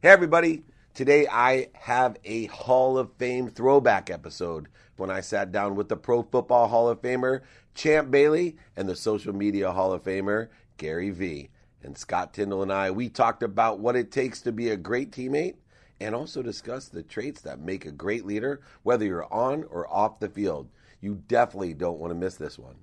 Hey, 0.00 0.10
everybody. 0.10 0.62
Today 0.94 1.26
I 1.26 1.70
have 1.72 2.18
a 2.24 2.46
Hall 2.46 2.96
of 2.98 3.12
Fame 3.14 3.48
throwback 3.48 4.10
episode 4.10 4.68
when 4.96 5.10
I 5.10 5.20
sat 5.20 5.50
down 5.50 5.74
with 5.74 5.88
the 5.88 5.96
Pro 5.96 6.22
Football 6.22 6.68
Hall 6.68 6.88
of 6.88 7.02
Famer, 7.02 7.40
Champ 7.74 8.08
Bailey, 8.08 8.54
and 8.76 8.88
the 8.88 8.94
Social 8.94 9.34
Media 9.34 9.72
Hall 9.72 9.92
of 9.92 10.04
Famer, 10.04 10.50
Gary 10.76 11.10
Vee. 11.10 11.50
And 11.82 11.98
Scott 11.98 12.32
Tyndall 12.32 12.62
and 12.62 12.72
I, 12.72 12.92
we 12.92 13.08
talked 13.08 13.42
about 13.42 13.80
what 13.80 13.96
it 13.96 14.12
takes 14.12 14.40
to 14.42 14.52
be 14.52 14.68
a 14.68 14.76
great 14.76 15.10
teammate 15.10 15.56
and 16.00 16.14
also 16.14 16.42
discussed 16.42 16.92
the 16.92 17.02
traits 17.02 17.40
that 17.40 17.58
make 17.58 17.84
a 17.84 17.90
great 17.90 18.24
leader, 18.24 18.60
whether 18.84 19.04
you're 19.04 19.26
on 19.34 19.64
or 19.64 19.92
off 19.92 20.20
the 20.20 20.28
field. 20.28 20.68
You 21.00 21.24
definitely 21.26 21.74
don't 21.74 21.98
want 21.98 22.12
to 22.12 22.14
miss 22.14 22.36
this 22.36 22.56
one. 22.56 22.76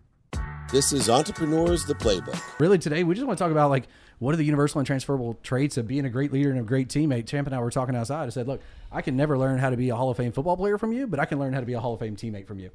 This 0.70 0.92
is 0.92 1.10
Entrepreneurs 1.10 1.86
the 1.86 1.96
Playbook. 1.96 2.42
Really, 2.60 2.78
today 2.78 3.06
we 3.06 3.16
just 3.16 3.26
want 3.26 3.38
to 3.38 3.44
talk 3.44 3.52
about 3.54 3.70
like 3.70 3.88
what 4.20 4.34
are 4.34 4.38
the 4.38 4.46
universal 4.46 4.80
and 4.80 4.88
transferable 4.88 5.38
traits 5.44 5.78
of 5.78 5.88
being 5.88 6.06
a 6.06 6.10
great 6.10 6.32
leader 6.32 6.50
and 6.50 6.60
a 6.60 6.64
great 6.64 6.88
teammate. 6.90 7.28
Champ 7.28 7.48
and 7.48 7.56
I 7.56 7.60
were 7.60 7.72
talking 7.72 7.96
outside. 7.96 8.26
I 8.26 8.30
said, 8.30 8.48
"Look, 8.48 8.62
I 8.92 9.02
can 9.02 9.16
never 9.16 9.38
learn 9.38 9.58
how 9.60 9.70
to 9.70 9.78
be 9.78 9.90
a 9.90 9.96
Hall 9.96 10.10
of 10.10 10.18
Fame 10.18 10.32
football 10.32 10.58
player 10.58 10.78
from 10.78 10.94
you, 10.94 11.08
but 11.08 11.20
I 11.20 11.26
can 11.26 11.40
learn 11.40 11.54
how 11.54 11.60
to 11.60 11.66
be 11.66 11.73
a 11.73 11.80
Hall 11.80 11.94
of 11.94 12.00
Fame 12.00 12.16
teammate 12.16 12.48
from 12.48 12.59
you." 12.59 12.72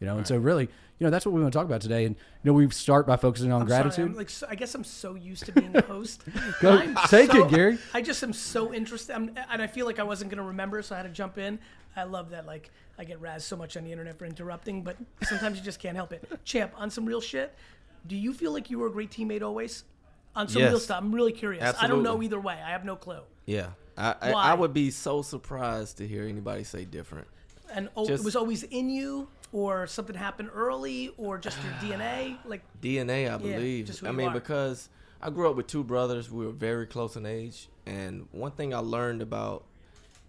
You 0.00 0.06
know, 0.06 0.16
and 0.16 0.26
so 0.26 0.36
really, 0.36 0.64
you 0.64 1.04
know, 1.06 1.10
that's 1.10 1.24
what 1.24 1.32
we 1.32 1.40
want 1.40 1.52
to 1.52 1.56
talk 1.56 1.64
about 1.64 1.80
today. 1.80 2.04
And 2.06 2.16
you 2.16 2.50
know, 2.50 2.54
we 2.54 2.68
start 2.70 3.06
by 3.06 3.16
focusing 3.16 3.52
on 3.52 3.62
I'm 3.62 3.68
sorry, 3.68 3.82
gratitude. 3.82 4.06
I'm 4.10 4.16
like, 4.16 4.30
so, 4.30 4.46
I 4.50 4.56
guess 4.56 4.74
I'm 4.74 4.82
so 4.82 5.14
used 5.14 5.46
to 5.46 5.52
being 5.52 5.76
a 5.76 5.82
host. 5.82 6.22
Go- 6.60 6.72
I'm 6.76 6.96
take 7.06 7.30
so- 7.30 7.46
it, 7.46 7.50
Gary. 7.50 7.78
I 7.94 8.02
just 8.02 8.20
am 8.24 8.32
so 8.32 8.74
interested, 8.74 9.14
I'm, 9.14 9.30
and 9.50 9.62
I 9.62 9.68
feel 9.68 9.86
like 9.86 10.00
I 10.00 10.02
wasn't 10.02 10.30
going 10.32 10.42
to 10.42 10.48
remember, 10.48 10.82
so 10.82 10.96
I 10.96 10.98
had 10.98 11.04
to 11.04 11.08
jump 11.10 11.38
in. 11.38 11.60
I 11.94 12.02
love 12.02 12.30
that. 12.30 12.46
Like, 12.46 12.70
I 12.98 13.04
get 13.04 13.22
razzed 13.22 13.42
so 13.42 13.56
much 13.56 13.76
on 13.76 13.84
the 13.84 13.92
internet 13.92 14.18
for 14.18 14.24
interrupting, 14.24 14.82
but 14.82 14.96
sometimes 15.22 15.56
you 15.58 15.64
just 15.64 15.78
can't 15.78 15.94
help 15.94 16.12
it. 16.12 16.28
Champ, 16.44 16.72
on 16.76 16.90
some 16.90 17.06
real 17.06 17.20
shit, 17.20 17.54
do 18.06 18.16
you 18.16 18.34
feel 18.34 18.52
like 18.52 18.70
you 18.70 18.80
were 18.80 18.88
a 18.88 18.92
great 18.92 19.10
teammate 19.10 19.42
always? 19.42 19.84
On 20.34 20.48
some 20.48 20.62
real 20.62 20.78
stuff, 20.78 20.98
I'm 20.98 21.14
really 21.14 21.32
curious. 21.32 21.74
I 21.80 21.86
don't 21.86 22.02
know 22.02 22.22
either 22.22 22.40
way. 22.40 22.58
I 22.64 22.70
have 22.70 22.84
no 22.84 22.96
clue. 22.96 23.20
Yeah, 23.46 23.68
I, 23.96 24.14
I, 24.20 24.30
I 24.32 24.54
would 24.54 24.72
be 24.72 24.90
so 24.90 25.22
surprised 25.22 25.98
to 25.98 26.06
hear 26.06 26.24
anybody 26.24 26.64
say 26.64 26.84
different. 26.84 27.26
And 27.74 27.88
oh, 27.96 28.06
it 28.06 28.22
was 28.22 28.36
always 28.36 28.62
in 28.62 28.88
you, 28.90 29.28
or 29.52 29.86
something 29.86 30.16
happened 30.16 30.50
early, 30.54 31.12
or 31.18 31.38
just 31.38 31.58
your 31.62 31.72
DNA. 31.98 32.38
Like, 32.44 32.62
DNA, 32.80 33.32
I 33.32 33.36
believe. 33.36 33.86
just 33.86 34.00
who 34.00 34.08
I 34.08 34.12
mean, 34.12 34.28
are. 34.28 34.34
because 34.34 34.88
I 35.20 35.30
grew 35.30 35.50
up 35.50 35.56
with 35.56 35.66
two 35.66 35.84
brothers. 35.84 36.30
We 36.30 36.46
were 36.46 36.52
very 36.52 36.86
close 36.86 37.16
in 37.16 37.26
age, 37.26 37.68
and 37.86 38.26
one 38.32 38.52
thing 38.52 38.74
I 38.74 38.78
learned 38.78 39.22
about 39.22 39.64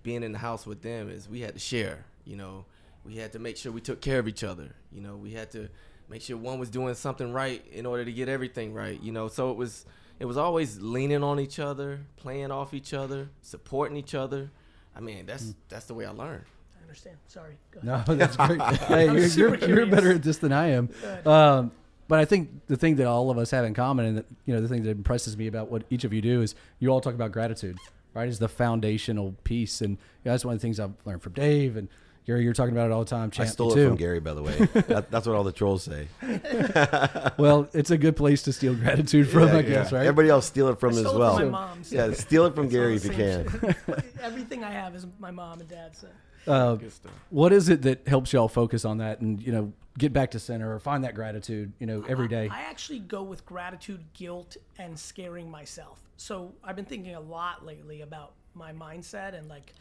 being 0.03 0.23
in 0.23 0.33
the 0.33 0.39
house 0.39 0.65
with 0.65 0.81
them 0.81 1.09
is 1.09 1.29
we 1.29 1.41
had 1.41 1.53
to 1.53 1.59
share. 1.59 2.05
You 2.25 2.35
know, 2.35 2.65
we 3.05 3.17
had 3.17 3.31
to 3.33 3.39
make 3.39 3.57
sure 3.57 3.71
we 3.71 3.81
took 3.81 4.01
care 4.01 4.19
of 4.19 4.27
each 4.27 4.43
other. 4.43 4.75
You 4.91 5.01
know, 5.01 5.15
we 5.15 5.31
had 5.31 5.51
to 5.51 5.69
make 6.13 6.21
sure 6.21 6.37
one 6.37 6.59
was 6.59 6.69
doing 6.69 6.93
something 6.93 7.33
right 7.33 7.65
in 7.71 7.87
order 7.87 8.05
to 8.05 8.11
get 8.11 8.29
everything 8.29 8.71
right. 8.71 9.01
You 9.01 9.11
know, 9.11 9.27
so 9.27 9.49
it 9.49 9.57
was 9.57 9.85
it 10.19 10.25
was 10.25 10.37
always 10.37 10.79
leaning 10.79 11.23
on 11.23 11.39
each 11.39 11.57
other, 11.57 12.01
playing 12.17 12.51
off 12.51 12.73
each 12.75 12.93
other, 12.93 13.29
supporting 13.41 13.97
each 13.97 14.13
other. 14.13 14.51
I 14.95 14.99
mean, 14.99 15.25
that's 15.25 15.55
that's 15.69 15.85
the 15.85 15.95
way 15.95 16.05
I 16.05 16.11
learned. 16.11 16.45
I 16.77 16.83
understand. 16.83 17.17
Sorry. 17.27 17.57
Go 17.71 17.79
ahead. 17.79 18.07
No, 18.07 18.15
that's 18.15 18.37
great. 18.37 18.61
hey, 18.61 19.05
you're, 19.05 19.55
you're, 19.55 19.69
you're 19.69 19.85
better 19.87 20.11
at 20.11 20.21
this 20.21 20.37
than 20.37 20.53
I 20.53 20.67
am. 20.67 20.89
Um, 21.25 21.71
but 22.07 22.19
I 22.19 22.25
think 22.25 22.67
the 22.67 22.77
thing 22.77 22.97
that 22.97 23.07
all 23.07 23.31
of 23.31 23.39
us 23.39 23.49
have 23.49 23.65
in 23.65 23.73
common, 23.73 24.05
and 24.05 24.17
that, 24.19 24.25
you 24.45 24.53
know, 24.53 24.61
the 24.61 24.67
thing 24.67 24.83
that 24.83 24.91
impresses 24.91 25.35
me 25.35 25.47
about 25.47 25.71
what 25.71 25.83
each 25.89 26.03
of 26.03 26.13
you 26.13 26.21
do 26.21 26.43
is 26.43 26.53
you 26.77 26.89
all 26.89 27.01
talk 27.01 27.15
about 27.15 27.31
gratitude, 27.31 27.79
right? 28.13 28.29
Is 28.29 28.37
the 28.37 28.49
foundational 28.49 29.33
piece, 29.43 29.81
and 29.81 29.91
you 29.91 30.25
know, 30.25 30.31
that's 30.31 30.45
one 30.45 30.53
of 30.53 30.59
the 30.59 30.61
things 30.61 30.79
I've 30.79 30.93
learned 31.05 31.23
from 31.23 31.33
Dave 31.33 31.75
and 31.75 31.87
Gary. 32.25 32.43
You're 32.43 32.53
talking 32.53 32.73
about 32.73 32.85
it 32.89 32.93
all 32.93 33.03
the 33.03 33.09
time. 33.09 33.27
I 33.27 33.29
Champ, 33.37 33.49
stole 33.49 33.71
it 33.71 33.75
too. 33.75 33.87
from 33.89 33.97
Gary, 33.97 34.19
by 34.19 34.33
the 34.33 34.41
way. 34.43 34.57
That, 34.87 35.11
that's 35.11 35.25
what 35.27 35.35
all 35.35 35.43
the 35.43 35.51
trolls 35.51 35.83
say. 35.83 36.07
Well, 37.37 37.67
it's 37.73 37.91
a 37.91 37.97
good 37.97 38.15
place 38.15 38.43
to 38.43 38.53
steal 38.53 38.75
gratitude 38.75 39.27
from, 39.29 39.49
I 39.49 39.61
guess, 39.61 39.91
right? 39.91 40.01
Everybody 40.05 40.29
else 40.29 40.45
steal 40.45 40.67
it 40.69 40.79
from 40.79 40.89
I 40.91 40.93
as 40.93 40.99
stole 40.99 41.15
it 41.15 41.19
well. 41.19 41.37
from 41.37 41.51
my 41.51 41.67
mom, 41.67 41.83
so- 41.83 41.95
Yeah, 41.95 42.13
steal 42.13 42.45
it 42.45 42.55
from 42.55 42.65
It's 42.65 42.73
Gary 42.73 42.95
if 42.95 43.05
you 43.05 43.11
can. 43.11 43.75
Everything 44.21 44.63
I 44.63 44.71
have 44.71 44.95
is 44.95 45.05
my 45.19 45.31
mom 45.31 45.59
and 45.59 45.69
dad's. 45.69 45.99
said. 45.99 46.11
Uh, 46.45 46.75
Good 46.75 46.91
stuff. 46.91 47.11
what 47.29 47.53
is 47.53 47.69
it 47.69 47.83
that 47.83 48.05
helps 48.05 48.33
y'all 48.33 48.49
focus 48.49 48.83
on 48.83 48.97
that 48.97 49.21
and 49.21 49.41
you 49.41 49.53
know 49.53 49.71
get 49.97 50.11
back 50.11 50.31
to 50.31 50.39
center 50.39 50.73
or 50.75 50.79
find 50.79 51.05
that 51.05 51.15
gratitude, 51.15 51.71
you 51.79 51.87
know, 51.87 52.03
every 52.09 52.27
day? 52.27 52.49
I 52.51 52.63
actually 52.63 52.99
go 52.99 53.23
with 53.23 53.45
gratitude, 53.45 54.03
guilt, 54.13 54.57
and 54.77 54.97
scaring 54.99 55.49
myself. 55.49 56.01
So 56.17 56.53
I've 56.63 56.75
been 56.75 56.83
thinking 56.85 57.15
a 57.15 57.19
lot 57.21 57.65
lately 57.65 58.01
about 58.01 58.33
my 58.55 58.73
mindset 58.73 59.37
and 59.37 59.47
like, 59.49 59.73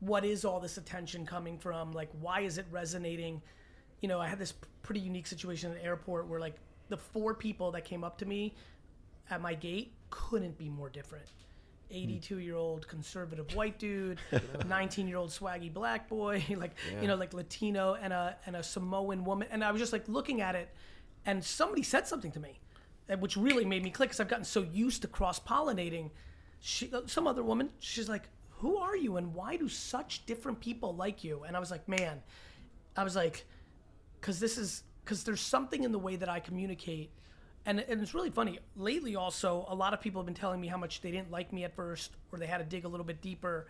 what 0.00 0.24
is 0.24 0.44
all 0.44 0.60
this 0.60 0.76
attention 0.76 1.26
coming 1.26 1.58
from? 1.58 1.92
Like, 1.92 2.10
why 2.20 2.40
is 2.40 2.58
it 2.58 2.66
resonating? 2.70 3.40
You 4.00 4.08
know, 4.08 4.20
I 4.20 4.28
had 4.28 4.38
this 4.38 4.54
pretty 4.82 5.00
unique 5.00 5.26
situation 5.26 5.70
at 5.70 5.78
the 5.78 5.84
airport 5.84 6.26
where 6.26 6.40
like 6.40 6.56
the 6.88 6.96
four 6.96 7.34
people 7.34 7.70
that 7.72 7.84
came 7.84 8.02
up 8.02 8.18
to 8.18 8.26
me 8.26 8.54
at 9.30 9.40
my 9.40 9.54
gate 9.54 9.92
couldn't 10.10 10.58
be 10.58 10.68
more 10.68 10.88
different. 10.88 11.26
82 11.92 12.38
year 12.38 12.56
old 12.56 12.86
conservative 12.86 13.54
white 13.54 13.78
dude, 13.78 14.20
19 14.68 15.08
year 15.08 15.16
old 15.16 15.30
swaggy 15.30 15.72
black 15.72 16.08
boy, 16.08 16.44
like 16.56 16.72
you 17.00 17.08
know, 17.08 17.16
like 17.16 17.34
Latino 17.34 17.96
and 18.00 18.12
a 18.12 18.36
and 18.46 18.56
a 18.56 18.62
Samoan 18.62 19.24
woman, 19.24 19.48
and 19.50 19.64
I 19.64 19.72
was 19.72 19.80
just 19.80 19.92
like 19.92 20.08
looking 20.08 20.40
at 20.40 20.54
it, 20.54 20.72
and 21.26 21.44
somebody 21.44 21.82
said 21.82 22.06
something 22.06 22.32
to 22.32 22.40
me, 22.40 22.60
uh, 23.10 23.16
which 23.16 23.36
really 23.36 23.64
made 23.64 23.82
me 23.82 23.90
click 23.90 24.10
because 24.10 24.20
I've 24.20 24.28
gotten 24.28 24.44
so 24.44 24.62
used 24.72 25.02
to 25.02 25.08
cross 25.08 25.40
pollinating. 25.40 26.10
She, 26.60 26.90
uh, 26.92 27.02
some 27.06 27.26
other 27.26 27.42
woman, 27.42 27.70
she's 27.80 28.08
like, 28.08 28.28
"Who 28.60 28.78
are 28.78 28.96
you, 28.96 29.16
and 29.16 29.34
why 29.34 29.56
do 29.56 29.68
such 29.68 30.24
different 30.26 30.60
people 30.60 30.94
like 30.94 31.24
you?" 31.24 31.44
And 31.44 31.56
I 31.56 31.60
was 31.60 31.70
like, 31.70 31.88
"Man," 31.88 32.22
I 32.96 33.04
was 33.04 33.16
like, 33.16 33.44
because 34.20 34.40
this 34.40 34.58
is 34.58 34.82
because 35.04 35.24
there's 35.24 35.40
something 35.40 35.82
in 35.84 35.92
the 35.92 35.98
way 35.98 36.16
that 36.16 36.28
I 36.28 36.40
communicate, 36.40 37.10
and 37.66 37.80
and 37.80 38.00
it's 38.00 38.14
really 38.14 38.30
funny. 38.30 38.58
Lately, 38.76 39.16
also, 39.16 39.66
a 39.68 39.74
lot 39.74 39.94
of 39.94 40.00
people 40.00 40.20
have 40.20 40.26
been 40.26 40.34
telling 40.34 40.60
me 40.60 40.68
how 40.68 40.76
much 40.76 41.00
they 41.00 41.10
didn't 41.10 41.30
like 41.30 41.52
me 41.52 41.64
at 41.64 41.74
first, 41.74 42.12
or 42.30 42.38
they 42.38 42.46
had 42.46 42.58
to 42.58 42.64
dig 42.64 42.84
a 42.84 42.88
little 42.88 43.06
bit 43.06 43.20
deeper, 43.20 43.66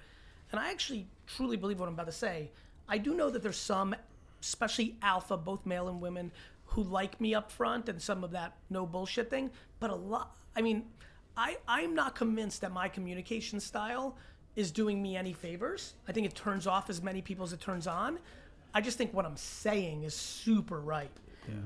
and 0.51 0.61
I 0.61 0.71
actually 0.71 1.07
truly 1.27 1.57
believe 1.57 1.81
what 1.81 1.89
I'm 1.89 1.95
about 1.95 2.07
to 2.07 2.13
say. 2.13 2.51
I 2.89 2.99
do 2.99 3.15
know 3.15 3.31
that 3.31 3.43
there's 3.43 3.57
some, 3.57 3.95
especially 4.43 4.97
alpha, 5.03 5.37
both 5.37 5.65
male 5.65 5.89
and 5.89 6.01
women, 6.01 6.33
who 6.67 6.83
like 6.83 7.21
me 7.21 7.35
up 7.35 7.51
front 7.51 7.89
and 7.89 8.01
some 8.01 8.25
of 8.25 8.33
that 8.33 8.57
no 8.69 8.87
bullshit 8.87 9.31
thing, 9.31 9.51
but 9.79 9.91
a 9.91 9.95
lot. 9.95 10.37
I 10.57 10.63
mean, 10.63 10.85
I 11.37 11.59
I'm 11.69 11.95
not 11.95 12.15
convinced 12.15 12.61
that 12.63 12.73
my 12.73 12.89
communication 12.89 13.61
style 13.61 14.17
is 14.57 14.71
doing 14.71 15.01
me 15.01 15.17
any 15.17 15.33
favors. 15.33 15.95
I 16.09 16.13
think 16.13 16.27
it 16.27 16.35
turns 16.35 16.67
off 16.67 16.91
as 16.91 17.03
many 17.03 17.23
people 17.23 17.45
as 17.45 17.53
it 17.53 17.61
turns 17.61 17.87
on. 17.87 18.19
I 18.75 18.81
just 18.81 18.99
think 18.99 19.13
what 19.13 19.25
I'm 19.25 19.37
saying 19.37 20.03
is 20.05 20.15
super 20.15 20.81
right. 20.81 21.11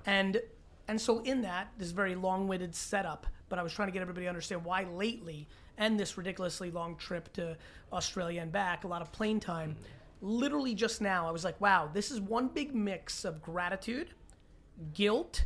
And 0.07 0.41
and 0.87 1.01
so 1.01 1.21
in 1.21 1.43
that, 1.43 1.69
this 1.79 1.91
very 1.91 2.15
long-winded 2.15 2.75
setup, 2.75 3.27
but 3.49 3.59
I 3.59 3.63
was 3.63 3.73
trying 3.73 3.89
to 3.89 3.93
get 3.93 4.03
everybody 4.03 4.27
to 4.27 4.29
understand 4.29 4.65
why 4.65 4.85
lately 4.85 5.49
and 5.79 5.99
this 5.99 6.17
ridiculously 6.19 6.71
long 6.71 6.97
trip 6.97 7.33
to 7.35 7.57
Australia 7.93 8.43
and 8.43 8.53
back, 8.53 8.85
a 8.85 8.87
lot 8.87 9.03
of 9.03 9.11
plane 9.11 9.41
time. 9.41 9.77
Literally 10.21 10.75
just 10.75 11.01
now, 11.01 11.27
I 11.27 11.31
was 11.31 11.45
like, 11.45 11.61
wow, 11.61 11.91
this 11.93 12.11
is 12.11 12.21
one 12.21 12.49
big 12.49 12.75
mix 12.75 13.25
of 13.25 13.43
gratitude, 13.43 14.11
guilt, 14.93 15.45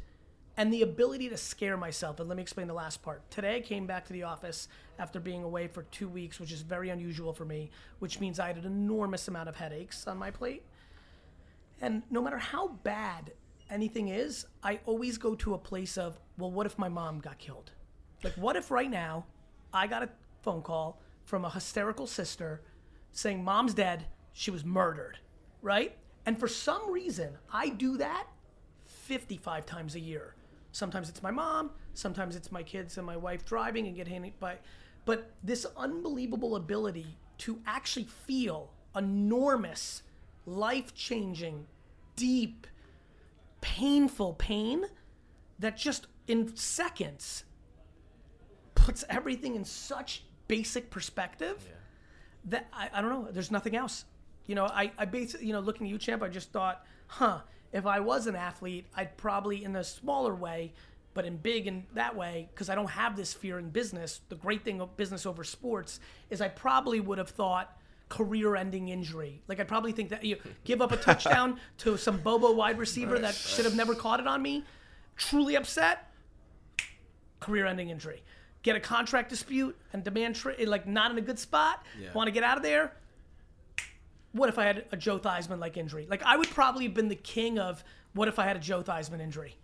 and 0.59 0.73
the 0.73 0.83
ability 0.83 1.29
to 1.29 1.37
scare 1.37 1.77
myself. 1.77 2.19
And 2.19 2.29
let 2.29 2.35
me 2.35 2.43
explain 2.43 2.67
the 2.67 2.75
last 2.75 3.01
part. 3.01 3.23
Today, 3.31 3.57
I 3.57 3.61
came 3.61 3.87
back 3.87 4.05
to 4.07 4.13
the 4.13 4.25
office 4.25 4.67
after 4.99 5.21
being 5.21 5.45
away 5.45 5.69
for 5.69 5.85
two 5.85 6.09
weeks, 6.09 6.41
which 6.41 6.51
is 6.51 6.63
very 6.63 6.91
unusual 6.91 7.33
for 7.33 7.45
me, 7.45 7.71
which 8.01 8.19
means 8.19 8.41
I 8.41 8.49
had 8.49 8.57
an 8.57 8.65
enormous 8.67 9.29
amount 9.29 9.49
of 9.49 9.55
headaches 9.55 10.09
on 10.09 10.19
my 10.19 10.33
plate. 10.33 10.65
And 11.81 12.03
no 12.11 12.21
matter 12.21 12.39
how 12.39 12.69
bad 12.83 13.31
anything 13.71 14.09
is, 14.09 14.47
I 14.65 14.81
always 14.85 15.17
go 15.17 15.37
to 15.37 15.55
a 15.55 15.59
place 15.59 15.97
of, 15.97 16.19
well, 16.37 16.51
what 16.51 16.67
if 16.67 16.77
my 16.77 16.89
mom 16.89 17.21
got 17.21 17.39
killed? 17.39 17.71
Like, 18.25 18.35
what 18.35 18.57
if 18.57 18.73
right 18.73 18.91
now 18.91 19.27
I 19.73 19.87
got 19.87 20.03
a 20.03 20.09
phone 20.43 20.63
call 20.63 21.01
from 21.25 21.45
a 21.45 21.51
hysterical 21.51 22.09
sister 22.09 22.63
saying, 23.13 23.45
Mom's 23.45 23.75
dead, 23.75 24.07
she 24.33 24.51
was 24.51 24.65
murdered, 24.65 25.19
right? 25.63 25.97
And 26.27 26.37
for 26.37 26.49
some 26.49 26.91
reason, 26.91 27.39
I 27.53 27.69
do 27.69 27.97
that 27.99 28.27
55 28.87 29.65
times 29.65 29.95
a 29.95 30.01
year. 30.01 30.35
Sometimes 30.73 31.09
it's 31.09 31.23
my 31.23 31.31
mom, 31.31 31.71
sometimes 31.95 32.37
it's 32.37 32.53
my 32.53 32.63
kids 32.63 32.99
and 32.99 33.07
my 33.07 33.17
wife 33.17 33.45
driving 33.45 33.87
and 33.87 33.97
get 33.97 34.07
hit 34.07 34.39
by. 34.39 34.59
But 35.05 35.31
this 35.43 35.67
unbelievable 35.77 36.57
ability 36.57 37.19
to 37.39 37.61
actually 37.67 38.05
feel 38.05 38.71
enormous, 38.95 40.03
life 40.45 40.95
changing, 40.95 41.67
deep, 42.17 42.67
painful 43.61 44.35
pain 44.35 44.85
that 45.59 45.77
just 45.77 46.07
in 46.27 46.55
seconds 46.57 47.45
puts 48.75 49.05
everything 49.09 49.55
in 49.55 49.65
such 49.65 50.25
basic 50.47 50.91
perspective 50.91 51.65
that 52.45 52.69
I, 52.73 52.91
I 52.93 53.01
don't 53.01 53.11
know. 53.11 53.29
There's 53.31 53.51
nothing 53.51 53.77
else. 53.77 54.05
You 54.49 54.55
know, 54.57 54.65
I, 54.65 54.91
I 54.99 55.05
basically, 55.05 55.47
you 55.47 55.53
know, 55.53 55.61
looking 55.61 55.87
at 55.87 55.91
you, 55.93 55.99
champ, 55.99 56.23
I 56.23 56.29
just 56.29 56.51
thought, 56.51 56.85
huh, 57.07 57.41
if 57.73 57.85
I 57.87 58.01
was 58.01 58.27
an 58.27 58.35
athlete, 58.35 58.87
I'd 58.97 59.17
probably 59.19 59.63
in 59.63 59.77
a 59.77 59.85
smaller 59.85 60.35
way, 60.35 60.73
but 61.15 61.25
in 61.27 61.37
big 61.37 61.67
in 61.67 61.85
that 61.95 62.17
way, 62.17 62.49
because 62.55 62.71
I 62.71 62.75
don't 62.75 62.89
have 62.91 63.15
this 63.15 63.33
fear 63.35 63.59
in 63.59 63.69
business. 63.69 64.21
The 64.31 64.37
great 64.37 64.65
thing 64.65 64.81
of 64.81 64.97
business 64.97 65.27
over 65.27 65.45
sports 65.45 66.01
is 66.31 66.41
I 66.41 66.49
probably 66.49 66.99
would 66.99 67.19
have 67.19 67.29
thought 67.29 67.77
career-ending 68.09 68.89
injury. 68.89 69.43
Like 69.49 69.61
I'd 69.61 69.69
probably 69.69 69.93
think 69.93 70.09
that 70.09 70.25
you 70.25 70.39
give 70.65 70.81
up 70.81 70.93
a 70.93 70.97
touchdown 70.97 71.61
to 71.79 71.99
some 71.99 72.17
Bobo 72.17 72.53
wide 72.53 72.79
receiver 72.79 73.19
that 73.19 73.35
should 73.35 73.67
have 73.67 73.77
never 73.77 73.95
caught 73.95 74.19
it 74.19 74.27
on 74.27 74.41
me. 74.41 74.65
Truly 75.17 75.57
upset, 75.57 76.11
career-ending 77.41 77.91
injury. 77.91 78.23
get 78.63 78.77
a 78.77 78.81
contract 78.81 79.29
dispute 79.31 79.77
and 79.93 80.03
demand 80.03 80.35
tra- 80.35 80.55
like 80.67 80.87
not 80.87 81.11
in 81.11 81.19
a 81.19 81.21
good 81.21 81.39
spot, 81.39 81.85
Yeah. 82.01 82.13
want 82.15 82.27
to 82.29 82.33
get 82.33 82.43
out 82.43 82.57
of 82.57 82.63
there. 82.63 82.93
What 84.33 84.49
if 84.49 84.59
I 84.59 84.65
had 84.65 84.85
a 84.93 84.97
Joe 84.97 85.19
Theismann 85.19 85.59
like 85.59 85.77
injury? 85.77 86.07
Like 86.09 86.23
I 86.25 86.37
would 86.37 86.51
probably 86.51 86.85
have 86.85 86.95
been 86.95 87.09
the 87.09 87.17
king 87.17 87.59
of 87.59 87.83
what 88.15 88.29
if 88.29 88.39
I 88.39 88.45
had 88.45 88.57
a 88.57 88.61
Joe 88.61 88.83
Theismann 88.83 89.21
injury. 89.21 89.57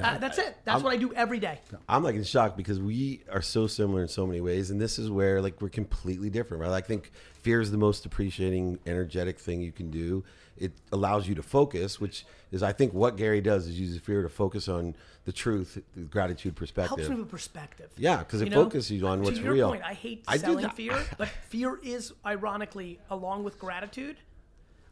Uh, 0.00 0.18
that's 0.18 0.38
it. 0.38 0.54
That's 0.64 0.82
what 0.82 0.92
I 0.92 0.96
do 0.96 1.12
every 1.14 1.40
day. 1.40 1.58
I'm 1.88 2.04
like 2.04 2.14
in 2.14 2.22
shock 2.22 2.56
because 2.56 2.78
we 2.78 3.22
are 3.32 3.42
so 3.42 3.66
similar 3.66 4.02
in 4.02 4.08
so 4.08 4.26
many 4.26 4.40
ways, 4.40 4.70
and 4.70 4.80
this 4.80 4.98
is 4.98 5.10
where 5.10 5.40
like 5.40 5.60
we're 5.62 5.70
completely 5.70 6.30
different, 6.30 6.62
right? 6.62 6.72
I 6.72 6.80
think 6.80 7.10
fear 7.42 7.60
is 7.60 7.70
the 7.70 7.78
most 7.78 8.04
appreciating, 8.04 8.78
energetic 8.86 9.38
thing 9.38 9.62
you 9.62 9.72
can 9.72 9.90
do. 9.90 10.24
It 10.60 10.72
allows 10.92 11.28
you 11.28 11.34
to 11.36 11.42
focus, 11.42 12.00
which 12.00 12.24
is 12.52 12.62
I 12.62 12.72
think 12.72 12.92
what 12.92 13.16
Gary 13.16 13.40
does 13.40 13.66
is 13.66 13.78
uses 13.78 13.98
fear 14.00 14.22
to 14.22 14.28
focus 14.28 14.68
on 14.68 14.94
the 15.24 15.32
truth, 15.32 15.82
the 15.94 16.02
gratitude 16.02 16.56
perspective. 16.56 16.98
helps 16.98 17.08
with 17.16 17.28
perspective. 17.28 17.90
Yeah, 17.96 18.22
'cause 18.24 18.40
it 18.40 18.50
know? 18.50 18.64
focuses 18.64 18.90
you 18.92 19.06
on 19.06 19.22
what's 19.22 19.38
to 19.38 19.44
your 19.44 19.52
real. 19.52 19.68
Point, 19.70 19.82
I 19.84 19.94
hate 19.94 20.24
I 20.26 20.38
selling 20.38 20.68
fear, 20.70 21.04
but 21.18 21.28
fear 21.28 21.78
is 21.82 22.12
ironically, 22.24 22.98
along 23.10 23.44
with 23.44 23.58
gratitude, 23.58 24.16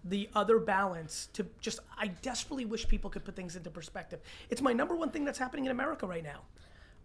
the 0.04 0.28
other 0.34 0.58
balance 0.58 1.28
to 1.32 1.46
just. 1.60 1.80
I 1.98 2.08
desperately 2.08 2.64
wish 2.64 2.86
people 2.86 3.10
could 3.10 3.24
put 3.24 3.34
things 3.34 3.56
into 3.56 3.70
perspective. 3.70 4.20
It's 4.50 4.60
my 4.62 4.72
number 4.72 4.94
one 4.94 5.10
thing 5.10 5.24
that's 5.24 5.38
happening 5.38 5.64
in 5.64 5.70
America 5.70 6.06
right 6.06 6.22
now. 6.22 6.42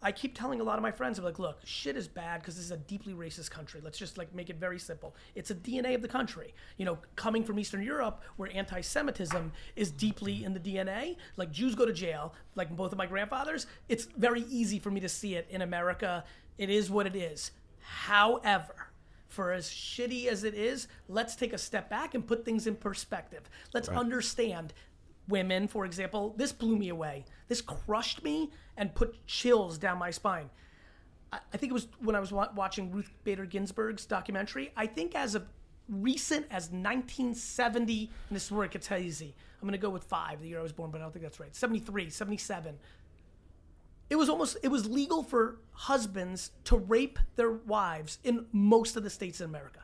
I 0.03 0.11
keep 0.11 0.37
telling 0.37 0.61
a 0.61 0.63
lot 0.63 0.77
of 0.77 0.81
my 0.81 0.91
friends, 0.91 1.19
I'm 1.19 1.25
like, 1.25 1.37
look, 1.37 1.59
shit 1.63 1.95
is 1.95 2.07
bad 2.07 2.41
because 2.41 2.55
this 2.55 2.65
is 2.65 2.71
a 2.71 2.77
deeply 2.77 3.13
racist 3.13 3.51
country. 3.51 3.81
Let's 3.83 3.99
just 3.99 4.17
like 4.17 4.33
make 4.33 4.49
it 4.49 4.55
very 4.55 4.79
simple. 4.79 5.15
It's 5.35 5.51
a 5.51 5.55
DNA 5.55 5.93
of 5.93 6.01
the 6.01 6.07
country. 6.07 6.55
You 6.77 6.85
know, 6.85 6.97
coming 7.15 7.43
from 7.43 7.59
Eastern 7.59 7.83
Europe, 7.83 8.21
where 8.37 8.49
anti-Semitism 8.53 9.51
is 9.75 9.91
deeply 9.91 10.43
in 10.43 10.53
the 10.53 10.59
DNA. 10.59 11.17
Like 11.37 11.51
Jews 11.51 11.75
go 11.75 11.85
to 11.85 11.93
jail, 11.93 12.33
like 12.55 12.75
both 12.75 12.91
of 12.91 12.97
my 12.97 13.05
grandfathers. 13.05 13.67
It's 13.89 14.05
very 14.17 14.41
easy 14.49 14.79
for 14.79 14.89
me 14.89 14.99
to 15.01 15.09
see 15.09 15.35
it 15.35 15.47
in 15.49 15.61
America. 15.61 16.23
It 16.57 16.69
is 16.69 16.89
what 16.89 17.05
it 17.05 17.15
is. 17.15 17.51
However, 17.81 18.87
for 19.27 19.51
as 19.53 19.69
shitty 19.69 20.27
as 20.27 20.43
it 20.43 20.53
is, 20.53 20.87
let's 21.07 21.35
take 21.35 21.53
a 21.53 21.57
step 21.57 21.89
back 21.89 22.13
and 22.15 22.27
put 22.27 22.43
things 22.43 22.67
in 22.67 22.75
perspective. 22.75 23.49
Let's 23.73 23.87
understand 23.87 24.73
women, 25.27 25.67
for 25.67 25.85
example. 25.85 26.33
This 26.37 26.51
blew 26.51 26.77
me 26.77 26.89
away. 26.89 27.25
This 27.47 27.61
crushed 27.61 28.23
me 28.23 28.51
and 28.77 28.93
put 28.93 29.25
chills 29.27 29.77
down 29.77 29.97
my 29.97 30.11
spine. 30.11 30.49
I, 31.31 31.39
I 31.53 31.57
think 31.57 31.71
it 31.71 31.73
was 31.73 31.87
when 31.99 32.15
I 32.15 32.19
was 32.19 32.31
wa- 32.31 32.49
watching 32.55 32.91
Ruth 32.91 33.11
Bader 33.23 33.45
Ginsburg's 33.45 34.05
documentary. 34.05 34.71
I 34.75 34.87
think 34.87 35.15
as 35.15 35.35
of 35.35 35.45
recent 35.89 36.45
as 36.49 36.69
1970, 36.69 38.09
and 38.29 38.35
this 38.35 38.45
is 38.45 38.51
where 38.51 38.65
it 38.65 38.71
gets 38.71 38.87
hazy. 38.87 39.35
I'm 39.61 39.67
going 39.67 39.73
to 39.73 39.77
go 39.77 39.89
with 39.89 40.03
five, 40.05 40.41
the 40.41 40.47
year 40.47 40.59
I 40.59 40.63
was 40.63 40.71
born, 40.71 40.89
but 40.89 40.99
I 40.99 41.03
don't 41.03 41.11
think 41.11 41.23
that's 41.23 41.39
right. 41.39 41.55
73, 41.55 42.09
77 42.09 42.77
it 44.11 44.17
was 44.17 44.27
almost 44.27 44.57
it 44.61 44.67
was 44.67 44.89
legal 44.89 45.23
for 45.23 45.59
husbands 45.71 46.51
to 46.65 46.75
rape 46.75 47.17
their 47.37 47.51
wives 47.51 48.19
in 48.25 48.45
most 48.51 48.97
of 48.97 49.03
the 49.03 49.09
states 49.09 49.39
in 49.39 49.45
America. 49.45 49.79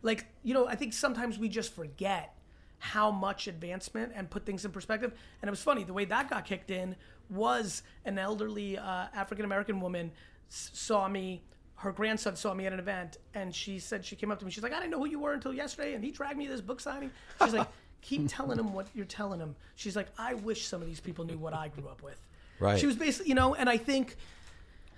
Like, 0.00 0.26
you 0.44 0.54
know, 0.54 0.68
I 0.68 0.76
think 0.76 0.92
sometimes 0.92 1.40
we 1.40 1.48
just 1.48 1.74
forget 1.74 2.37
how 2.78 3.10
much 3.10 3.46
advancement 3.48 4.12
and 4.14 4.30
put 4.30 4.46
things 4.46 4.64
in 4.64 4.70
perspective. 4.70 5.12
And 5.42 5.48
it 5.48 5.50
was 5.50 5.62
funny, 5.62 5.84
the 5.84 5.92
way 5.92 6.04
that 6.06 6.30
got 6.30 6.44
kicked 6.44 6.70
in 6.70 6.94
was 7.30 7.82
an 8.04 8.18
elderly 8.18 8.78
uh, 8.78 9.06
African 9.14 9.44
American 9.44 9.80
woman 9.80 10.12
s- 10.50 10.70
saw 10.72 11.08
me. 11.08 11.42
Her 11.76 11.92
grandson 11.92 12.34
saw 12.34 12.54
me 12.54 12.66
at 12.66 12.72
an 12.72 12.78
event, 12.80 13.18
and 13.34 13.54
she 13.54 13.78
said 13.78 14.04
she 14.04 14.16
came 14.16 14.30
up 14.32 14.38
to 14.40 14.44
me. 14.44 14.50
She's 14.50 14.62
like, 14.62 14.72
"I 14.72 14.76
didn't 14.80 14.90
know 14.90 14.98
who 14.98 15.06
you 15.08 15.20
were 15.20 15.32
until 15.32 15.52
yesterday," 15.52 15.94
and 15.94 16.02
he 16.02 16.10
dragged 16.10 16.36
me 16.36 16.46
to 16.46 16.52
this 16.52 16.60
book 16.60 16.80
signing. 16.80 17.10
She's 17.44 17.54
like, 17.54 17.68
"Keep 18.02 18.28
telling 18.28 18.58
him 18.58 18.72
what 18.72 18.88
you're 18.94 19.04
telling 19.04 19.38
him." 19.38 19.54
She's 19.76 19.94
like, 19.94 20.08
"I 20.18 20.34
wish 20.34 20.66
some 20.66 20.80
of 20.82 20.88
these 20.88 20.98
people 21.00 21.24
knew 21.24 21.38
what 21.38 21.54
I 21.54 21.68
grew 21.68 21.86
up 21.88 22.02
with." 22.02 22.20
Right. 22.58 22.78
She 22.80 22.86
was 22.86 22.96
basically, 22.96 23.28
you 23.28 23.36
know, 23.36 23.54
and 23.54 23.68
I 23.68 23.76
think 23.76 24.16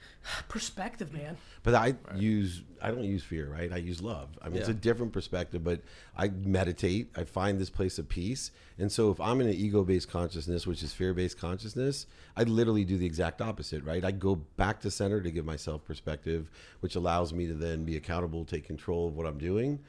perspective, 0.49 1.13
man. 1.13 1.37
But 1.63 1.75
I 1.75 1.95
use 2.15 2.63
I 2.83 2.91
don't 2.91 3.05
use 3.05 3.23
fear, 3.23 3.49
right? 3.49 3.73
I 3.73 3.77
use 3.77 4.01
love. 4.01 4.29
I 4.43 4.49
mean, 4.49 4.59
it's 4.59 4.69
a 4.69 4.75
different 4.75 5.13
perspective, 5.13 5.63
but 5.63 5.81
I 6.17 6.29
meditate. 6.29 7.11
I 7.17 7.25
find 7.25 7.59
this 7.59 7.71
place 7.71 7.99
of 7.99 8.09
peace. 8.09 8.51
And 8.79 8.91
so 8.91 9.11
if 9.11 9.21
I'm 9.21 9.41
in 9.41 9.49
an 9.49 9.55
ego-based 9.55 10.09
consciousness, 10.09 10.67
which 10.67 10.83
is 10.83 10.93
fear-based 10.93 11.39
consciousness, 11.39 12.07
I 12.37 12.45
literally 12.45 12.85
do 12.85 12.97
the 12.97 13.05
exact 13.05 13.43
opposite, 13.43 13.85
right? 13.85 14.03
I 14.03 14.11
go 14.13 14.37
back 14.37 14.81
to 14.81 14.91
center 14.91 15.21
to 15.21 15.31
give 15.31 15.45
myself 15.45 15.85
perspective, 15.85 16.51
which 16.81 16.97
allows 16.97 17.35
me 17.35 17.47
to 17.47 17.55
then 17.55 17.85
be 17.85 17.97
accountable, 17.97 18.45
take 18.45 18.67
control 18.67 19.09
of 19.09 19.17
what 19.17 19.27
I'm 19.27 19.39
doing, 19.39 19.81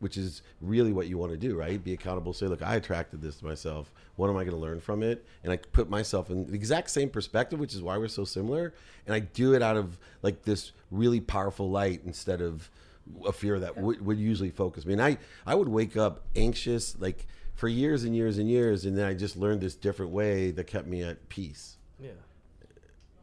which 0.00 0.16
is 0.16 0.42
really 0.60 0.92
what 0.92 1.06
you 1.06 1.16
want 1.16 1.30
to 1.30 1.38
do, 1.38 1.56
right? 1.56 1.82
Be 1.82 1.92
accountable, 1.92 2.32
say, 2.32 2.46
look, 2.46 2.60
I 2.62 2.74
attracted 2.74 3.22
this 3.22 3.36
to 3.36 3.44
myself. 3.44 3.92
What 4.16 4.28
am 4.28 4.36
I 4.36 4.42
going 4.42 4.56
to 4.56 4.60
learn 4.60 4.80
from 4.80 5.02
it? 5.02 5.24
And 5.44 5.52
I 5.52 5.56
put 5.56 5.88
myself 5.88 6.28
in 6.28 6.46
the 6.46 6.54
exact 6.54 6.90
same 6.90 7.08
perspective, 7.08 7.60
which 7.60 7.72
is 7.74 7.82
why 7.82 7.96
we're 7.98 8.08
so 8.08 8.24
similar. 8.24 8.74
And 9.06 9.14
I 9.14 9.20
do 9.20 9.54
it 9.54 9.62
out 9.62 9.76
of 9.76 9.98
like 10.22 10.42
this 10.42 10.72
really 10.90 11.20
powerful 11.20 11.70
light 11.70 12.02
instead 12.04 12.40
of 12.40 12.68
a 13.26 13.32
fear 13.32 13.60
that 13.60 13.76
would, 13.78 14.04
would 14.04 14.18
usually 14.18 14.50
focus 14.50 14.84
me. 14.84 14.92
And 14.94 15.02
I, 15.02 15.18
I 15.46 15.54
would 15.54 15.68
wake 15.68 15.96
up 15.96 16.22
anxious 16.34 16.96
like 16.98 17.26
for 17.54 17.68
years 17.68 18.02
and 18.04 18.14
years 18.16 18.38
and 18.38 18.48
years. 18.50 18.84
And 18.84 18.98
then 18.98 19.06
I 19.06 19.14
just 19.14 19.36
learned 19.36 19.60
this 19.60 19.76
different 19.76 20.10
way 20.10 20.50
that 20.50 20.66
kept 20.66 20.86
me 20.88 21.02
at 21.02 21.28
peace 21.28 21.76
Yeah. 22.00 22.10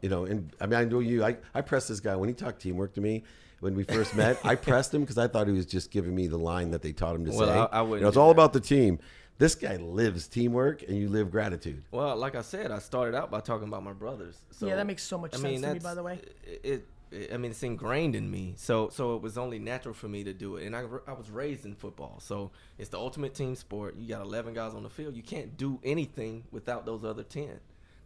you 0.02 0.08
know, 0.10 0.26
and 0.26 0.50
I 0.62 0.66
mean, 0.66 0.80
I 0.80 0.86
know 0.86 1.00
you. 1.00 1.24
I, 1.26 1.38
I 1.54 1.62
pressed 1.62 1.90
this 1.90 2.00
guy 2.00 2.16
when 2.16 2.30
he 2.30 2.36
talked 2.36 2.62
teamwork 2.62 2.94
to 2.94 3.02
me 3.02 3.24
when 3.60 3.76
we 3.76 3.84
first 3.84 4.16
met. 4.16 4.40
I 4.44 4.56
pressed 4.56 4.94
him 4.94 5.02
because 5.02 5.18
I 5.18 5.28
thought 5.28 5.48
he 5.48 5.54
was 5.54 5.66
just 5.66 5.92
giving 5.92 6.16
me 6.16 6.28
the 6.28 6.38
line 6.38 6.72
that 6.72 6.82
they 6.82 6.92
taught 6.92 7.16
him 7.16 7.26
to 7.26 7.32
Well, 7.32 7.40
say. 7.48 7.54
I- 7.54 7.66
I 7.66 7.82
You 7.82 7.88
wouldn't 7.88 8.02
know, 8.04 8.08
it's 8.08 8.18
all 8.18 8.28
that. 8.28 8.32
about 8.42 8.54
the 8.54 8.60
team. 8.60 9.00
This 9.38 9.56
guy 9.56 9.78
lives 9.78 10.28
teamwork, 10.28 10.84
and 10.84 10.98
you 10.98 11.08
live 11.08 11.32
gratitude. 11.32 11.84
Well, 11.92 12.16
like 12.18 12.36
I 12.36 12.42
said, 12.42 12.72
I 12.72 12.80
started 12.80 13.16
out 13.16 13.32
by 13.32 13.40
talking 13.40 13.68
about 13.70 13.84
my 13.84 13.94
brothers. 13.94 14.38
So, 14.52 14.68
Yeah, 14.68 14.76
that 14.76 14.86
makes 14.86 15.04
so 15.04 15.18
much 15.18 15.32
sense 15.32 15.44
to 15.44 15.48
me, 15.50 15.58
that's- 15.60 15.82
by 15.84 15.94
the 15.94 16.04
way. 16.04 16.20
It, 16.46 16.86
it, 17.12 17.34
I 17.34 17.38
mean, 17.38 17.52
it's 17.52 17.64
ingrained 17.64 18.16
in 18.16 18.30
me. 18.30 18.54
So, 18.58 18.90
so 18.90 19.16
it 19.16 19.22
was 19.22 19.38
only 19.38 19.58
natural 19.58 19.94
for 19.94 20.08
me 20.10 20.24
to 20.26 20.34
do 20.34 20.58
it. 20.58 20.66
And 20.68 20.76
I, 20.76 20.84
I 21.08 21.14
was 21.14 21.30
raised 21.32 21.66
in 21.66 21.74
football, 21.74 22.20
so 22.20 22.52
it's 22.78 22.90
the 22.90 23.00
ultimate 23.00 23.34
team 23.34 23.56
sport. 23.56 23.96
You 23.98 24.08
got 24.10 24.22
11 24.22 24.54
guys 24.54 24.74
on 24.74 24.84
the 24.84 24.90
field. 24.90 25.16
You 25.16 25.24
can't 25.24 25.56
do 25.58 25.80
anything 25.84 26.44
without 26.52 26.86
those 26.86 27.04
other 27.06 27.24
10. 27.24 27.60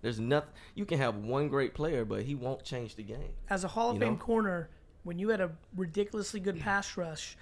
There's 0.03 0.19
nothing. 0.19 0.51
You 0.75 0.85
can 0.85 0.99
have 0.99 1.15
one 1.15 1.47
great 1.49 1.73
player, 1.73 2.05
but 2.05 2.23
he 2.23 2.35
won't 2.35 2.63
change 2.63 2.95
the 2.95 3.03
game. 3.03 3.33
As 3.49 3.63
a 3.63 3.69
Hall 3.69 3.89
of 3.89 3.95
You 3.95 4.01
Fame 4.01 4.13
know? 4.13 4.19
corner, 4.19 4.69
when 5.03 5.19
you 5.19 5.29
had 5.29 5.41
a 5.41 5.51
ridiculously 5.75 6.39
good 6.39 6.59
pass 6.59 6.97
rush, 6.97 7.37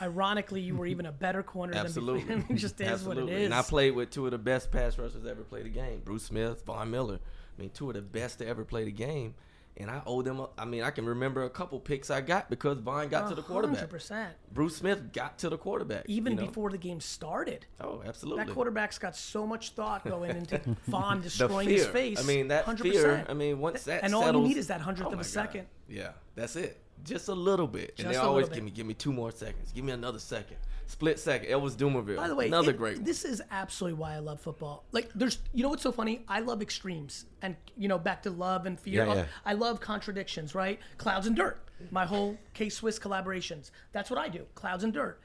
ironically, 0.00 0.60
you 0.60 0.76
were 0.76 0.86
even 0.86 1.06
a 1.06 1.12
better 1.12 1.42
corner 1.42 1.74
Absolutely, 1.76 2.24
than 2.24 2.44
it 2.48 2.54
just 2.56 2.80
is 2.80 2.88
Absolutely. 2.88 3.24
what 3.24 3.32
it 3.32 3.38
is. 3.40 3.44
And 3.46 3.54
I 3.54 3.62
played 3.62 3.94
with 3.94 4.10
two 4.10 4.24
of 4.26 4.32
the 4.32 4.38
best 4.38 4.70
pass 4.70 4.98
rushers 4.98 5.26
ever 5.26 5.42
played 5.42 5.66
the 5.66 5.70
game: 5.70 6.00
Bruce 6.04 6.24
Smith, 6.24 6.62
Von 6.64 6.90
Miller. 6.90 7.18
I 7.56 7.60
mean, 7.60 7.70
two 7.70 7.88
of 7.88 7.94
the 7.94 8.02
best 8.02 8.38
to 8.38 8.46
ever 8.46 8.64
play 8.64 8.84
the 8.84 8.92
game. 8.92 9.34
And 9.76 9.90
I 9.90 10.02
owe 10.06 10.22
them. 10.22 10.38
A, 10.38 10.48
I 10.56 10.64
mean, 10.64 10.84
I 10.84 10.92
can 10.92 11.04
remember 11.04 11.42
a 11.42 11.50
couple 11.50 11.80
picks 11.80 12.08
I 12.08 12.20
got 12.20 12.48
because 12.48 12.78
Von 12.78 13.08
got 13.08 13.28
to 13.30 13.34
the 13.34 13.42
quarterback. 13.42 13.90
100%. 13.90 14.28
Bruce 14.52 14.76
Smith 14.76 15.12
got 15.12 15.36
to 15.38 15.48
the 15.48 15.58
quarterback. 15.58 16.04
Even 16.06 16.34
you 16.34 16.40
know? 16.40 16.46
before 16.46 16.70
the 16.70 16.78
game 16.78 17.00
started. 17.00 17.66
Oh, 17.80 18.00
absolutely. 18.06 18.44
That 18.44 18.54
quarterback's 18.54 18.98
got 18.98 19.16
so 19.16 19.48
much 19.48 19.70
thought 19.70 20.04
going 20.04 20.30
into 20.36 20.60
Von 20.86 21.22
destroying 21.22 21.68
his 21.68 21.86
face. 21.86 22.20
I 22.20 22.22
mean, 22.22 22.48
that 22.48 22.66
100%. 22.66 22.80
fear. 22.82 23.26
I 23.28 23.34
mean, 23.34 23.58
once 23.58 23.82
that 23.84 24.04
and 24.04 24.14
all 24.14 24.24
you 24.32 24.46
need 24.46 24.58
is 24.58 24.68
that 24.68 24.80
hundredth 24.80 25.08
oh 25.08 25.14
of 25.14 25.14
a 25.14 25.24
God. 25.24 25.26
second. 25.26 25.66
Yeah, 25.88 26.12
that's 26.36 26.54
it. 26.54 26.80
Just 27.02 27.28
a 27.28 27.34
little 27.34 27.66
bit. 27.66 27.94
and 27.98 28.08
they 28.08 28.16
always 28.16 28.48
give 28.48 28.64
me 28.64 28.70
give 28.70 28.86
me 28.86 28.94
two 28.94 29.12
more 29.12 29.30
seconds. 29.30 29.72
Give 29.72 29.84
me 29.84 29.92
another 29.92 30.18
second. 30.18 30.56
Split 30.86 31.18
second. 31.18 31.48
Elvis 31.48 31.72
Dumervil. 31.72 32.16
By 32.16 32.28
the 32.28 32.34
way, 32.34 32.46
another 32.46 32.70
it- 32.70 32.76
great 32.76 32.96
one. 32.96 33.04
This 33.04 33.24
is 33.24 33.42
absolutely 33.50 33.98
why 33.98 34.14
I 34.14 34.18
love 34.18 34.40
football. 34.40 34.84
Like, 34.92 35.10
there's, 35.14 35.38
you 35.52 35.62
know 35.62 35.70
what's 35.70 35.82
so 35.82 35.92
funny? 35.92 36.24
I 36.28 36.40
love 36.40 36.60
extremes, 36.62 37.24
and 37.42 37.56
you 37.76 37.88
know, 37.88 37.98
back 37.98 38.22
to 38.24 38.30
love 38.30 38.66
and 38.66 38.78
fear. 38.78 39.06
Yeah, 39.06 39.14
yeah. 39.14 39.24
I 39.44 39.54
love 39.54 39.80
contradictions, 39.80 40.54
right? 40.54 40.78
Clouds 40.98 41.26
and 41.26 41.34
dirt. 41.34 41.58
My 41.90 42.04
whole 42.06 42.38
K 42.52 42.68
Swiss 42.68 42.98
collaborations. 42.98 43.70
That's 43.92 44.10
what 44.10 44.18
I 44.18 44.28
do. 44.28 44.46
Clouds 44.54 44.84
and 44.84 44.92
dirt. 44.92 45.20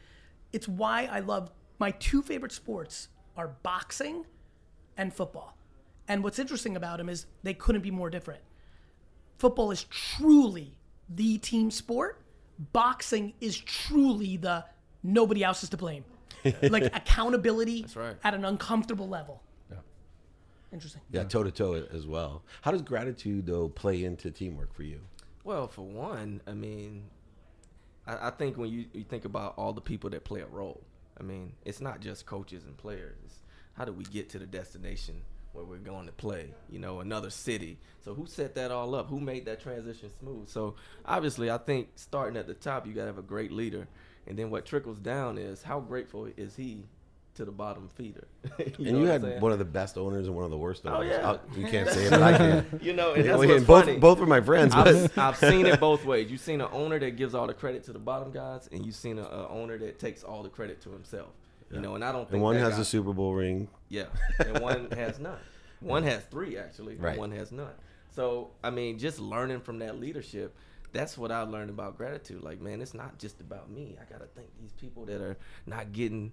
It's 0.52 0.68
why 0.68 1.06
I 1.12 1.20
love 1.20 1.52
my 1.78 1.92
two 1.92 2.22
favorite 2.22 2.52
sports 2.52 3.10
are 3.38 3.50
boxing 3.64 4.26
and 4.98 5.14
football. 5.14 5.56
And 6.08 6.24
what's 6.24 6.40
interesting 6.40 6.76
about 6.76 6.98
them 6.98 7.08
is 7.08 7.28
they 7.44 7.54
couldn't 7.54 7.82
be 7.82 7.92
more 7.92 8.10
different. 8.10 8.42
Football 9.38 9.72
is 9.72 9.84
truly 9.86 10.79
the 11.10 11.38
team 11.38 11.72
sport. 11.72 12.22
Boxing 12.74 13.34
is 13.40 13.58
truly 13.58 14.38
the 14.38 14.66
nobody 15.02 15.44
else 15.44 15.64
is 15.64 15.70
to 15.70 15.78
blame. 15.78 16.04
like 16.64 16.84
accountability 16.86 17.86
right. 17.96 18.16
at 18.24 18.34
an 18.34 18.46
uncomfortable 18.46 19.08
level. 19.08 19.42
Yeah. 19.70 19.78
Interesting. 20.72 21.02
Yeah, 21.12 21.24
toe 21.24 21.44
to 21.44 21.52
toe 21.52 21.86
as 21.92 22.08
well. 22.08 22.44
How 22.62 22.72
does 22.72 22.82
gratitude 22.82 23.46
though 23.46 23.70
play 23.70 24.04
into 24.04 24.32
teamwork 24.32 24.74
for 24.74 24.84
you? 24.84 25.02
Well, 25.44 25.68
for 25.68 25.82
one, 25.86 26.42
I 26.48 26.54
mean, 26.54 27.04
I, 28.08 28.28
I 28.28 28.30
think 28.32 28.58
when 28.58 28.70
you, 28.70 28.86
you 28.94 29.04
think 29.04 29.26
about 29.26 29.54
all 29.58 29.74
the 29.74 29.82
people 29.82 30.10
that 30.12 30.24
play 30.24 30.42
a 30.42 30.48
role, 30.48 30.82
I 31.20 31.24
mean, 31.24 31.54
it's 31.66 31.82
not 31.82 32.00
just 32.00 32.26
coaches 32.26 32.64
and 32.66 32.78
players. 32.78 33.16
It's 33.26 33.40
how 33.74 33.86
do 33.86 33.92
we 33.94 34.04
get 34.06 34.30
to 34.30 34.40
the 34.40 34.46
destination 34.46 35.22
where 35.54 35.66
we're 35.66 35.78
going 35.78 36.06
to 36.06 36.12
play? 36.14 36.52
You 36.70 36.80
know, 36.80 37.00
another 37.00 37.30
city. 37.30 37.78
So 38.04 38.14
who 38.14 38.26
set 38.28 38.56
that 38.56 38.72
all 38.72 38.96
up? 38.96 39.08
Who 39.10 39.20
made 39.20 39.46
that 39.46 39.60
transition 39.62 40.10
smooth? 40.20 40.48
So 40.50 40.76
obviously, 41.06 41.50
I 41.52 41.58
think 41.58 41.90
starting 41.96 42.38
at 42.38 42.48
the 42.48 42.54
top, 42.54 42.86
you 42.88 42.94
got 42.94 43.02
to 43.02 43.08
have 43.08 43.18
a 43.18 43.22
great 43.24 43.52
leader, 43.52 43.88
and 44.28 44.38
then 44.38 44.50
what 44.50 44.66
trickles 44.66 45.00
down 45.00 45.38
is 45.38 45.62
how 45.64 45.80
grateful 45.80 46.28
is 46.38 46.56
he 46.56 46.86
to 47.36 47.46
the 47.46 47.52
bottom 47.52 47.88
feeder. 47.96 48.28
and 48.58 48.78
you 48.98 49.06
had 49.06 49.40
one 49.42 49.52
of 49.52 49.60
the 49.60 49.66
best 49.66 49.98
owners 49.98 50.28
and 50.28 50.36
one 50.36 50.44
of 50.44 50.52
the 50.52 50.58
worst 50.58 50.86
owners. 50.86 50.98
Oh, 50.98 51.02
owners. 51.04 51.18
yeah. 51.22 51.28
I'll- 51.28 51.42
you 51.58 51.68
can't 51.68 51.90
say 51.90 52.06
it, 52.06 52.10
but 52.10 52.22
I 52.24 52.38
can. 52.38 52.80
you 52.82 52.92
know, 52.94 53.14
and 53.14 53.24
that's 53.24 53.42
yeah, 53.42 53.48
what's 53.48 53.64
both 53.64 53.86
funny. 53.86 53.98
both 53.98 54.20
were 54.20 54.26
my 54.26 54.42
friends, 54.42 54.74
but 54.76 54.88
I've, 54.88 55.18
I've 55.18 55.38
seen 55.38 55.66
it 55.66 55.80
both 55.80 56.04
ways. 56.12 56.30
You've 56.32 56.42
seen 56.42 56.60
an 56.60 56.68
owner 56.74 57.00
that 57.00 57.12
gives 57.12 57.36
all 57.36 57.48
the 57.48 57.54
credit 57.54 57.84
to 57.86 57.94
the 57.94 58.00
bottom 58.00 58.32
guys, 58.32 58.68
and 58.72 58.86
you've 58.86 58.96
seen 58.96 59.20
an 59.20 59.28
owner 59.50 59.78
that 59.78 60.00
takes 60.00 60.24
all 60.24 60.44
the 60.44 60.50
credit 60.50 60.82
to 60.82 60.90
himself. 60.92 61.30
You 61.72 61.80
know, 61.80 61.94
and 61.96 62.04
I 62.04 62.12
don't 62.12 62.24
think 62.26 62.34
and 62.34 62.42
one 62.42 62.56
has 62.56 62.74
guy- 62.76 62.82
a 62.82 62.86
Super 62.86 63.14
Bowl 63.14 63.36
ring. 63.36 63.68
Yeah, 63.90 64.06
and 64.40 64.60
one 64.60 64.90
has 64.92 65.20
none. 65.20 65.40
One 65.82 66.04
has 66.04 66.24
three 66.26 66.58
actually. 66.58 66.96
Right. 66.96 67.18
One 67.18 67.32
has 67.32 67.52
none. 67.52 67.74
So 68.16 68.52
I 68.64 68.70
mean, 68.70 68.98
just 69.00 69.20
learning 69.20 69.62
from 69.62 69.80
that 69.80 70.00
leadership. 70.00 70.56
That's 70.92 71.18
what 71.18 71.32
I 71.32 71.42
learned 71.44 71.70
about 71.70 71.98
gratitude. 71.98 72.42
Like, 72.44 72.60
man, 72.62 72.82
it's 72.82 72.96
not 72.96 73.20
just 73.20 73.40
about 73.42 73.70
me. 73.70 73.96
I 74.02 74.12
gotta 74.12 74.26
thank 74.36 74.48
these 74.60 74.74
people 74.74 75.06
that 75.06 75.22
are 75.22 75.38
not 75.68 75.94
getting 75.94 76.32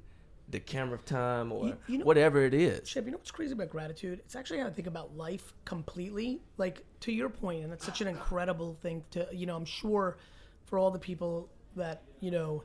the 0.49 0.61
camera 0.61 0.97
time 0.99 1.53
or 1.53 1.67
You- 1.67 1.77
you 1.89 1.99
know- 1.99 2.05
whatever 2.05 2.41
it 2.43 2.55
is. 2.55 2.89
Chip, 2.89 3.05
you 3.05 3.11
know 3.11 3.19
what's 3.19 3.31
crazy 3.33 3.53
about 3.53 3.69
gratitude? 3.69 4.21
It's 4.21 4.35
actually 4.37 4.61
how 4.61 4.67
I 4.69 4.71
think 4.71 4.87
about 4.87 5.15
life 5.17 5.53
completely. 5.65 6.41
Like 6.57 6.85
to 7.01 7.13
your 7.13 7.29
point, 7.29 7.65
and 7.65 7.73
it's 7.73 7.85
such 7.85 8.01
an 8.01 8.09
incredible 8.09 8.75
thing 8.81 9.05
to 9.11 9.29
you 9.33 9.45
know. 9.47 9.57
I'm 9.57 9.65
sure 9.67 10.17
for 10.65 10.79
all 10.79 10.91
the 10.91 10.99
people 10.99 11.51
that 11.75 12.03
you 12.21 12.31
know 12.31 12.63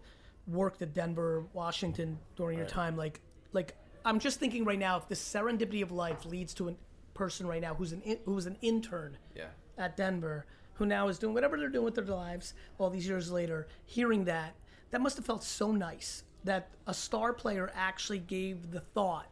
worked 0.48 0.82
at 0.82 0.94
Denver, 0.94 1.46
Washington 1.54 2.18
during 2.36 2.58
your 2.58 2.68
time, 2.68 2.96
like 2.96 3.20
like 3.52 3.76
I'm 4.06 4.20
just 4.20 4.40
thinking 4.40 4.64
right 4.66 4.80
now, 4.80 4.98
if 4.98 5.08
the 5.08 5.16
serendipity 5.16 5.82
of 5.82 5.92
life 5.92 6.26
leads 6.26 6.54
to 6.56 6.70
a 6.70 6.76
person 7.14 7.46
right 7.48 7.62
now 7.62 7.74
who's 7.76 7.92
an 7.92 8.02
in, 8.02 8.18
who's 8.26 8.46
an 8.46 8.58
intern 8.62 9.18
Yeah. 9.36 9.48
at 9.78 9.96
Denver, 9.98 10.46
who 10.76 10.86
now 10.86 11.08
is 11.08 11.20
doing 11.20 11.34
whatever 11.34 11.58
they're 11.58 11.70
doing 11.70 11.86
with 11.86 11.96
their 11.96 12.06
lives 12.06 12.54
all 12.78 12.90
these 12.90 13.08
years 13.08 13.32
later, 13.32 13.68
hearing 13.86 14.26
that, 14.26 14.56
that 14.90 15.02
must 15.02 15.18
have 15.18 15.26
felt 15.26 15.44
so 15.44 15.72
nice 15.72 16.24
that 16.44 16.70
a 16.88 16.94
star 16.94 17.34
player 17.34 17.72
actually 17.76 18.20
gave 18.20 18.72
the 18.72 18.80
thought 18.80 19.28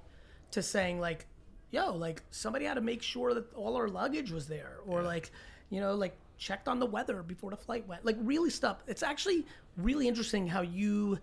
to 0.51 0.61
saying 0.61 0.99
like, 0.99 1.25
yo, 1.71 1.93
like 1.95 2.21
somebody 2.29 2.65
had 2.65 2.75
to 2.75 2.81
make 2.81 3.01
sure 3.01 3.33
that 3.33 3.51
all 3.53 3.75
our 3.75 3.87
luggage 3.87 4.31
was 4.31 4.47
there, 4.47 4.77
or 4.85 5.01
like, 5.01 5.31
you 5.69 5.79
know, 5.79 5.95
like 5.95 6.15
checked 6.37 6.67
on 6.67 6.79
the 6.79 6.85
weather 6.85 7.23
before 7.23 7.49
the 7.49 7.57
flight 7.57 7.87
went, 7.87 8.05
like 8.05 8.17
really 8.21 8.49
stuff. 8.49 8.83
It's 8.87 9.03
actually 9.03 9.45
really 9.77 10.07
interesting 10.07 10.47
how 10.47 10.61
you. 10.61 11.17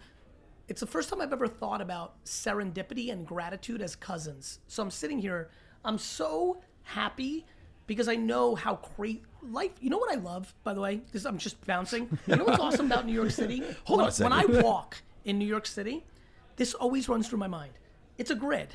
It's 0.68 0.80
the 0.80 0.86
first 0.86 1.08
time 1.08 1.20
I've 1.20 1.32
ever 1.32 1.46
thought 1.46 1.80
about 1.80 2.22
serendipity 2.24 3.12
and 3.12 3.26
gratitude 3.26 3.80
as 3.80 3.94
cousins. 3.94 4.58
So 4.66 4.82
I'm 4.82 4.90
sitting 4.90 5.18
here, 5.18 5.48
I'm 5.84 5.98
so 5.98 6.60
happy 6.82 7.46
because 7.86 8.08
I 8.08 8.16
know 8.16 8.54
how 8.56 8.80
great 8.96 9.22
life. 9.42 9.70
You 9.80 9.90
know 9.90 9.98
what 9.98 10.12
I 10.12 10.16
love, 10.16 10.52
by 10.64 10.74
the 10.74 10.80
way? 10.80 10.96
Because 10.96 11.24
I'm 11.24 11.38
just 11.38 11.64
bouncing. 11.66 12.18
You 12.26 12.36
know 12.36 12.44
what's 12.44 12.58
awesome 12.60 12.86
about 12.86 13.06
New 13.06 13.12
York 13.12 13.30
City? 13.30 13.62
Hold 13.84 14.00
when, 14.00 14.08
on. 14.08 14.12
When 14.22 14.32
I 14.32 14.44
walk 14.62 15.02
in 15.24 15.38
New 15.38 15.46
York 15.46 15.66
City, 15.66 16.04
this 16.56 16.74
always 16.74 17.08
runs 17.08 17.28
through 17.28 17.38
my 17.38 17.46
mind. 17.46 17.72
It's 18.18 18.30
a 18.30 18.34
grid, 18.34 18.74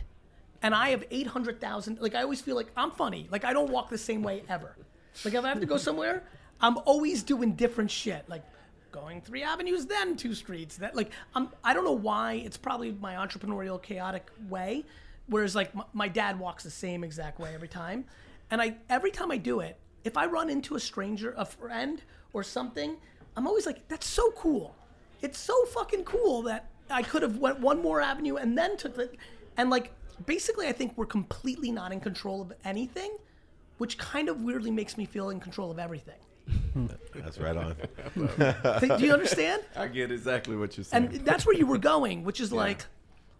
and 0.61 0.73
I 0.73 0.89
have 0.89 1.03
eight 1.11 1.27
hundred 1.27 1.59
thousand. 1.59 1.99
Like 1.99 2.15
I 2.15 2.21
always 2.21 2.41
feel 2.41 2.55
like 2.55 2.71
I'm 2.77 2.91
funny. 2.91 3.27
Like 3.31 3.43
I 3.43 3.53
don't 3.53 3.69
walk 3.69 3.89
the 3.89 3.97
same 3.97 4.23
way 4.23 4.43
ever. 4.47 4.75
Like 5.25 5.33
if 5.33 5.43
I 5.43 5.49
have 5.49 5.59
to 5.59 5.65
go 5.65 5.77
somewhere, 5.77 6.23
I'm 6.61 6.77
always 6.79 7.23
doing 7.23 7.53
different 7.53 7.91
shit. 7.91 8.29
Like 8.29 8.43
going 8.91 9.21
three 9.21 9.43
avenues, 9.43 9.85
then 9.85 10.15
two 10.15 10.33
streets. 10.33 10.77
That 10.77 10.95
like 10.95 11.11
I'm. 11.35 11.49
I 11.63 11.73
don't 11.73 11.85
know 11.85 11.91
why. 11.91 12.33
It's 12.33 12.57
probably 12.57 12.91
my 12.91 13.15
entrepreneurial 13.15 13.81
chaotic 13.81 14.27
way. 14.49 14.85
Whereas 15.27 15.55
like 15.55 15.73
my, 15.73 15.83
my 15.93 16.07
dad 16.07 16.39
walks 16.39 16.63
the 16.63 16.71
same 16.71 17.03
exact 17.03 17.39
way 17.39 17.53
every 17.53 17.67
time, 17.67 18.05
and 18.49 18.61
I 18.61 18.75
every 18.89 19.11
time 19.11 19.31
I 19.31 19.37
do 19.37 19.59
it, 19.59 19.77
if 20.03 20.17
I 20.17 20.25
run 20.25 20.49
into 20.49 20.75
a 20.75 20.79
stranger, 20.79 21.33
a 21.37 21.45
friend, 21.45 22.01
or 22.33 22.43
something, 22.43 22.97
I'm 23.35 23.47
always 23.47 23.65
like, 23.65 23.87
that's 23.87 24.07
so 24.07 24.31
cool. 24.31 24.75
It's 25.21 25.37
so 25.37 25.65
fucking 25.65 26.03
cool 26.03 26.41
that 26.43 26.69
I 26.89 27.03
could 27.03 27.21
have 27.21 27.37
went 27.37 27.59
one 27.59 27.81
more 27.81 28.01
avenue 28.01 28.35
and 28.35 28.57
then 28.57 28.77
took 28.77 28.95
the, 28.95 29.09
and 29.57 29.69
like 29.69 29.93
basically 30.25 30.67
I 30.67 30.71
think 30.71 30.93
we're 30.97 31.05
completely 31.05 31.71
not 31.71 31.91
in 31.91 31.99
control 31.99 32.41
of 32.41 32.53
anything, 32.65 33.15
which 33.77 33.97
kind 33.97 34.29
of 34.29 34.41
weirdly 34.41 34.71
makes 34.71 34.97
me 34.97 35.05
feel 35.05 35.29
in 35.29 35.39
control 35.39 35.71
of 35.71 35.79
everything. 35.79 36.15
That's 37.15 37.37
right 37.39 37.55
on. 37.57 37.75
Th- 38.79 38.97
Do 38.99 39.05
you 39.05 39.13
understand? 39.13 39.63
I 39.75 39.87
get 39.87 40.11
exactly 40.11 40.55
what 40.55 40.77
you're 40.77 40.83
saying. 40.83 41.05
And 41.05 41.25
that's 41.25 41.45
where 41.45 41.55
you 41.55 41.65
were 41.65 41.77
going, 41.77 42.23
which 42.23 42.39
is 42.39 42.51
like, 42.51 42.85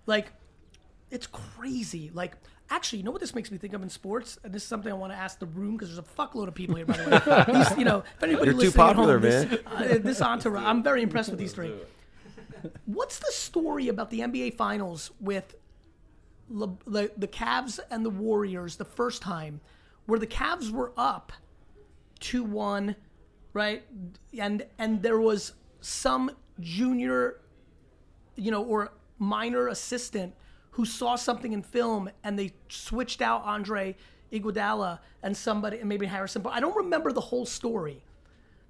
like, 0.05 0.27
it's 1.09 1.27
crazy. 1.27 2.11
Like, 2.13 2.33
actually, 2.69 2.99
you 2.99 3.03
know 3.05 3.11
what 3.11 3.21
this 3.21 3.33
makes 3.35 3.51
me 3.51 3.57
think 3.57 3.73
of 3.73 3.81
in 3.83 3.89
sports? 3.89 4.37
And 4.43 4.53
this 4.53 4.63
is 4.63 4.67
something 4.67 4.91
I 4.91 4.95
want 4.95 5.13
to 5.13 5.17
ask 5.17 5.39
the 5.39 5.45
room 5.45 5.77
because 5.77 5.89
there's 5.89 5.99
a 5.99 6.01
fuckload 6.21 6.47
of 6.47 6.55
people 6.55 6.75
here, 6.75 6.85
by 6.85 6.97
the 6.97 7.45
way. 7.47 7.53
These, 7.59 7.77
you 7.77 7.85
know, 7.85 7.99
if 8.17 8.23
anybody 8.23 8.45
You're 8.45 8.53
too 8.53 8.59
listening 8.59 8.83
at 8.83 8.87
popular, 8.95 9.13
home, 9.13 9.21
this, 9.21 9.49
man. 9.49 9.59
uh, 9.65 9.97
this 10.01 10.21
entourage, 10.21 10.63
I'm 10.65 10.83
very 10.83 11.01
impressed 11.03 11.29
with 11.29 11.39
these 11.39 11.53
three. 11.53 11.73
What's 12.85 13.19
the 13.19 13.31
story 13.31 13.87
about 13.87 14.09
the 14.09 14.19
NBA 14.19 14.55
Finals 14.55 15.11
with 15.19 15.55
Le- 16.49 16.77
the 16.85 17.11
the 17.17 17.27
Cavs 17.27 17.79
and 17.89 18.05
the 18.05 18.09
Warriors 18.09 18.75
the 18.75 18.85
first 18.85 19.21
time, 19.21 19.61
where 20.05 20.19
the 20.19 20.27
Cavs 20.27 20.69
were 20.69 20.91
up 20.95 21.31
two 22.21 22.43
one, 22.45 22.95
right? 23.51 23.83
And 24.39 24.65
and 24.79 25.03
there 25.03 25.19
was 25.19 25.53
some 25.81 26.31
junior, 26.61 27.41
you 28.35 28.51
know, 28.51 28.63
or 28.63 28.93
minor 29.19 29.67
assistant 29.67 30.33
who 30.71 30.85
saw 30.85 31.15
something 31.15 31.51
in 31.51 31.61
film 31.61 32.09
and 32.23 32.39
they 32.39 32.53
switched 32.69 33.21
out 33.21 33.43
Andre 33.43 33.95
Iguodala 34.31 34.99
and 35.21 35.35
somebody 35.35 35.79
and 35.79 35.89
maybe 35.89 36.05
Harrison. 36.05 36.41
But 36.41 36.53
I 36.53 36.61
don't 36.61 36.75
remember 36.77 37.11
the 37.11 37.21
whole 37.21 37.45
story, 37.45 38.03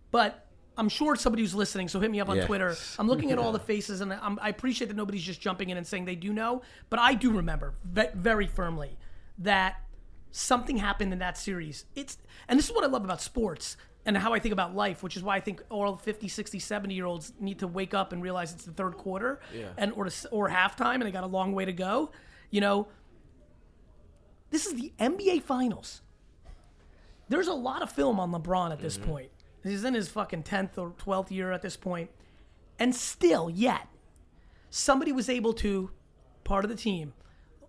but. 0.09 0.47
I'm 0.77 0.87
sure 0.87 1.17
somebody 1.17 1.43
who's 1.43 1.53
listening, 1.53 1.89
so 1.89 1.99
hit 1.99 2.09
me 2.09 2.21
up 2.21 2.29
on 2.29 2.37
Yeah. 2.37 2.45
Twitter. 2.47 2.75
I'm 2.97 3.05
looking 3.05 3.31
at 3.33 3.37
all 3.37 3.51
the 3.51 3.59
faces, 3.59 3.99
and 3.99 4.13
I'm, 4.13 4.39
I 4.41 4.47
appreciate 4.47 4.87
that 4.87 4.95
nobody's 4.95 5.21
just 5.21 5.41
jumping 5.41 5.69
in 5.69 5.75
and 5.75 5.85
saying 5.85 6.05
they 6.05 6.15
do 6.15 6.31
know, 6.31 6.61
but 6.89 6.97
I 6.97 7.13
do 7.13 7.29
remember 7.29 7.73
ve- 7.83 8.07
very 8.15 8.47
firmly 8.47 8.97
that 9.39 9.75
something 10.31 10.77
happened 10.77 11.13
in 11.13 11.19
that 11.19 11.37
series. 11.37 11.85
It's 11.95 12.17
and 12.47 12.57
this 12.57 12.69
is 12.69 12.75
what 12.75 12.83
I 12.83 12.87
love 12.87 13.03
about 13.03 13.21
sports 13.21 13.77
and 14.05 14.17
how 14.17 14.33
I 14.33 14.39
think 14.39 14.53
about 14.53 14.75
life, 14.75 15.03
which 15.03 15.15
is 15.15 15.23
why 15.23 15.35
I 15.35 15.39
think 15.39 15.61
all 15.69 15.95
50, 15.95 16.27
60, 16.27 16.59
70 16.59 16.95
year 16.95 17.05
olds 17.05 17.33
need 17.39 17.59
to 17.59 17.67
wake 17.67 17.93
up 17.93 18.13
and 18.13 18.21
realize 18.21 18.53
it's 18.53 18.65
the 18.65 18.71
third 18.71 18.97
quarter 18.97 19.39
and 19.77 19.93
or 19.93 20.09
or 20.31 20.49
halftime 20.49 20.95
and 20.95 21.03
they 21.03 21.11
got 21.11 21.23
a 21.23 21.27
long 21.27 21.53
way 21.53 21.65
to 21.65 21.73
go. 21.73 22.11
You 22.49 22.61
know, 22.61 22.87
this 24.49 24.65
is 24.65 24.73
the 24.73 24.91
NBA 24.99 25.43
finals. 25.43 26.01
There's 27.29 27.47
a 27.47 27.53
lot 27.53 27.81
of 27.81 27.89
film 27.89 28.19
on 28.19 28.31
LeBron 28.31 28.71
at 28.71 28.79
this 28.79 28.97
mm-hmm. 28.97 29.09
point. 29.09 29.31
He's 29.63 29.83
in 29.83 29.93
his 29.93 30.09
fucking 30.09 30.43
10th 30.43 30.77
or 30.77 30.91
12th 30.91 31.31
year 31.31 31.51
at 31.51 31.61
this 31.61 31.77
point. 31.77 32.09
And 32.79 32.95
still, 32.95 33.49
yet, 33.49 33.87
somebody 34.69 35.11
was 35.11 35.29
able 35.29 35.53
to, 35.53 35.91
part 36.43 36.65
of 36.65 36.69
the 36.69 36.75
team, 36.75 37.13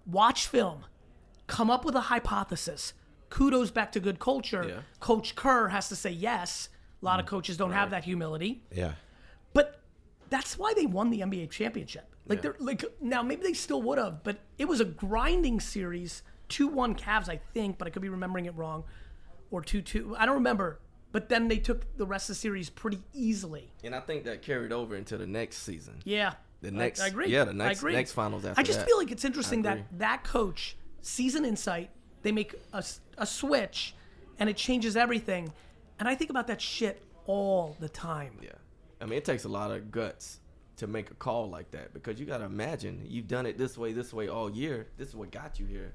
watch 0.06 0.46
film, 0.46 0.86
come 1.52 1.70
up 1.70 1.84
with 1.84 1.94
a 1.94 2.00
hypothesis. 2.00 2.94
Kudos 3.28 3.70
back 3.70 3.92
to 3.92 4.00
good 4.00 4.18
culture. 4.18 4.64
Yeah. 4.66 4.80
Coach 5.00 5.34
Kerr 5.34 5.68
has 5.68 5.90
to 5.90 5.96
say 5.96 6.10
yes. 6.10 6.70
A 7.02 7.04
lot 7.04 7.20
of 7.20 7.26
mm. 7.26 7.28
coaches 7.28 7.58
don't 7.58 7.72
have 7.72 7.90
that 7.90 8.04
humility. 8.04 8.62
Yeah. 8.74 8.92
But 9.52 9.80
that's 10.30 10.58
why 10.58 10.72
they 10.72 10.86
won 10.86 11.10
the 11.10 11.20
NBA 11.20 11.50
championship. 11.50 12.08
Like 12.26 12.40
they're 12.40 12.56
like 12.58 12.84
now 13.00 13.22
maybe 13.22 13.42
they 13.42 13.52
still 13.52 13.82
would 13.82 13.98
have, 13.98 14.22
but 14.22 14.38
it 14.56 14.66
was 14.66 14.80
a 14.80 14.84
grinding 14.86 15.60
series. 15.60 16.22
Two 16.48 16.68
one 16.68 16.94
Cavs, 16.94 17.28
I 17.28 17.40
think, 17.52 17.76
but 17.76 17.86
I 17.86 17.90
could 17.90 18.02
be 18.02 18.08
remembering 18.08 18.46
it 18.46 18.54
wrong. 18.54 18.84
Or 19.50 19.60
two 19.60 19.82
two. 19.82 20.16
I 20.18 20.24
don't 20.24 20.36
remember. 20.36 20.80
But 21.10 21.28
then 21.28 21.48
they 21.48 21.58
took 21.58 21.98
the 21.98 22.06
rest 22.06 22.30
of 22.30 22.36
the 22.36 22.40
series 22.40 22.70
pretty 22.70 23.02
easily. 23.12 23.70
and 23.84 23.94
I 23.94 24.00
think 24.00 24.24
that 24.24 24.40
carried 24.40 24.72
over 24.72 24.96
into 24.96 25.18
the 25.18 25.26
next 25.26 25.58
season. 25.58 26.00
Yeah. 26.04 26.34
The 26.62 26.70
next- 26.70 27.00
I, 27.00 27.08
agree. 27.08 27.28
yeah, 27.28 27.44
the 27.44 27.50
I 27.50 27.54
next- 27.54 27.80
agree. 27.80 27.92
next 27.92 28.12
finals 28.12 28.46
after 28.46 28.58
I 28.58 28.62
just 28.62 28.78
that. 28.78 28.86
feel 28.86 28.96
like 28.96 29.10
it's 29.10 29.24
interesting 29.24 29.62
that 29.62 29.80
that 29.98 30.24
coach 30.24 30.76
sees 31.02 31.34
an 31.34 31.44
insight, 31.44 31.90
they 32.22 32.32
make 32.32 32.54
a 32.72 33.26
switch, 33.26 33.94
and 34.38 34.48
it 34.48 34.56
changes 34.56 34.96
everything. 34.96 35.52
And 35.98 36.08
I 36.08 36.14
think 36.14 36.30
about 36.30 36.46
that 36.46 36.60
shit 36.60 37.02
all 37.26 37.76
the 37.80 37.88
time. 37.88 38.38
Yeah. 38.42 38.50
I 39.00 39.04
mean, 39.04 39.18
it 39.18 39.24
takes 39.24 39.44
a 39.44 39.48
lot 39.48 39.70
of 39.70 39.90
guts 39.90 40.40
to 40.76 40.86
make 40.86 41.10
a 41.10 41.14
call 41.14 41.50
like 41.50 41.70
that 41.72 41.92
because 41.92 42.18
you 42.18 42.26
got 42.26 42.38
to 42.38 42.44
imagine 42.44 43.04
you've 43.06 43.28
done 43.28 43.46
it 43.46 43.58
this 43.58 43.76
way, 43.76 43.92
this 43.92 44.12
way 44.12 44.28
all 44.28 44.50
year. 44.50 44.88
This 44.96 45.08
is 45.08 45.16
what 45.16 45.30
got 45.30 45.60
you 45.60 45.66
here. 45.66 45.94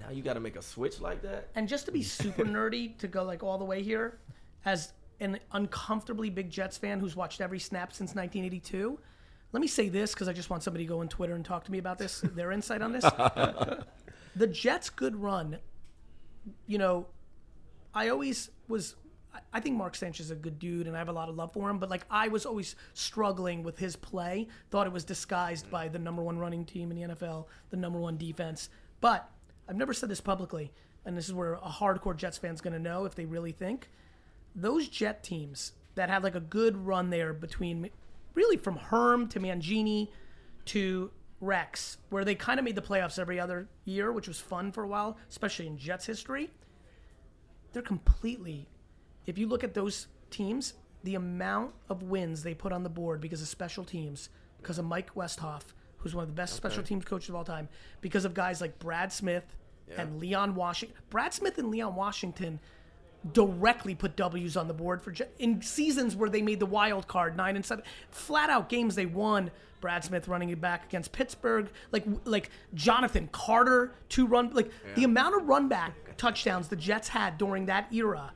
Now 0.00 0.10
you 0.10 0.22
got 0.22 0.34
to 0.34 0.40
make 0.40 0.56
a 0.56 0.62
switch 0.62 1.00
like 1.00 1.22
that. 1.22 1.48
And 1.54 1.68
just 1.68 1.86
to 1.86 1.92
be 1.92 2.02
super 2.02 2.44
nerdy, 2.44 2.96
to 2.98 3.08
go 3.08 3.24
like 3.24 3.42
all 3.42 3.58
the 3.58 3.64
way 3.64 3.82
here, 3.82 4.18
as 4.64 4.92
an 5.20 5.38
uncomfortably 5.52 6.30
big 6.30 6.50
Jets 6.50 6.78
fan 6.78 6.98
who's 6.98 7.14
watched 7.14 7.40
every 7.40 7.58
snap 7.58 7.92
since 7.92 8.14
1982, 8.14 8.98
let 9.52 9.60
me 9.60 9.66
say 9.66 9.88
this 9.88 10.14
because 10.14 10.28
I 10.28 10.32
just 10.32 10.48
want 10.48 10.62
somebody 10.62 10.84
to 10.84 10.88
go 10.88 11.00
on 11.00 11.08
Twitter 11.08 11.34
and 11.34 11.44
talk 11.44 11.64
to 11.64 11.72
me 11.72 11.78
about 11.78 11.98
this, 11.98 12.22
their 12.34 12.52
insight 12.52 12.80
on 12.80 12.92
this. 12.92 13.04
the 14.34 14.46
Jets' 14.46 14.90
good 14.90 15.16
run, 15.16 15.58
you 16.66 16.78
know, 16.78 17.06
I 17.94 18.08
always 18.08 18.50
was. 18.68 18.96
I- 19.54 19.60
think 19.60 19.76
Mark 19.76 19.94
Sanchez 19.94 20.26
is 20.26 20.30
a 20.30 20.34
good 20.34 20.58
dude, 20.58 20.86
and 20.86 20.94
I 20.94 20.98
have 20.98 21.08
a 21.08 21.12
lot 21.12 21.30
of 21.30 21.36
love 21.36 21.54
for 21.54 21.70
him. 21.70 21.78
But 21.78 21.88
like, 21.88 22.04
I 22.10 22.28
was 22.28 22.44
always 22.44 22.76
struggling 22.92 23.62
with 23.62 23.78
his 23.78 23.96
play. 23.96 24.48
Thought 24.70 24.86
it 24.86 24.92
was 24.92 25.04
disguised 25.04 25.70
by 25.70 25.88
the 25.88 25.98
number 25.98 26.22
one 26.22 26.38
running 26.38 26.66
team 26.66 26.90
in 26.90 26.96
the 26.98 27.14
NFL, 27.14 27.46
the 27.70 27.78
number 27.78 27.98
one 27.98 28.18
defense. 28.18 28.68
But 29.00 29.30
I've 29.68 29.76
never 29.76 29.94
said 29.94 30.10
this 30.10 30.20
publicly, 30.20 30.70
and 31.06 31.16
this 31.16 31.28
is 31.28 31.34
where 31.34 31.54
a 31.54 31.60
hardcore 31.60 32.14
Jets 32.14 32.36
fan's 32.36 32.60
going 32.60 32.74
to 32.74 32.78
know 32.78 33.06
if 33.06 33.14
they 33.14 33.24
really 33.24 33.52
think 33.52 33.88
those 34.54 34.88
Jet 34.88 35.22
teams 35.22 35.72
that 35.94 36.08
had 36.08 36.22
like 36.22 36.34
a 36.34 36.40
good 36.40 36.76
run 36.76 37.10
there 37.10 37.32
between 37.32 37.90
really 38.34 38.56
from 38.56 38.76
Herm 38.76 39.28
to 39.28 39.40
Mangini 39.40 40.08
to 40.66 41.10
Rex, 41.42 41.98
where 42.08 42.24
they 42.24 42.36
kind 42.36 42.58
of 42.58 42.64
made 42.64 42.76
the 42.76 42.82
playoffs 42.82 43.18
every 43.18 43.38
other 43.38 43.68
year, 43.84 44.12
which 44.12 44.28
was 44.28 44.38
fun 44.38 44.70
for 44.70 44.84
a 44.84 44.86
while, 44.86 45.18
especially 45.28 45.66
in 45.66 45.76
Jets 45.76 46.06
history. 46.06 46.50
They're 47.72 47.82
completely. 47.82 48.68
If 49.26 49.36
you 49.36 49.48
look 49.48 49.64
at 49.64 49.74
those 49.74 50.06
teams, 50.30 50.74
the 51.02 51.16
amount 51.16 51.72
of 51.88 52.04
wins 52.04 52.44
they 52.44 52.54
put 52.54 52.72
on 52.72 52.84
the 52.84 52.88
board 52.88 53.20
because 53.20 53.42
of 53.42 53.48
special 53.48 53.84
teams, 53.84 54.28
because 54.60 54.78
of 54.78 54.84
Mike 54.84 55.14
Westhoff, 55.16 55.62
who's 55.98 56.14
one 56.14 56.22
of 56.22 56.28
the 56.28 56.34
best 56.34 56.54
special 56.54 56.82
teams 56.82 57.04
coaches 57.04 57.28
of 57.28 57.34
all 57.34 57.44
time, 57.44 57.68
because 58.00 58.24
of 58.24 58.34
guys 58.34 58.60
like 58.60 58.78
Brad 58.78 59.12
Smith 59.12 59.44
and 59.96 60.20
Leon 60.20 60.54
Washington. 60.54 60.96
Brad 61.10 61.34
Smith 61.34 61.58
and 61.58 61.70
Leon 61.70 61.94
Washington 61.94 62.60
directly 63.32 63.94
put 63.94 64.16
W's 64.16 64.56
on 64.56 64.68
the 64.68 64.74
board 64.74 65.02
for 65.02 65.14
in 65.38 65.60
seasons 65.60 66.16
where 66.16 66.30
they 66.30 66.42
made 66.42 66.60
the 66.60 66.66
wild 66.66 67.06
card 67.08 67.36
nine 67.36 67.56
and 67.56 67.64
seven, 67.64 67.84
flat 68.10 68.48
out 68.48 68.68
games 68.68 68.94
they 68.94 69.06
won. 69.06 69.50
Brad 69.82 70.02
Smith 70.02 70.26
running 70.28 70.48
it 70.48 70.60
back 70.62 70.86
against 70.86 71.12
Pittsburgh, 71.12 71.68
like 71.90 72.06
like 72.24 72.48
Jonathan 72.72 73.28
Carter 73.30 73.92
to 74.10 74.26
run 74.26 74.50
like 74.54 74.70
the 74.94 75.04
amount 75.04 75.36
of 75.36 75.46
run 75.46 75.68
back 75.68 76.16
touchdowns 76.16 76.68
the 76.68 76.76
Jets 76.76 77.08
had 77.08 77.36
during 77.36 77.66
that 77.66 77.92
era. 77.92 78.32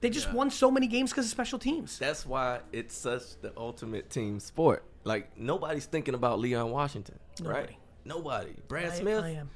They 0.00 0.10
just 0.10 0.32
won 0.32 0.50
so 0.50 0.70
many 0.70 0.86
games 0.88 1.10
because 1.10 1.26
of 1.26 1.30
special 1.30 1.58
teams. 1.58 1.98
That's 1.98 2.24
why 2.26 2.60
it's 2.72 2.96
such 2.96 3.40
the 3.42 3.52
ultimate 3.56 4.10
team 4.10 4.40
sport. 4.40 4.82
Like 5.04 5.38
nobody's 5.38 5.86
thinking 5.86 6.14
about 6.14 6.40
Leon 6.40 6.70
Washington, 6.72 7.20
right? 7.42 7.70
Nobody. 8.04 8.50
Nobody. 8.50 8.54
Brad 8.66 8.90
I- 8.90 8.98
Smith. 8.98 9.22
I 9.24 9.30
am. 9.30 9.50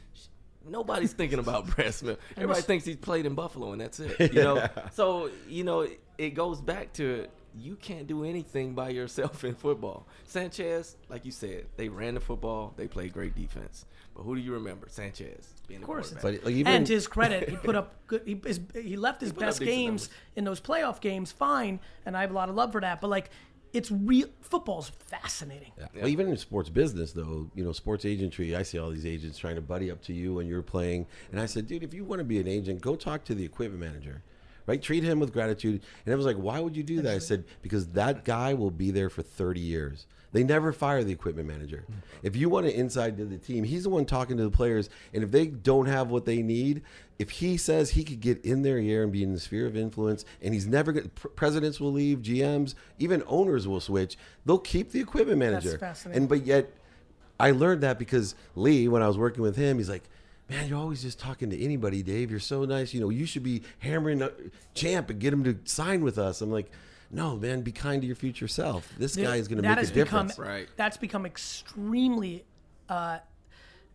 Nobody's 0.66 1.12
thinking 1.12 1.38
about 1.40 1.66
Brad 1.74 1.92
Smith. 1.92 2.18
Everybody 2.36 2.62
thinks 2.62 2.84
he's 2.84 2.96
played 2.96 3.26
in 3.26 3.34
Buffalo 3.34 3.72
and 3.72 3.80
that's 3.80 3.98
it. 3.98 4.32
You 4.34 4.42
know. 4.42 4.68
So 4.92 5.30
you 5.48 5.64
know 5.64 5.80
it, 5.80 6.00
it 6.18 6.30
goes 6.30 6.60
back 6.60 6.92
to 6.94 7.26
you 7.56 7.76
can't 7.76 8.06
do 8.06 8.24
anything 8.24 8.74
by 8.74 8.90
yourself 8.90 9.44
in 9.44 9.54
football. 9.54 10.06
Sanchez, 10.26 10.96
like 11.08 11.24
you 11.24 11.32
said, 11.32 11.66
they 11.76 11.88
ran 11.88 12.14
the 12.14 12.20
football. 12.20 12.74
They 12.76 12.88
played 12.88 13.12
great 13.12 13.34
defense. 13.34 13.86
But 14.14 14.22
who 14.22 14.36
do 14.36 14.40
you 14.40 14.52
remember? 14.52 14.86
Sanchez 14.88 15.54
being 15.66 15.80
the 15.80 15.86
course. 15.86 16.14
But 16.22 16.44
like, 16.44 16.54
even 16.54 16.72
and 16.72 16.86
to 16.86 16.92
his 16.92 17.06
credit, 17.06 17.48
he 17.48 17.56
put 17.56 17.74
up 17.74 17.94
good. 18.06 18.22
He, 18.24 18.40
his, 18.44 18.60
he 18.74 18.96
left 18.96 19.20
his 19.20 19.32
put 19.32 19.42
up 19.42 19.48
best 19.48 19.60
games 19.60 20.02
numbers. 20.02 20.10
in 20.36 20.44
those 20.44 20.60
playoff 20.60 21.00
games, 21.00 21.32
fine, 21.32 21.80
and 22.06 22.16
I 22.16 22.20
have 22.20 22.30
a 22.30 22.34
lot 22.34 22.48
of 22.48 22.54
love 22.54 22.72
for 22.72 22.80
that. 22.80 23.00
But 23.00 23.08
like, 23.08 23.30
it's 23.72 23.90
real. 23.90 24.28
Football's 24.40 24.88
fascinating. 24.88 25.72
Yeah. 25.76 25.86
Well, 25.96 26.08
even 26.08 26.28
in 26.28 26.36
sports 26.36 26.70
business, 26.70 27.12
though, 27.12 27.50
you 27.56 27.64
know, 27.64 27.72
sports 27.72 28.04
agentry, 28.04 28.56
I 28.56 28.62
see 28.62 28.78
all 28.78 28.90
these 28.90 29.04
agents 29.04 29.36
trying 29.36 29.56
to 29.56 29.60
buddy 29.60 29.90
up 29.90 30.00
to 30.02 30.12
you 30.12 30.34
when 30.34 30.46
you're 30.46 30.62
playing. 30.62 31.06
And 31.32 31.40
I 31.40 31.46
said, 31.46 31.66
dude, 31.66 31.82
if 31.82 31.92
you 31.92 32.04
want 32.04 32.20
to 32.20 32.24
be 32.24 32.38
an 32.38 32.46
agent, 32.46 32.80
go 32.80 32.94
talk 32.94 33.24
to 33.24 33.34
the 33.34 33.44
equipment 33.44 33.80
manager, 33.80 34.22
right? 34.66 34.80
Treat 34.80 35.04
him 35.04 35.20
with 35.20 35.32
gratitude. 35.32 35.82
And 36.04 36.12
I 36.12 36.16
was 36.16 36.26
like, 36.26 36.36
why 36.36 36.60
would 36.60 36.76
you 36.76 36.82
do 36.82 37.02
that? 37.02 37.14
I 37.14 37.18
said, 37.18 37.44
because 37.62 37.88
that 37.88 38.24
guy 38.24 38.54
will 38.54 38.70
be 38.70 38.90
there 38.90 39.10
for 39.10 39.22
30 39.22 39.60
years. 39.60 40.06
They 40.32 40.42
never 40.42 40.72
fire 40.72 41.04
the 41.04 41.12
equipment 41.12 41.46
manager. 41.46 41.84
Hmm. 41.86 41.94
If 42.24 42.34
you 42.34 42.48
want 42.48 42.66
to 42.66 42.76
inside 42.76 43.16
to 43.18 43.24
the 43.24 43.38
team, 43.38 43.62
he's 43.62 43.84
the 43.84 43.90
one 43.90 44.04
talking 44.04 44.36
to 44.36 44.42
the 44.42 44.50
players. 44.50 44.90
And 45.12 45.22
if 45.22 45.30
they 45.30 45.46
don't 45.46 45.86
have 45.86 46.10
what 46.10 46.24
they 46.24 46.42
need, 46.42 46.82
if 47.20 47.30
he 47.30 47.56
says 47.56 47.90
he 47.90 48.02
could 48.02 48.20
get 48.20 48.44
in 48.44 48.62
their 48.62 48.78
ear 48.78 49.04
and 49.04 49.12
be 49.12 49.22
in 49.22 49.32
the 49.32 49.38
sphere 49.38 49.64
of 49.64 49.76
influence, 49.76 50.24
and 50.42 50.52
he's 50.52 50.66
never 50.66 50.90
going 50.90 51.08
presidents 51.36 51.78
will 51.78 51.92
leave, 51.92 52.18
GMs, 52.18 52.74
even 52.98 53.22
owners 53.28 53.68
will 53.68 53.80
switch, 53.80 54.18
they'll 54.44 54.58
keep 54.58 54.90
the 54.90 54.98
equipment 54.98 55.38
manager. 55.38 55.78
fascinating. 55.78 56.22
And 56.22 56.28
but 56.28 56.44
yet, 56.44 56.68
I 57.38 57.52
learned 57.52 57.82
that 57.82 58.00
because 58.00 58.34
Lee, 58.56 58.88
when 58.88 59.02
I 59.02 59.06
was 59.06 59.16
working 59.16 59.42
with 59.42 59.54
him, 59.54 59.78
he's 59.78 59.88
like, 59.88 60.02
"Man, 60.48 60.68
you're 60.68 60.78
always 60.78 61.02
just 61.02 61.18
talking 61.18 61.50
to 61.50 61.60
anybody, 61.62 62.02
Dave. 62.02 62.30
You're 62.30 62.40
so 62.40 62.64
nice. 62.64 62.92
You 62.94 63.00
know, 63.00 63.10
you 63.10 63.26
should 63.26 63.42
be 63.42 63.62
hammering 63.78 64.22
uh, 64.22 64.30
Champ 64.74 65.10
and 65.10 65.18
get 65.18 65.32
him 65.32 65.44
to 65.44 65.58
sign 65.64 66.02
with 66.04 66.18
us." 66.18 66.40
I'm 66.40 66.50
like, 66.50 66.70
"No, 67.10 67.36
man. 67.36 67.62
Be 67.62 67.72
kind 67.72 68.00
to 68.02 68.06
your 68.06 68.16
future 68.16 68.48
self. 68.48 68.92
This 68.98 69.16
guy 69.16 69.36
is 69.36 69.48
going 69.48 69.56
to 69.58 69.62
That 69.62 69.68
make 69.70 69.76
a 69.78 69.80
has 69.80 69.90
become- 69.90 70.26
difference." 70.28 70.38
Right. 70.38 70.68
That's 70.76 70.96
become 70.96 71.24
extremely 71.26 72.44
uh, 72.88 73.18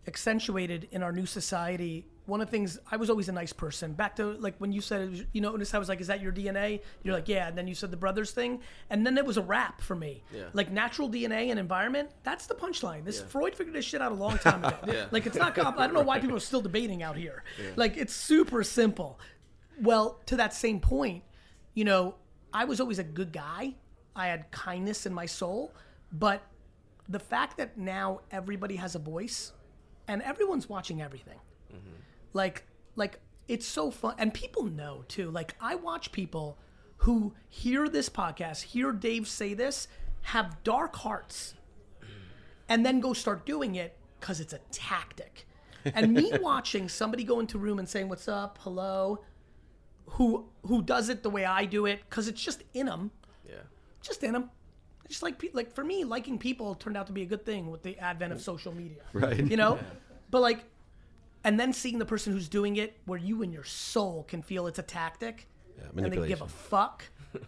accentuated 0.07 0.87
in 0.91 1.03
our 1.03 1.11
new 1.11 1.25
society. 1.25 2.05
One 2.29 2.41
of 2.41 2.47
the 2.47 2.51
things 2.51 2.79
I 2.91 2.95
was 2.97 3.09
always 3.09 3.27
a 3.27 3.31
nice 3.31 3.51
person. 3.51 3.93
Back 3.93 4.15
to 4.17 4.33
like 4.33 4.55
when 4.59 4.71
you 4.71 4.81
said, 4.81 5.01
it 5.01 5.09
was, 5.09 5.23
you 5.33 5.41
notice 5.41 5.73
I 5.73 5.79
was 5.79 5.89
like, 5.89 5.99
"Is 5.99 6.07
that 6.07 6.21
your 6.21 6.31
DNA?" 6.31 6.81
You're 7.03 7.15
like, 7.15 7.27
"Yeah." 7.27 7.47
And 7.47 7.57
then 7.57 7.67
you 7.67 7.75
said 7.75 7.91
the 7.91 7.97
brothers 7.97 8.31
thing, 8.31 8.61
and 8.89 9.05
then 9.05 9.17
it 9.17 9.25
was 9.25 9.37
a 9.37 9.41
wrap 9.41 9.81
for 9.81 9.95
me. 9.95 10.23
Yeah. 10.33 10.45
Like 10.53 10.71
natural 10.71 11.09
DNA 11.09 11.49
and 11.49 11.59
environment. 11.59 12.11
That's 12.23 12.45
the 12.45 12.55
punchline. 12.55 13.03
This 13.03 13.21
Freud 13.21 13.55
figured 13.55 13.75
this 13.75 13.85
shit 13.85 14.01
out 14.01 14.11
a 14.11 14.15
long 14.15 14.37
time 14.37 14.63
ago. 14.63 14.77
Yeah. 14.87 15.07
Like 15.11 15.25
it's 15.25 15.35
not. 15.35 15.55
Comp- 15.55 15.79
I 15.79 15.85
don't 15.85 15.93
know 15.93 16.01
why 16.01 16.19
people 16.19 16.37
are 16.37 16.39
still 16.39 16.61
debating 16.61 17.03
out 17.03 17.17
here. 17.17 17.43
Yeah. 17.61 17.71
Like 17.75 17.97
it's 17.97 18.13
super 18.13 18.63
simple. 18.63 19.19
Well, 19.81 20.19
to 20.27 20.35
that 20.37 20.53
same 20.53 20.79
point, 20.79 21.23
you 21.73 21.85
know, 21.85 22.15
I 22.53 22.65
was 22.65 22.79
always 22.79 22.99
a 22.99 23.03
good 23.03 23.31
guy. 23.33 23.75
I 24.15 24.27
had 24.27 24.51
kindness 24.51 25.05
in 25.05 25.13
my 25.13 25.25
soul, 25.25 25.73
but 26.11 26.41
the 27.07 27.19
fact 27.19 27.57
that 27.57 27.77
now 27.77 28.21
everybody 28.31 28.75
has 28.75 28.95
a 28.95 28.99
voice 28.99 29.53
and 30.07 30.21
everyone's 30.21 30.67
watching 30.69 31.01
everything. 31.01 31.39
Mm-hmm. 31.73 31.95
Like 32.33 32.65
like 32.95 33.19
it's 33.47 33.65
so 33.65 33.91
fun 33.91 34.15
and 34.17 34.33
people 34.33 34.63
know 34.63 35.03
too. 35.07 35.31
Like 35.31 35.55
I 35.59 35.75
watch 35.75 36.11
people 36.11 36.57
who 36.97 37.33
hear 37.47 37.87
this 37.87 38.09
podcast, 38.09 38.63
hear 38.63 38.91
Dave 38.91 39.27
say 39.27 39.53
this, 39.53 39.87
have 40.21 40.63
dark 40.63 40.95
hearts 40.97 41.55
and 42.67 42.85
then 42.85 42.99
go 42.99 43.13
start 43.13 43.45
doing 43.45 43.75
it 43.75 43.97
cuz 44.19 44.39
it's 44.39 44.53
a 44.53 44.59
tactic. 44.71 45.47
And 45.85 46.13
me 46.13 46.31
watching 46.41 46.89
somebody 46.89 47.23
go 47.23 47.39
into 47.39 47.57
a 47.57 47.61
room 47.61 47.79
and 47.79 47.87
saying 47.87 48.09
what's 48.09 48.27
up, 48.27 48.59
hello, 48.61 49.23
who 50.05 50.49
who 50.63 50.81
does 50.81 51.09
it 51.09 51.23
the 51.23 51.29
way 51.29 51.45
I 51.45 51.65
do 51.65 51.85
it 51.85 52.09
cuz 52.09 52.27
it's 52.27 52.41
just 52.41 52.63
in 52.73 52.87
them 52.87 53.11
yeah. 53.49 53.61
just 54.01 54.23
in 54.23 54.33
them. 54.33 54.49
Just 55.07 55.23
like 55.23 55.43
like 55.53 55.73
for 55.73 55.83
me, 55.83 56.03
liking 56.03 56.37
people 56.37 56.75
turned 56.75 56.95
out 56.95 57.07
to 57.07 57.13
be 57.13 57.23
a 57.23 57.25
good 57.25 57.45
thing 57.45 57.71
with 57.71 57.81
the 57.81 57.97
advent 57.97 58.31
of 58.31 58.41
social 58.41 58.73
media. 58.73 59.01
Right. 59.13 59.43
You 59.43 59.57
know, 59.57 59.79
but 60.29 60.41
like, 60.41 60.63
and 61.43 61.59
then 61.59 61.73
seeing 61.73 61.99
the 61.99 62.05
person 62.05 62.33
who's 62.33 62.49
doing 62.49 62.75
it, 62.75 62.97
where 63.05 63.19
you 63.19 63.41
in 63.41 63.51
your 63.51 63.63
soul 63.63 64.25
can 64.27 64.41
feel 64.41 64.67
it's 64.67 64.79
a 64.79 64.83
tactic, 64.83 65.47
and 65.95 66.11
they 66.11 66.27
give 66.27 66.41
a 66.41 66.47
fuck. 66.47 67.03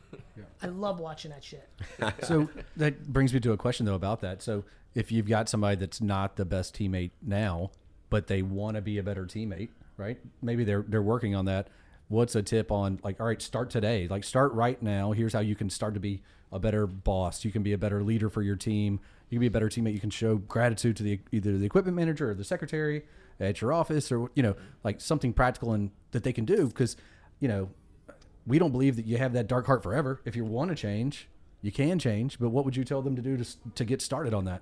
I 0.62 0.68
love 0.68 1.00
watching 1.00 1.32
that 1.32 1.44
shit. 1.44 1.68
So 2.24 2.50
that 2.78 3.08
brings 3.08 3.34
me 3.34 3.40
to 3.42 3.52
a 3.52 3.58
question 3.58 3.86
though 3.86 3.96
about 3.96 4.22
that. 4.22 4.42
So 4.42 4.64
if 4.94 5.12
you've 5.12 5.28
got 5.28 5.50
somebody 5.50 5.76
that's 5.76 6.02
not 6.02 6.36
the 6.36 6.46
best 6.46 6.76
teammate 6.76 7.12
now, 7.22 7.72
but 8.10 8.28
they 8.28 8.42
want 8.42 8.76
to 8.76 8.82
be 8.82 8.98
a 8.98 9.04
better 9.04 9.26
teammate, 9.26 9.70
right? 9.98 10.20
Maybe 10.42 10.64
they're 10.64 10.86
they're 10.88 11.02
working 11.02 11.36
on 11.36 11.46
that. 11.46 11.68
What's 12.10 12.36
a 12.36 12.44
tip 12.44 12.72
on 12.72 13.00
like, 13.04 13.20
all 13.20 13.26
right, 13.26 13.42
start 13.42 13.70
today. 13.70 14.08
Like 14.08 14.24
start 14.24 14.52
right 14.54 14.82
now. 14.82 15.12
Here's 15.14 15.34
how 15.34 15.40
you 15.40 15.56
can 15.56 15.70
start 15.70 15.94
to 15.94 16.00
be 16.00 16.22
a 16.52 16.60
better 16.60 16.86
boss. 16.86 17.46
You 17.46 17.52
can 17.52 17.64
be 17.64 17.74
a 17.74 17.78
better 17.78 18.04
leader 18.04 18.30
for 18.30 18.42
your 18.42 18.58
team. 18.58 19.00
You 19.32 19.38
can 19.38 19.40
be 19.40 19.48
a 19.48 19.52
better 19.52 19.70
teammate. 19.70 19.94
You 19.94 20.00
can 20.00 20.10
show 20.10 20.36
gratitude 20.36 20.98
to 20.98 21.04
the 21.04 21.20
either 21.32 21.58
the 21.58 21.66
equipment 21.66 21.96
manager 21.96 22.30
or 22.30 22.34
the 22.34 22.44
secretary 22.44 23.04
at 23.40 23.62
your 23.62 23.72
office 23.72 24.12
or 24.12 24.30
you 24.36 24.44
know, 24.44 24.56
like 24.84 25.00
something 25.00 25.32
practical 25.32 25.72
and 25.72 25.90
that 26.12 26.24
they 26.24 26.34
can 26.34 26.44
do 26.44 26.68
because, 26.68 26.98
you 27.40 27.48
know, 27.48 27.70
we 28.46 28.60
don't 28.60 28.74
believe 28.74 28.98
that 28.98 29.06
you 29.06 29.18
have 29.18 29.32
that 29.34 29.48
dark 29.48 29.68
heart 29.68 29.84
forever. 29.84 30.22
If 30.26 30.36
you 30.36 30.44
want 30.44 30.70
to 30.70 30.76
change, 30.76 31.30
you 31.62 31.72
can 31.72 31.98
change. 31.98 32.40
But 32.40 32.50
what 32.50 32.66
would 32.66 32.76
you 32.76 32.84
tell 32.84 33.02
them 33.02 33.16
to 33.16 33.22
do 33.22 33.38
to, 33.38 33.46
to 33.76 33.86
get 33.86 34.02
started 34.02 34.34
on 34.34 34.44
that? 34.46 34.62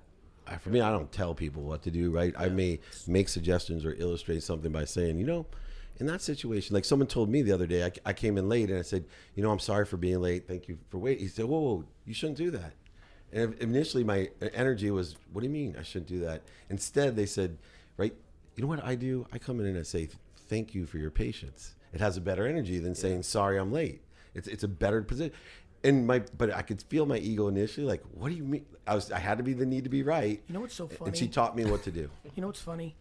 For 0.60 0.70
me, 0.70 0.80
I 0.80 0.90
don't 0.90 1.10
tell 1.10 1.34
people 1.34 1.62
what 1.62 1.82
to 1.82 1.90
do, 1.90 2.10
right? 2.10 2.34
I 2.36 2.48
may 2.48 2.80
make 3.06 3.28
suggestions 3.28 3.84
or 3.84 3.94
illustrate 3.98 4.42
something 4.42 4.72
by 4.72 4.84
saying, 4.84 5.18
you 5.18 5.26
know, 5.26 5.46
in 5.98 6.06
that 6.06 6.22
situation, 6.22 6.74
like 6.74 6.84
someone 6.84 7.06
told 7.06 7.28
me 7.28 7.42
the 7.42 7.52
other 7.52 7.66
day, 7.66 7.84
I, 7.84 7.92
I 8.06 8.12
came 8.12 8.38
in 8.38 8.48
late 8.48 8.70
and 8.70 8.78
I 8.78 8.82
said, 8.82 9.04
you 9.34 9.42
know, 9.42 9.50
I'm 9.50 9.58
sorry 9.58 9.84
for 9.84 9.96
being 9.96 10.20
late. 10.20 10.48
Thank 10.48 10.66
you 10.66 10.78
for 10.88 10.98
waiting. 10.98 11.22
He 11.22 11.28
said, 11.28 11.44
whoa, 11.44 11.60
whoa, 11.60 11.84
you 12.04 12.14
shouldn't 12.14 12.38
do 12.38 12.50
that. 12.52 12.72
And 13.32 13.54
initially, 13.54 14.04
my 14.04 14.30
uh, 14.42 14.48
energy 14.52 14.90
was, 14.90 15.16
what 15.32 15.42
do 15.42 15.46
you 15.46 15.52
mean 15.52 15.76
I 15.78 15.82
shouldn't 15.82 16.08
do 16.08 16.20
that? 16.20 16.42
Instead, 16.68 17.16
they 17.16 17.26
said, 17.26 17.58
right, 17.96 18.14
you 18.56 18.62
know 18.62 18.68
what 18.68 18.84
I 18.84 18.94
do? 18.94 19.26
I 19.32 19.38
come 19.38 19.60
in 19.60 19.66
and 19.66 19.78
I 19.78 19.82
say, 19.82 20.08
thank 20.48 20.74
you 20.74 20.86
for 20.86 20.98
your 20.98 21.10
patience. 21.10 21.74
It 21.92 22.00
has 22.00 22.16
a 22.16 22.20
better 22.20 22.46
energy 22.46 22.78
than 22.78 22.94
saying, 22.94 23.22
sorry, 23.22 23.58
I'm 23.58 23.72
late. 23.72 24.02
It's, 24.34 24.48
it's 24.48 24.64
a 24.64 24.68
better 24.68 25.02
position. 25.02 25.34
And 25.82 26.06
my, 26.06 26.22
but 26.36 26.54
I 26.54 26.62
could 26.62 26.82
feel 26.82 27.06
my 27.06 27.16
ego 27.16 27.48
initially, 27.48 27.86
like, 27.86 28.02
what 28.12 28.28
do 28.28 28.34
you 28.34 28.44
mean? 28.44 28.66
I 28.86 28.94
was, 28.94 29.10
I 29.10 29.18
had 29.18 29.38
to 29.38 29.44
be 29.44 29.54
the 29.54 29.64
need 29.64 29.84
to 29.84 29.90
be 29.90 30.02
right. 30.02 30.42
You 30.46 30.54
know 30.54 30.60
what's 30.60 30.74
so 30.74 30.88
funny? 30.88 31.08
And 31.08 31.16
she 31.16 31.26
taught 31.26 31.56
me 31.56 31.64
what 31.64 31.82
to 31.84 31.90
do. 31.90 32.10
You 32.34 32.42
know 32.42 32.48
what's 32.48 32.60
funny? 32.60 32.96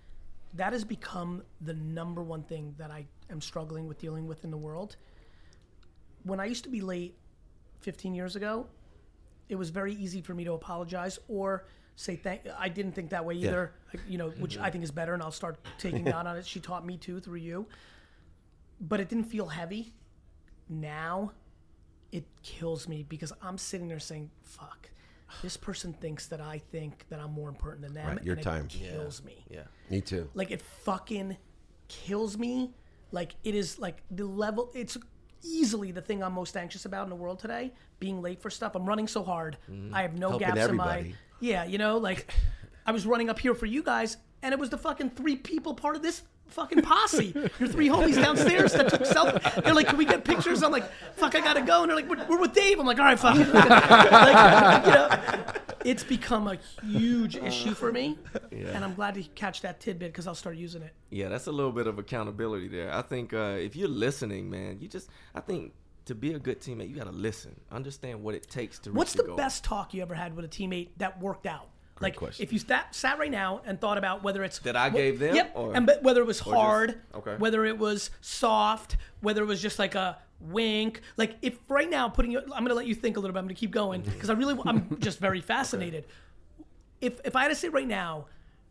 That 0.55 0.73
has 0.73 0.83
become 0.83 1.43
the 1.61 1.73
number 1.73 2.23
one 2.23 2.43
thing 2.43 2.73
that 2.77 2.89
I 2.89 3.05
am 3.29 3.41
struggling 3.41 3.87
with 3.87 3.99
dealing 3.99 4.27
with 4.27 4.43
in 4.43 4.49
the 4.51 4.57
world. 4.57 4.95
When 6.23 6.39
I 6.39 6.45
used 6.45 6.63
to 6.63 6.69
be 6.69 6.81
late 6.81 7.15
15 7.81 8.15
years 8.15 8.35
ago, 8.35 8.65
it 9.49 9.55
was 9.55 9.71
very 9.71 9.93
easy 9.95 10.21
for 10.21 10.33
me 10.33 10.43
to 10.45 10.53
apologize 10.53 11.19
or 11.27 11.65
say 11.95 12.15
thank 12.15 12.41
I 12.57 12.69
didn't 12.69 12.93
think 12.93 13.09
that 13.09 13.25
way 13.25 13.35
either, 13.35 13.73
you 14.07 14.17
know, 14.17 14.29
which 14.29 14.55
mm-hmm. 14.55 14.63
I 14.63 14.69
think 14.69 14.83
is 14.83 14.91
better 14.91 15.13
and 15.13 15.21
I'll 15.21 15.31
start 15.31 15.57
taking 15.77 16.03
down 16.05 16.27
on 16.27 16.37
it. 16.37 16.45
She 16.45 16.59
taught 16.59 16.85
me 16.85 16.97
too 16.97 17.19
through 17.19 17.39
you. 17.39 17.67
But 18.79 19.01
it 19.01 19.09
didn't 19.09 19.25
feel 19.25 19.47
heavy. 19.47 19.93
Now 20.69 21.33
it 22.11 22.23
kills 22.43 22.87
me 22.87 23.05
because 23.07 23.33
I'm 23.41 23.57
sitting 23.57 23.87
there 23.87 23.99
saying, 23.99 24.29
fuck. 24.41 24.89
This 25.43 25.57
person 25.57 25.93
thinks 25.93 26.27
that 26.27 26.41
I 26.41 26.59
think 26.71 27.05
that 27.09 27.19
I'm 27.19 27.33
more 27.33 27.49
important 27.49 27.83
than 27.83 27.93
them. 27.93 28.07
Right, 28.07 28.23
your 28.23 28.35
and 28.35 28.43
time. 28.43 28.65
It 28.65 28.69
kills 28.69 29.23
me. 29.23 29.45
Yeah. 29.49 29.63
Me 29.89 30.01
too. 30.01 30.29
Like 30.33 30.49
it 30.49 30.61
fucking 30.61 31.37
kills 31.87 32.37
me. 32.37 32.71
Like 33.11 33.35
it 33.43 33.53
is 33.53 33.77
like 33.77 34.01
the 34.09 34.25
level. 34.25 34.71
It's 34.73 34.97
easily 35.43 35.91
the 35.91 36.01
thing 36.01 36.23
I'm 36.23 36.33
most 36.33 36.55
anxious 36.57 36.85
about 36.85 37.03
in 37.03 37.09
the 37.09 37.15
world 37.15 37.39
today. 37.39 37.71
Being 37.99 38.21
late 38.21 38.41
for 38.41 38.49
stuff. 38.49 38.75
I'm 38.75 38.85
running 38.85 39.07
so 39.07 39.23
hard. 39.23 39.57
Mm-hmm. 39.69 39.93
I 39.93 40.01
have 40.01 40.17
no 40.17 40.29
Helping 40.29 40.47
gaps 40.47 40.69
in 40.69 40.75
my. 40.75 41.13
Yeah, 41.39 41.65
you 41.65 41.77
know, 41.77 41.97
like 41.97 42.31
I 42.85 42.91
was 42.91 43.05
running 43.05 43.29
up 43.29 43.39
here 43.39 43.53
for 43.53 43.65
you 43.65 43.83
guys, 43.83 44.17
and 44.41 44.53
it 44.53 44.59
was 44.59 44.69
the 44.69 44.77
fucking 44.77 45.11
three 45.11 45.35
people 45.35 45.73
part 45.73 45.95
of 45.95 46.01
this 46.01 46.23
fucking 46.47 46.81
posse. 46.81 47.33
Your 47.59 47.69
three 47.69 47.87
homies 47.87 48.15
downstairs 48.21 48.73
that 48.73 48.89
took 48.89 49.01
selfies. 49.01 49.63
They're 49.63 49.73
like, 49.73 49.87
"Can 49.87 49.97
we 49.97 50.05
get 50.05 50.23
pictures?" 50.23 50.63
I'm 50.63 50.71
like, 50.71 50.89
"Fuck, 51.15 51.35
I 51.35 51.39
gotta 51.39 51.61
go." 51.61 51.83
And 51.83 51.89
they're 51.89 51.95
like, 51.95 52.09
"We're, 52.09 52.25
we're 52.27 52.41
with 52.41 52.53
Dave." 52.53 52.79
I'm 52.79 52.85
like, 52.85 52.99
"All 52.99 53.05
right, 53.05 53.19
fuck." 53.19 53.35
like, 53.53 54.85
you 54.85 54.91
know, 54.91 55.53
it's 55.85 56.03
become 56.03 56.47
a 56.47 56.57
huge 56.85 57.35
issue 57.35 57.73
for 57.73 57.91
me, 57.91 58.17
and 58.51 58.83
I'm 58.83 58.93
glad 58.95 59.15
to 59.15 59.23
catch 59.23 59.61
that 59.61 59.79
tidbit 59.79 60.11
because 60.11 60.27
I'll 60.27 60.35
start 60.35 60.55
using 60.57 60.81
it. 60.81 60.93
Yeah, 61.09 61.29
that's 61.29 61.47
a 61.47 61.51
little 61.51 61.71
bit 61.71 61.87
of 61.87 61.99
accountability 61.99 62.67
there. 62.67 62.93
I 62.93 63.01
think 63.01 63.33
uh, 63.33 63.55
if 63.59 63.75
you're 63.75 63.87
listening, 63.89 64.49
man, 64.49 64.77
you 64.79 64.87
just 64.87 65.09
I 65.33 65.39
think 65.41 65.73
to 66.05 66.15
be 66.15 66.33
a 66.33 66.39
good 66.39 66.59
teammate, 66.59 66.89
you 66.89 66.95
got 66.95 67.05
to 67.05 67.11
listen, 67.11 67.55
understand 67.71 68.23
what 68.23 68.35
it 68.35 68.49
takes 68.49 68.79
to. 68.79 68.91
What's 68.91 69.13
the 69.13 69.23
goal. 69.23 69.35
best 69.35 69.63
talk 69.63 69.93
you 69.93 70.01
ever 70.01 70.15
had 70.15 70.35
with 70.35 70.45
a 70.45 70.47
teammate 70.49 70.89
that 70.97 71.19
worked 71.21 71.45
out? 71.45 71.69
like 72.01 72.15
question. 72.15 72.41
if 72.43 72.53
you 72.53 72.59
sat, 72.59 72.95
sat 72.95 73.19
right 73.19 73.29
now 73.29 73.61
and 73.65 73.77
thought 73.81 73.97
about 73.97 74.23
whether 74.23 74.41
it's 74.41 74.59
That 74.59 74.77
I 74.77 74.89
gave 74.89 75.19
them, 75.19 75.35
yep, 75.35 75.51
or- 75.53 75.75
and 75.75 75.91
whether 76.01 76.21
it 76.21 76.25
was 76.25 76.37
just- 76.37 76.49
hard, 76.49 77.01
okay. 77.13 77.35
whether 77.35 77.65
it 77.65 77.77
was 77.77 78.09
soft, 78.21 78.95
whether 79.19 79.43
it 79.43 79.47
was 79.47 79.61
just 79.61 79.77
like 79.79 79.95
a 79.95 80.17
wink. 80.39 81.01
Like 81.17 81.35
if 81.41 81.57
right 81.69 81.89
now 81.89 82.09
putting 82.09 82.31
you, 82.31 82.39
I'm 82.39 82.63
gonna 82.63 82.73
let 82.73 82.87
you 82.87 82.95
think 82.95 83.17
a 83.17 83.19
little 83.19 83.33
bit. 83.33 83.39
I'm 83.39 83.45
gonna 83.45 83.55
keep 83.55 83.71
going 83.71 84.01
because 84.01 84.29
I 84.29 84.33
really, 84.33 84.57
I'm 84.65 84.97
just 85.01 85.19
very 85.19 85.41
fascinated. 85.41 86.05
If 87.01 87.19
if 87.25 87.35
I 87.35 87.43
had 87.43 87.49
to 87.49 87.55
say 87.55 87.69
right 87.69 87.87
now. 87.87 88.25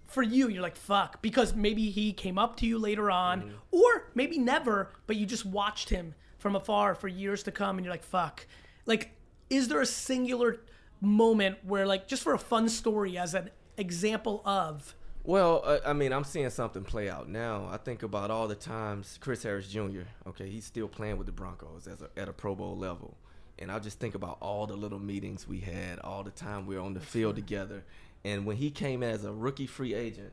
For 0.07 0.22
you, 0.22 0.48
you're 0.48 0.62
like 0.62 0.74
fuck 0.76 1.20
because 1.20 1.54
maybe 1.54 1.90
he 1.90 2.14
came 2.14 2.38
up 2.38 2.57
to 2.61 2.66
you 2.66 2.78
later 2.78 3.11
on, 3.11 3.42
Mm-hmm. 3.42 3.54
or 3.72 4.11
maybe 4.14 4.38
never, 4.38 4.90
but 5.07 5.16
you 5.16 5.26
just 5.26 5.44
watched 5.44 5.90
him 5.90 6.14
from 6.38 6.57
afar 6.57 6.94
for 6.94 7.09
years 7.09 7.42
to 7.42 7.52
come, 7.52 7.76
and 7.76 7.85
you're 7.85 7.92
like 7.92 8.02
fuck. 8.02 8.46
Like, 8.87 9.11
is 9.50 9.68
there 9.68 9.83
a 9.83 9.87
singular 9.87 10.61
moment 11.02 11.59
where, 11.62 11.87
like, 11.87 12.09
just 12.09 12.22
for 12.22 12.33
a 12.33 12.38
fun 12.38 12.70
story 12.70 13.18
as 13.18 13.35
an 13.35 13.50
example 13.76 14.40
of, 14.46 14.94
Well, 15.29 15.61
uh, 15.62 15.81
I 15.85 15.93
mean, 15.93 16.14
I'm 16.14 16.25
seeing 16.25 16.49
something 16.49 16.85
play 16.85 17.11
out 17.11 17.29
now. 17.29 17.69
I 17.71 17.77
think 17.77 18.03
about 18.03 18.31
all 18.31 18.49
the 18.49 18.55
times 18.55 19.19
Chris 19.21 19.43
Harris 19.43 19.69
Jr. 19.69 20.05
Okay, 20.27 20.49
he's 20.49 20.64
still 20.64 20.88
playing 20.88 21.19
with 21.19 21.27
the 21.27 21.35
Broncos 21.35 21.87
as 21.87 22.01
a, 22.01 22.09
at 22.19 22.31
a 22.31 22.33
Pro 22.33 22.55
Bowl 22.55 22.79
level, 22.79 23.14
and 23.59 23.71
I 23.71 23.79
just 23.79 24.01
think 24.01 24.14
about 24.14 24.38
all 24.41 24.67
the 24.67 24.75
little 24.75 24.99
meetings 24.99 25.47
we 25.47 25.61
had, 25.61 25.99
all 25.99 26.23
the 26.23 26.31
time 26.31 26.64
we 26.64 26.77
were 26.77 26.81
on 26.81 26.95
the 26.95 27.01
field 27.01 27.37
together, 27.37 27.85
and 28.25 28.47
when 28.47 28.57
he 28.57 28.71
came 28.71 29.03
as 29.03 29.27
a 29.27 29.33
rookie 29.33 29.67
free 29.67 29.93
agent. 29.93 30.33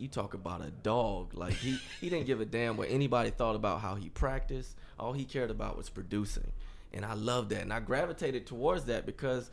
You 0.00 0.06
talk 0.06 0.32
about 0.34 0.64
a 0.64 0.70
dog. 0.70 1.34
Like 1.34 1.54
he, 1.54 1.76
he 2.00 2.08
didn't 2.08 2.26
give 2.26 2.40
a 2.40 2.44
damn 2.44 2.76
what 2.76 2.88
anybody 2.88 3.30
thought 3.30 3.56
about 3.56 3.80
how 3.80 3.96
he 3.96 4.08
practiced. 4.10 4.76
All 4.96 5.12
he 5.12 5.24
cared 5.24 5.50
about 5.50 5.76
was 5.76 5.90
producing. 5.90 6.52
And 6.92 7.04
I 7.04 7.14
love 7.14 7.48
that. 7.48 7.62
And 7.62 7.72
I 7.72 7.80
gravitated 7.80 8.46
towards 8.46 8.84
that 8.84 9.06
because 9.06 9.50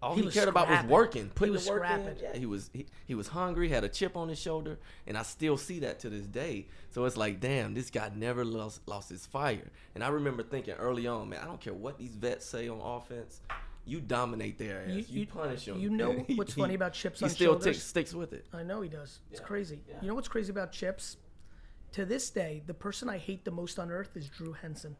all 0.00 0.14
He 0.14 0.22
he, 0.22 0.30
cared 0.30 0.48
about 0.48 0.68
was 0.68 0.74
scrapping. 0.76 0.90
working, 0.90 1.24
He 1.24 1.30
putting 1.30 1.52
was 1.54 1.64
the 1.66 1.72
work 1.72 1.82
in. 1.82 1.88
scrapping. 1.88 2.16
Yeah, 2.22 2.36
he 2.38 2.46
was 2.46 2.70
he, 2.72 2.86
he 3.06 3.14
was 3.14 3.28
hungry, 3.28 3.68
had 3.68 3.82
a 3.84 3.88
chip 3.88 4.16
on 4.16 4.28
his 4.28 4.38
shoulder, 4.38 4.78
and 5.06 5.18
I 5.18 5.22
still 5.22 5.56
see 5.56 5.80
that 5.80 5.98
to 6.00 6.10
this 6.10 6.26
day. 6.26 6.66
So 6.90 7.04
it's 7.04 7.16
like, 7.16 7.40
damn, 7.40 7.74
this 7.74 7.90
guy 7.90 8.10
never 8.14 8.44
lost 8.44 8.80
lost 8.86 9.08
his 9.08 9.26
fire. 9.26 9.70
And 9.94 10.04
I 10.04 10.08
remember 10.08 10.42
thinking 10.42 10.74
early 10.74 11.06
on, 11.06 11.28
man, 11.30 11.40
I 11.42 11.46
don't 11.46 11.60
care 11.60 11.74
what 11.74 11.98
these 11.98 12.14
vets 12.14 12.46
say 12.46 12.68
on 12.68 12.80
offense, 12.80 13.40
you 13.84 14.00
dominate 14.00 14.58
their 14.58 14.82
ass, 14.82 14.88
You- 14.90 14.94
you, 15.08 15.20
you- 15.20 15.26
punish 15.26 15.64
them. 15.64 15.80
you 15.80 15.90
know 15.90 16.12
he- 16.28 16.34
what's 16.36 16.54
he- 16.54 16.60
funny 16.60 16.74
about 16.74 16.92
chips 16.92 17.18
he 17.20 17.24
on 17.24 17.30
still 17.30 17.52
shoulders? 17.54 17.64
ticks- 17.64 17.82
sticks 17.82 18.14
with 18.14 18.32
it. 18.32 18.46
I 18.52 18.62
know 18.62 18.80
he 18.82 18.88
does. 18.88 19.18
It's 19.30 19.40
crazy. 19.40 19.80
You 20.00 20.08
know 20.08 20.14
what's 20.14 20.28
crazy 20.28 20.50
about 20.52 20.72
Chips? 20.72 21.16
To 21.92 22.04
this 22.04 22.28
day, 22.28 22.62
the 22.66 22.74
person 22.74 23.08
I 23.08 23.16
hate 23.16 23.46
the 23.46 23.50
most 23.50 23.78
on 23.78 23.90
earth 23.90 24.14
is 24.14 24.28
Drew 24.28 24.52
Henson. 24.52 24.94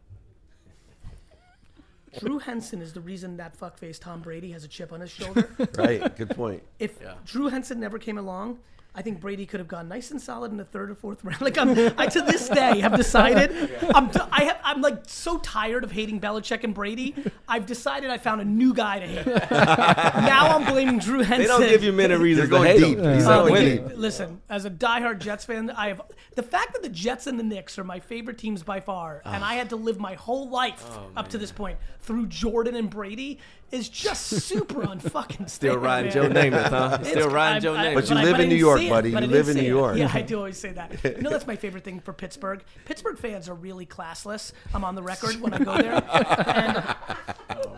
Drew 2.21 2.39
Henson 2.39 2.81
is 2.81 2.93
the 2.93 3.01
reason 3.01 3.37
that 3.39 3.59
fuckface 3.59 3.99
Tom 4.01 4.21
Brady 4.21 4.51
has 4.53 4.65
a 4.65 4.69
chip 4.69 4.93
on 4.93 5.01
his 5.01 5.11
shoulder. 5.11 5.49
Right. 5.77 6.17
Good 6.17 6.31
point. 6.31 6.63
if 6.79 6.99
Drew 7.25 7.49
Henson 7.49 7.79
never 7.81 7.99
came 7.99 8.19
along, 8.19 8.59
I 8.95 9.03
think 9.03 9.21
Brady 9.21 9.47
could 9.47 9.61
have 9.61 9.69
gone 9.69 9.87
nice 9.87 10.11
and 10.11 10.21
solid 10.21 10.51
in 10.51 10.57
the 10.57 10.65
third 10.65 10.91
or 10.91 10.95
fourth 10.97 11.23
round. 11.25 11.41
Like 11.41 11.57
I'm, 11.57 11.71
I 11.97 12.07
to 12.07 12.21
this 12.21 12.49
day 12.49 12.81
have 12.81 12.97
decided 12.97 13.53
I'm, 13.95 14.11
t- 14.11 14.19
I 14.33 14.45
have, 14.45 14.59
I'm 14.65 14.81
like 14.83 15.03
so 15.07 15.39
tired 15.39 15.85
of 15.85 15.93
hating 15.93 16.21
Belichick 16.21 16.65
and 16.65 16.75
Brady. 16.75 17.15
I've 17.47 17.65
decided 17.67 18.11
I 18.11 18.19
found 18.19 18.41
a 18.41 18.45
new 18.45 18.75
guy 18.75 18.99
to 18.99 19.07
hate. 19.07 19.27
now 19.53 20.57
I'm 20.57 20.65
blaming 20.65 20.99
Drew 20.99 21.21
Henson. 21.23 21.39
They 21.43 21.47
don't 21.47 21.61
give 21.71 21.85
you 21.85 21.93
many 21.93 22.17
reasons 22.17 22.49
to 22.49 22.51
going 22.51 22.65
hate 22.67 22.79
deep. 22.81 22.99
him. 22.99 23.15
He's 23.15 23.23
Yeah. 23.23 23.29
not 23.29 23.49
Uh, 23.49 23.53
winning. 23.53 23.89
Listen, 23.97 24.41
as 24.49 24.65
a 24.65 24.71
diehard 24.71 25.21
Jets 25.21 25.45
fan, 25.45 25.71
I 25.71 25.89
have 25.89 26.03
the 26.35 26.43
fact 26.43 26.73
that 26.73 26.83
the 26.83 26.89
Jets 26.89 27.27
and 27.29 27.39
the 27.39 27.45
Knicks 27.45 27.79
are 27.79 27.85
my 27.85 28.01
favorite 28.01 28.39
teams 28.39 28.63
by 28.65 28.81
far, 28.81 29.23
and 29.25 29.45
I 29.45 29.55
had 29.55 29.69
to 29.71 29.77
live 29.77 30.01
my 30.01 30.15
whole 30.15 30.49
life 30.49 30.85
Oh, 30.91 31.07
up 31.17 31.29
to 31.29 31.39
this 31.39 31.53
point 31.53 31.79
through 32.01 32.27
Jordan 32.27 32.75
and 32.75 32.89
Brady 32.91 33.39
is 33.71 33.89
just 33.89 34.27
super 34.27 34.83
unfucking. 34.83 35.49
Still 35.51 35.75
fair, 35.75 35.79
riding 35.81 36.15
man. 36.15 36.33
Joe 36.33 36.41
Namath, 36.41 36.69
huh? 36.71 36.99
It's- 37.01 37.11
Still 37.11 37.31
riding 37.31 37.57
I- 37.57 37.61
Joe 37.61 37.75
I- 37.75 37.85
Namath. 37.87 37.95
But 37.95 38.11
you 38.11 38.17
I- 38.17 38.23
live 38.25 38.35
I 38.35 38.39
in 38.43 38.49
New 38.49 38.55
didn't 38.55 38.59
York, 38.61 38.79
say 38.79 38.87
it, 38.87 38.91
buddy. 38.91 39.11
but 39.13 39.17
I 39.17 39.21
You 39.21 39.27
didn't 39.27 39.33
live 39.39 39.49
in 39.49 39.55
say 39.55 39.61
New 39.63 39.67
it. 39.67 39.71
York. 39.81 39.97
Yeah, 39.99 40.11
I 40.13 40.23
do 40.23 40.37
always 40.39 40.57
say 40.59 40.73
that. 40.73 41.05
You 41.05 41.23
know, 41.23 41.31
that's 41.31 41.47
my 41.47 41.57
favorite 41.57 41.85
thing 41.85 42.01
for 42.01 42.13
Pittsburgh. 42.13 42.63
Pittsburgh 42.85 43.19
fans 43.19 43.49
are 43.49 43.55
really 43.55 43.87
classless. 43.87 44.53
I'm 44.73 44.85
on 44.85 44.95
the 44.95 45.03
record 45.03 45.41
when 45.41 45.53
I 45.55 45.59
go 45.59 45.77
there, 45.77 46.03
and, 46.49 46.85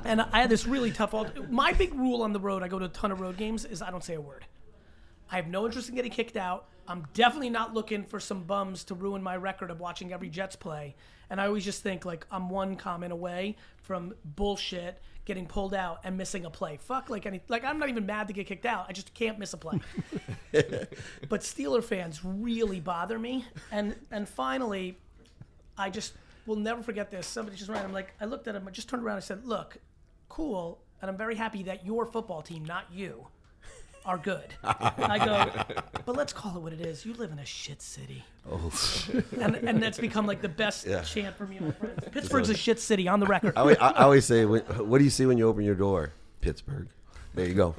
and 0.05 0.21
I 0.21 0.41
had 0.41 0.51
this 0.51 0.67
really 0.67 0.91
tough. 0.91 1.15
Alt- 1.15 1.51
my 1.51 1.73
big 1.73 1.95
rule 1.95 2.23
on 2.23 2.33
the 2.33 2.41
road, 2.41 2.63
I 2.63 2.69
go 2.69 2.79
to 2.79 2.85
a 2.87 2.89
ton 2.89 3.13
of 3.13 3.21
road 3.21 3.37
games, 3.37 3.65
is 3.65 3.83
I 3.83 3.91
don't 3.91 4.05
say 4.05 4.15
a 4.15 4.21
word. 4.21 4.47
I 5.31 5.37
have 5.37 5.47
no 5.47 5.67
interest 5.67 5.89
in 5.89 5.95
getting 5.95 6.11
kicked 6.11 6.37
out. 6.37 6.67
I'm 6.89 7.07
definitely 7.15 7.51
not 7.51 7.73
looking 7.73 8.03
for 8.03 8.19
some 8.19 8.43
bums 8.43 8.83
to 8.85 8.95
ruin 8.97 9.23
my 9.23 9.37
record 9.37 9.71
of 9.71 9.79
watching 9.79 10.13
every 10.13 10.29
Jets 10.29 10.57
play. 10.57 10.97
And 11.31 11.41
I 11.41 11.47
always 11.47 11.65
just 11.65 11.85
think 11.85 12.05
like 12.05 12.27
I'm 12.33 12.49
one 12.51 12.75
comment 12.75 13.13
away 13.13 13.55
from 13.81 14.13
bullshit 14.25 15.01
getting 15.31 15.47
pulled 15.47 15.75
out 15.75 16.01
and 16.03 16.17
missing 16.17 16.45
a 16.45 16.51
play. 16.51 16.77
Fuck 16.77 17.09
like 17.09 17.25
any 17.25 17.41
like 17.47 17.65
I'm 17.65 17.79
not 17.79 17.89
even 17.89 18.05
mad 18.05 18.27
to 18.27 18.35
get 18.35 18.49
kicked 18.49 18.67
out. 18.67 18.87
I 18.89 18.93
just 18.93 19.15
can't 19.15 19.39
miss 19.39 19.53
a 19.53 19.57
play. 19.57 19.79
but 20.53 21.43
Steeler 21.43 21.85
fans 21.85 22.25
really 22.25 22.81
bother 22.81 23.17
me. 23.17 23.45
And 23.71 23.95
and 24.11 24.29
finally, 24.29 24.99
I 25.79 25.89
just 25.89 26.15
will 26.47 26.57
never 26.57 26.83
forget 26.83 27.13
this. 27.13 27.29
Somebody 27.29 27.57
just 27.57 27.71
ran. 27.71 27.85
I'm 27.85 27.93
like, 27.93 28.13
I 28.21 28.25
looked 28.25 28.49
at 28.49 28.57
him. 28.57 28.67
I 28.67 28.73
just 28.73 28.89
turned 28.89 29.05
around. 29.05 29.19
and 29.19 29.25
said, 29.25 29.47
"Look, 29.47 29.77
cool, 30.29 30.83
and 31.01 31.09
I'm 31.09 31.17
very 31.17 31.37
happy 31.37 31.63
that 31.63 31.87
your 31.87 32.07
football 32.07 32.43
team, 32.43 32.65
not 32.65 32.87
you, 32.93 33.29
are 34.05 34.19
good." 34.19 34.55
And 34.63 35.13
I 35.13 35.25
go, 35.25 35.65
but 36.07 36.17
let's 36.17 36.33
call 36.33 36.57
it 36.57 36.61
what 36.61 36.73
it 36.73 36.81
is. 36.81 37.05
You 37.05 37.15
live 37.15 37.33
in 37.33 37.39
a 37.39 37.45
shit 37.45 37.83
city. 37.83 38.25
Oh. 38.51 38.71
and 39.41 39.57
and 39.57 39.83
that's 39.83 39.99
become 39.99 40.27
like 40.27 40.41
the 40.43 40.49
best 40.49 40.87
chant 41.07 41.37
for 41.37 41.47
me 41.47 41.57
and 41.59 41.67
my 41.67 41.73
friends. 41.73 42.05
Pittsburgh's 42.13 42.51
a 42.51 42.55
shit 42.57 42.81
city 42.81 43.09
on 43.09 43.21
the 43.21 43.27
record. 43.27 43.55
I 43.57 43.61
always, 43.61 43.77
I 43.79 43.91
I 43.91 44.03
always 44.05 44.25
say, 44.25 44.45
what 44.45 44.99
do 44.99 45.05
you 45.05 45.11
see 45.11 45.27
when 45.27 45.39
you 45.39 45.49
open 45.49 45.65
your 45.65 45.75
door? 45.75 46.13
Pittsburgh. 46.41 46.89
There 47.33 47.47
you 47.47 47.55
go. 47.55 47.77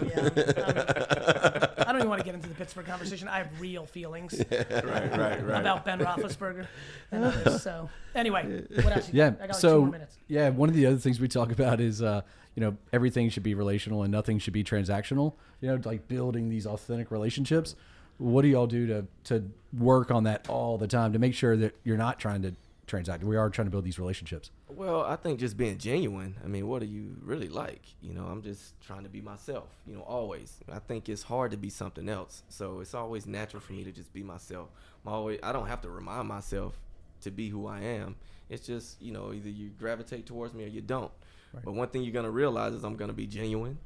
Yeah, 0.00 0.20
I'm- 0.20 1.76
I 1.78 1.92
don't 1.92 1.96
even 1.96 2.08
want 2.08 2.20
to 2.20 2.24
get 2.24 2.34
into 2.34 2.48
the 2.48 2.54
Pittsburgh 2.54 2.86
conversation. 2.86 3.26
I 3.28 3.38
have 3.38 3.60
real 3.60 3.84
feelings 3.86 4.42
right, 4.50 4.70
right, 4.70 5.16
right. 5.44 5.60
about 5.60 5.84
Ben 5.84 5.98
Roethlisberger 5.98 6.66
and 7.10 7.24
others. 7.24 7.62
So 7.62 7.88
anyway, 8.14 8.62
what 8.82 8.96
else? 8.96 9.08
You 9.08 9.18
Yeah. 9.18 9.30
got? 9.30 9.42
I 9.42 9.46
got 9.46 9.48
like 9.48 9.50
two 9.56 9.60
so 9.60 9.80
more 9.80 9.90
minutes. 9.90 10.16
yeah, 10.28 10.48
one 10.50 10.68
of 10.68 10.74
the 10.74 10.86
other 10.86 10.98
things 10.98 11.18
we 11.20 11.28
talk 11.28 11.50
about 11.52 11.80
is 11.80 12.02
uh, 12.02 12.22
you 12.56 12.62
know 12.62 12.76
everything 12.92 13.28
should 13.28 13.44
be 13.44 13.54
relational 13.54 14.02
and 14.02 14.10
nothing 14.10 14.38
should 14.40 14.54
be 14.54 14.64
transactional. 14.64 15.34
You 15.60 15.68
know, 15.68 15.80
like 15.84 16.08
building 16.08 16.48
these 16.48 16.66
authentic 16.66 17.10
relationships. 17.12 17.76
What 18.18 18.42
do 18.42 18.48
y'all 18.48 18.66
do 18.66 18.86
to 18.86 19.06
to 19.24 19.50
work 19.78 20.10
on 20.10 20.24
that 20.24 20.48
all 20.48 20.78
the 20.78 20.88
time 20.88 21.12
to 21.12 21.18
make 21.18 21.34
sure 21.34 21.56
that 21.56 21.76
you're 21.84 21.98
not 21.98 22.18
trying 22.18 22.42
to 22.42 22.54
transact? 22.86 23.22
We 23.22 23.36
are 23.36 23.50
trying 23.50 23.66
to 23.66 23.70
build 23.70 23.84
these 23.84 23.98
relationships. 23.98 24.50
Well, 24.68 25.02
I 25.02 25.16
think 25.16 25.38
just 25.38 25.58
being 25.58 25.76
genuine. 25.76 26.36
I 26.42 26.48
mean, 26.48 26.66
what 26.66 26.80
do 26.80 26.86
you 26.86 27.16
really 27.22 27.48
like? 27.48 27.82
You 28.00 28.14
know, 28.14 28.24
I'm 28.24 28.42
just 28.42 28.80
trying 28.80 29.02
to 29.02 29.10
be 29.10 29.20
myself. 29.20 29.68
You 29.86 29.96
know, 29.96 30.02
always. 30.02 30.58
I 30.72 30.78
think 30.78 31.10
it's 31.10 31.24
hard 31.24 31.50
to 31.50 31.58
be 31.58 31.68
something 31.68 32.08
else. 32.08 32.42
So 32.48 32.80
it's 32.80 32.94
always 32.94 33.26
natural 33.26 33.60
for 33.60 33.74
me 33.74 33.84
to 33.84 33.92
just 33.92 34.14
be 34.14 34.22
myself. 34.22 34.70
I'm 35.04 35.12
always. 35.12 35.38
I 35.42 35.52
don't 35.52 35.66
have 35.68 35.82
to 35.82 35.90
remind 35.90 36.26
myself 36.26 36.78
to 37.20 37.30
be 37.30 37.50
who 37.50 37.66
I 37.66 37.80
am. 37.80 38.16
It's 38.48 38.66
just 38.66 39.02
you 39.02 39.12
know 39.12 39.34
either 39.34 39.50
you 39.50 39.70
gravitate 39.78 40.24
towards 40.24 40.54
me 40.54 40.64
or 40.64 40.68
you 40.68 40.80
don't. 40.80 41.12
But 41.52 41.72
one 41.72 41.88
thing 41.88 42.02
you're 42.02 42.12
gonna 42.12 42.30
realize 42.30 42.72
is 42.74 42.84
I'm 42.84 42.96
gonna 42.96 43.12
be 43.12 43.26
genuine, 43.26 43.78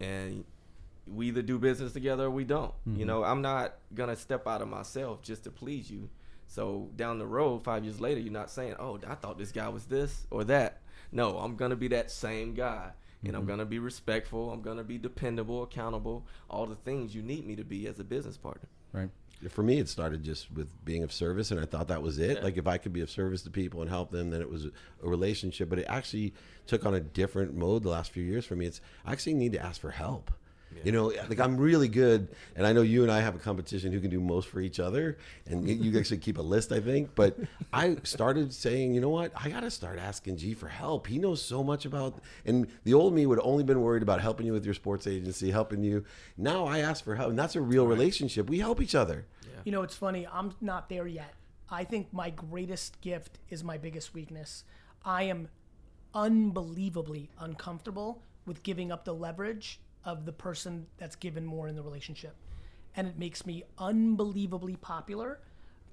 and 0.00 0.44
we 1.06 1.28
either 1.28 1.42
do 1.42 1.58
business 1.58 1.92
together 1.92 2.24
or 2.24 2.30
we 2.30 2.44
don't. 2.44 2.72
You 2.84 2.92
mm-hmm. 2.92 3.06
know, 3.06 3.24
I'm 3.24 3.42
not 3.42 3.76
gonna 3.94 4.16
step 4.16 4.46
out 4.46 4.62
of 4.62 4.68
myself 4.68 5.22
just 5.22 5.44
to 5.44 5.50
please 5.50 5.90
you. 5.90 6.08
So 6.48 6.90
down 6.96 7.18
the 7.18 7.26
road, 7.26 7.64
five 7.64 7.84
years 7.84 8.00
later, 8.00 8.20
you're 8.20 8.32
not 8.32 8.50
saying, 8.50 8.76
"Oh, 8.78 8.98
I 9.06 9.14
thought 9.14 9.38
this 9.38 9.52
guy 9.52 9.68
was 9.68 9.86
this 9.86 10.26
or 10.30 10.44
that." 10.44 10.82
No, 11.12 11.38
I'm 11.38 11.56
gonna 11.56 11.76
be 11.76 11.88
that 11.88 12.10
same 12.10 12.54
guy, 12.54 12.90
and 13.22 13.34
I'm 13.34 13.42
mm-hmm. 13.42 13.50
gonna 13.50 13.66
be 13.66 13.78
respectful. 13.78 14.50
I'm 14.50 14.62
gonna 14.62 14.84
be 14.84 14.98
dependable, 14.98 15.62
accountable, 15.62 16.26
all 16.50 16.66
the 16.66 16.74
things 16.74 17.14
you 17.14 17.22
need 17.22 17.46
me 17.46 17.56
to 17.56 17.64
be 17.64 17.86
as 17.86 18.00
a 18.00 18.04
business 18.04 18.36
partner. 18.36 18.68
Right. 18.92 19.10
For 19.50 19.62
me, 19.62 19.78
it 19.78 19.88
started 19.88 20.22
just 20.24 20.50
with 20.52 20.84
being 20.84 21.02
of 21.02 21.12
service, 21.12 21.50
and 21.50 21.60
I 21.60 21.66
thought 21.66 21.88
that 21.88 22.02
was 22.02 22.18
it. 22.18 22.42
Like 22.42 22.56
if 22.56 22.66
I 22.66 22.78
could 22.78 22.92
be 22.92 23.02
of 23.02 23.10
service 23.10 23.42
to 23.42 23.50
people 23.50 23.82
and 23.82 23.90
help 23.90 24.10
them, 24.10 24.30
then 24.30 24.40
it 24.40 24.50
was 24.50 24.66
a 24.66 24.70
relationship. 25.02 25.68
But 25.68 25.78
it 25.78 25.86
actually 25.88 26.32
took 26.66 26.86
on 26.86 26.94
a 26.94 27.00
different 27.00 27.54
mode 27.54 27.82
the 27.82 27.90
last 27.90 28.10
few 28.10 28.24
years 28.24 28.46
for 28.46 28.56
me. 28.56 28.66
It's 28.66 28.80
I 29.04 29.12
actually 29.12 29.34
need 29.34 29.52
to 29.52 29.62
ask 29.62 29.80
for 29.80 29.90
help. 29.90 30.30
You 30.84 30.92
know, 30.92 31.06
like 31.28 31.40
I'm 31.40 31.56
really 31.56 31.88
good, 31.88 32.28
and 32.54 32.66
I 32.66 32.72
know 32.72 32.82
you 32.82 33.02
and 33.02 33.10
I 33.10 33.20
have 33.20 33.34
a 33.34 33.38
competition 33.38 33.92
who 33.92 34.00
can 34.00 34.10
do 34.10 34.20
most 34.20 34.46
for 34.48 34.60
each 34.60 34.78
other, 34.78 35.16
and 35.46 35.66
you- 35.66 35.74
you 35.74 35.98
actually 35.98 36.18
keep 36.18 36.38
a 36.38 36.42
list, 36.42 36.70
I 36.70 36.80
think. 36.80 37.14
But 37.14 37.38
I 37.72 37.96
started 38.04 38.52
saying, 38.52 38.94
you 38.94 39.00
know 39.00 39.08
what, 39.08 39.32
I 39.34 39.48
got 39.48 39.60
to 39.60 39.70
start 39.70 39.98
asking 39.98 40.36
G 40.36 40.54
for 40.54 40.68
help. 40.68 41.06
He 41.06 41.18
knows 41.18 41.40
so 41.42 41.64
much 41.64 41.86
about, 41.86 42.20
and 42.44 42.68
the 42.84 42.94
old 42.94 43.14
me 43.14 43.26
would 43.26 43.40
only 43.42 43.64
been 43.64 43.80
worried 43.80 44.02
about 44.02 44.20
helping 44.20 44.46
you 44.46 44.52
with 44.52 44.64
your 44.64 44.74
sports 44.74 45.06
agency, 45.06 45.50
helping 45.50 45.82
you. 45.82 46.04
Now 46.36 46.66
I 46.66 46.78
ask 46.80 47.02
for 47.02 47.16
help, 47.16 47.30
and 47.30 47.38
that's 47.38 47.56
a 47.56 47.60
real 47.60 47.86
relationship. 47.86 48.48
We 48.48 48.58
help 48.58 48.80
each 48.80 48.94
other. 48.94 49.24
You 49.64 49.72
know, 49.72 49.82
it's 49.82 49.96
funny. 49.96 50.26
I'm 50.30 50.52
not 50.60 50.88
there 50.88 51.06
yet. 51.08 51.34
I 51.68 51.82
think 51.84 52.12
my 52.12 52.30
greatest 52.30 53.00
gift 53.00 53.38
is 53.50 53.64
my 53.64 53.76
biggest 53.78 54.14
weakness. 54.14 54.62
I 55.04 55.24
am 55.24 55.48
unbelievably 56.14 57.30
uncomfortable 57.38 58.22
with 58.46 58.62
giving 58.62 58.90
up 58.92 59.04
the 59.04 59.14
leverage 59.14 59.80
of 60.06 60.24
the 60.24 60.32
person 60.32 60.86
that's 60.96 61.16
given 61.16 61.44
more 61.44 61.68
in 61.68 61.76
the 61.76 61.82
relationship. 61.82 62.34
And 62.94 63.06
it 63.06 63.18
makes 63.18 63.44
me 63.44 63.64
unbelievably 63.76 64.76
popular, 64.76 65.40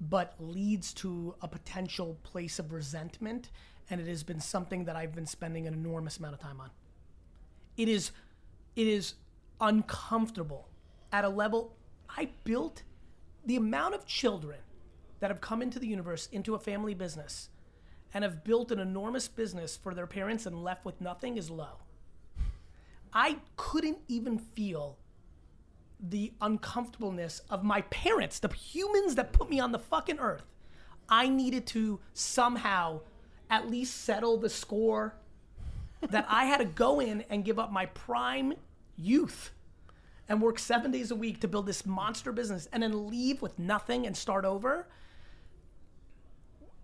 but 0.00 0.34
leads 0.38 0.94
to 0.94 1.34
a 1.42 1.48
potential 1.48 2.16
place 2.22 2.58
of 2.58 2.72
resentment. 2.72 3.50
And 3.90 4.00
it 4.00 4.06
has 4.06 4.22
been 4.22 4.40
something 4.40 4.86
that 4.86 4.96
I've 4.96 5.14
been 5.14 5.26
spending 5.26 5.66
an 5.66 5.74
enormous 5.74 6.16
amount 6.16 6.34
of 6.34 6.40
time 6.40 6.60
on. 6.60 6.70
It 7.76 7.88
is 7.88 8.12
it 8.76 8.86
is 8.86 9.14
uncomfortable 9.60 10.68
at 11.12 11.24
a 11.24 11.28
level 11.28 11.76
I 12.08 12.30
built 12.44 12.82
the 13.44 13.56
amount 13.56 13.94
of 13.94 14.06
children 14.06 14.58
that 15.20 15.30
have 15.30 15.40
come 15.40 15.62
into 15.62 15.78
the 15.78 15.86
universe 15.86 16.28
into 16.32 16.54
a 16.54 16.58
family 16.58 16.94
business 16.94 17.50
and 18.12 18.24
have 18.24 18.44
built 18.44 18.70
an 18.70 18.78
enormous 18.78 19.28
business 19.28 19.76
for 19.76 19.94
their 19.94 20.06
parents 20.06 20.46
and 20.46 20.62
left 20.62 20.84
with 20.84 21.00
nothing 21.00 21.36
is 21.36 21.50
low. 21.50 21.83
I 23.14 23.36
couldn't 23.56 23.98
even 24.08 24.38
feel 24.38 24.98
the 26.00 26.32
uncomfortableness 26.40 27.40
of 27.48 27.62
my 27.62 27.82
parents, 27.82 28.40
the 28.40 28.52
humans 28.52 29.14
that 29.14 29.32
put 29.32 29.48
me 29.48 29.60
on 29.60 29.72
the 29.72 29.78
fucking 29.78 30.18
earth. 30.18 30.44
I 31.08 31.28
needed 31.28 31.66
to 31.68 32.00
somehow 32.12 33.00
at 33.48 33.70
least 33.70 34.02
settle 34.04 34.36
the 34.36 34.48
score 34.48 35.14
that 36.10 36.26
I 36.28 36.46
had 36.46 36.58
to 36.58 36.64
go 36.64 37.00
in 37.00 37.24
and 37.30 37.44
give 37.44 37.58
up 37.58 37.70
my 37.70 37.86
prime 37.86 38.54
youth 38.96 39.52
and 40.28 40.40
work 40.42 40.58
seven 40.58 40.90
days 40.90 41.10
a 41.10 41.16
week 41.16 41.40
to 41.40 41.48
build 41.48 41.66
this 41.66 41.86
monster 41.86 42.32
business 42.32 42.68
and 42.72 42.82
then 42.82 43.08
leave 43.08 43.42
with 43.42 43.58
nothing 43.58 44.06
and 44.06 44.16
start 44.16 44.44
over. 44.44 44.88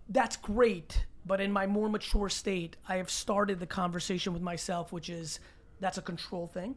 That's 0.07 0.37
great. 0.37 1.05
But 1.25 1.41
in 1.41 1.51
my 1.51 1.67
more 1.67 1.89
mature 1.89 2.29
state, 2.29 2.77
I 2.87 2.97
have 2.97 3.09
started 3.09 3.59
the 3.59 3.67
conversation 3.67 4.33
with 4.33 4.41
myself, 4.41 4.91
which 4.91 5.09
is 5.09 5.39
that's 5.81 5.97
a 5.97 6.01
control 6.01 6.47
thing, 6.47 6.75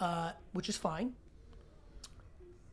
uh, 0.00 0.32
which 0.52 0.68
is 0.68 0.76
fine. 0.76 1.12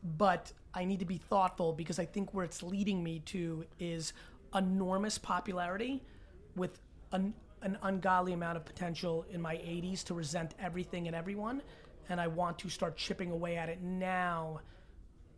But 0.02 0.52
I 0.74 0.84
need 0.84 0.98
to 1.00 1.04
be 1.04 1.18
thoughtful 1.18 1.72
because 1.72 1.98
I 1.98 2.06
think 2.06 2.34
where 2.34 2.44
it's 2.44 2.62
leading 2.62 3.04
me 3.04 3.20
to 3.26 3.64
is 3.78 4.12
enormous 4.54 5.18
popularity 5.18 6.02
with 6.56 6.80
an, 7.12 7.34
an 7.62 7.78
ungodly 7.82 8.32
amount 8.32 8.56
of 8.56 8.64
potential 8.64 9.26
in 9.30 9.40
my 9.40 9.56
80s 9.56 10.02
to 10.04 10.14
resent 10.14 10.54
everything 10.58 11.06
and 11.06 11.14
everyone. 11.14 11.62
And 12.08 12.20
I 12.20 12.26
want 12.26 12.58
to 12.60 12.68
start 12.68 12.96
chipping 12.96 13.30
away 13.30 13.56
at 13.56 13.68
it 13.68 13.80
now 13.82 14.60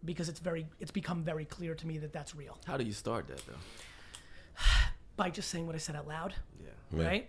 because 0.04 0.28
it's 0.28 0.40
very 0.40 0.66
it's 0.80 0.90
become 0.90 1.22
very 1.22 1.44
clear 1.44 1.74
to 1.74 1.86
me 1.86 1.98
that 1.98 2.12
that's 2.12 2.34
real 2.34 2.58
How 2.66 2.76
do 2.76 2.82
you 2.84 2.92
start 2.92 3.28
that 3.28 3.42
though? 3.46 3.52
by 5.16 5.30
just 5.30 5.48
saying 5.50 5.66
what 5.66 5.74
I 5.74 5.78
said 5.78 5.94
out 5.94 6.08
loud 6.08 6.34
Yeah. 6.60 7.04
right? 7.06 7.28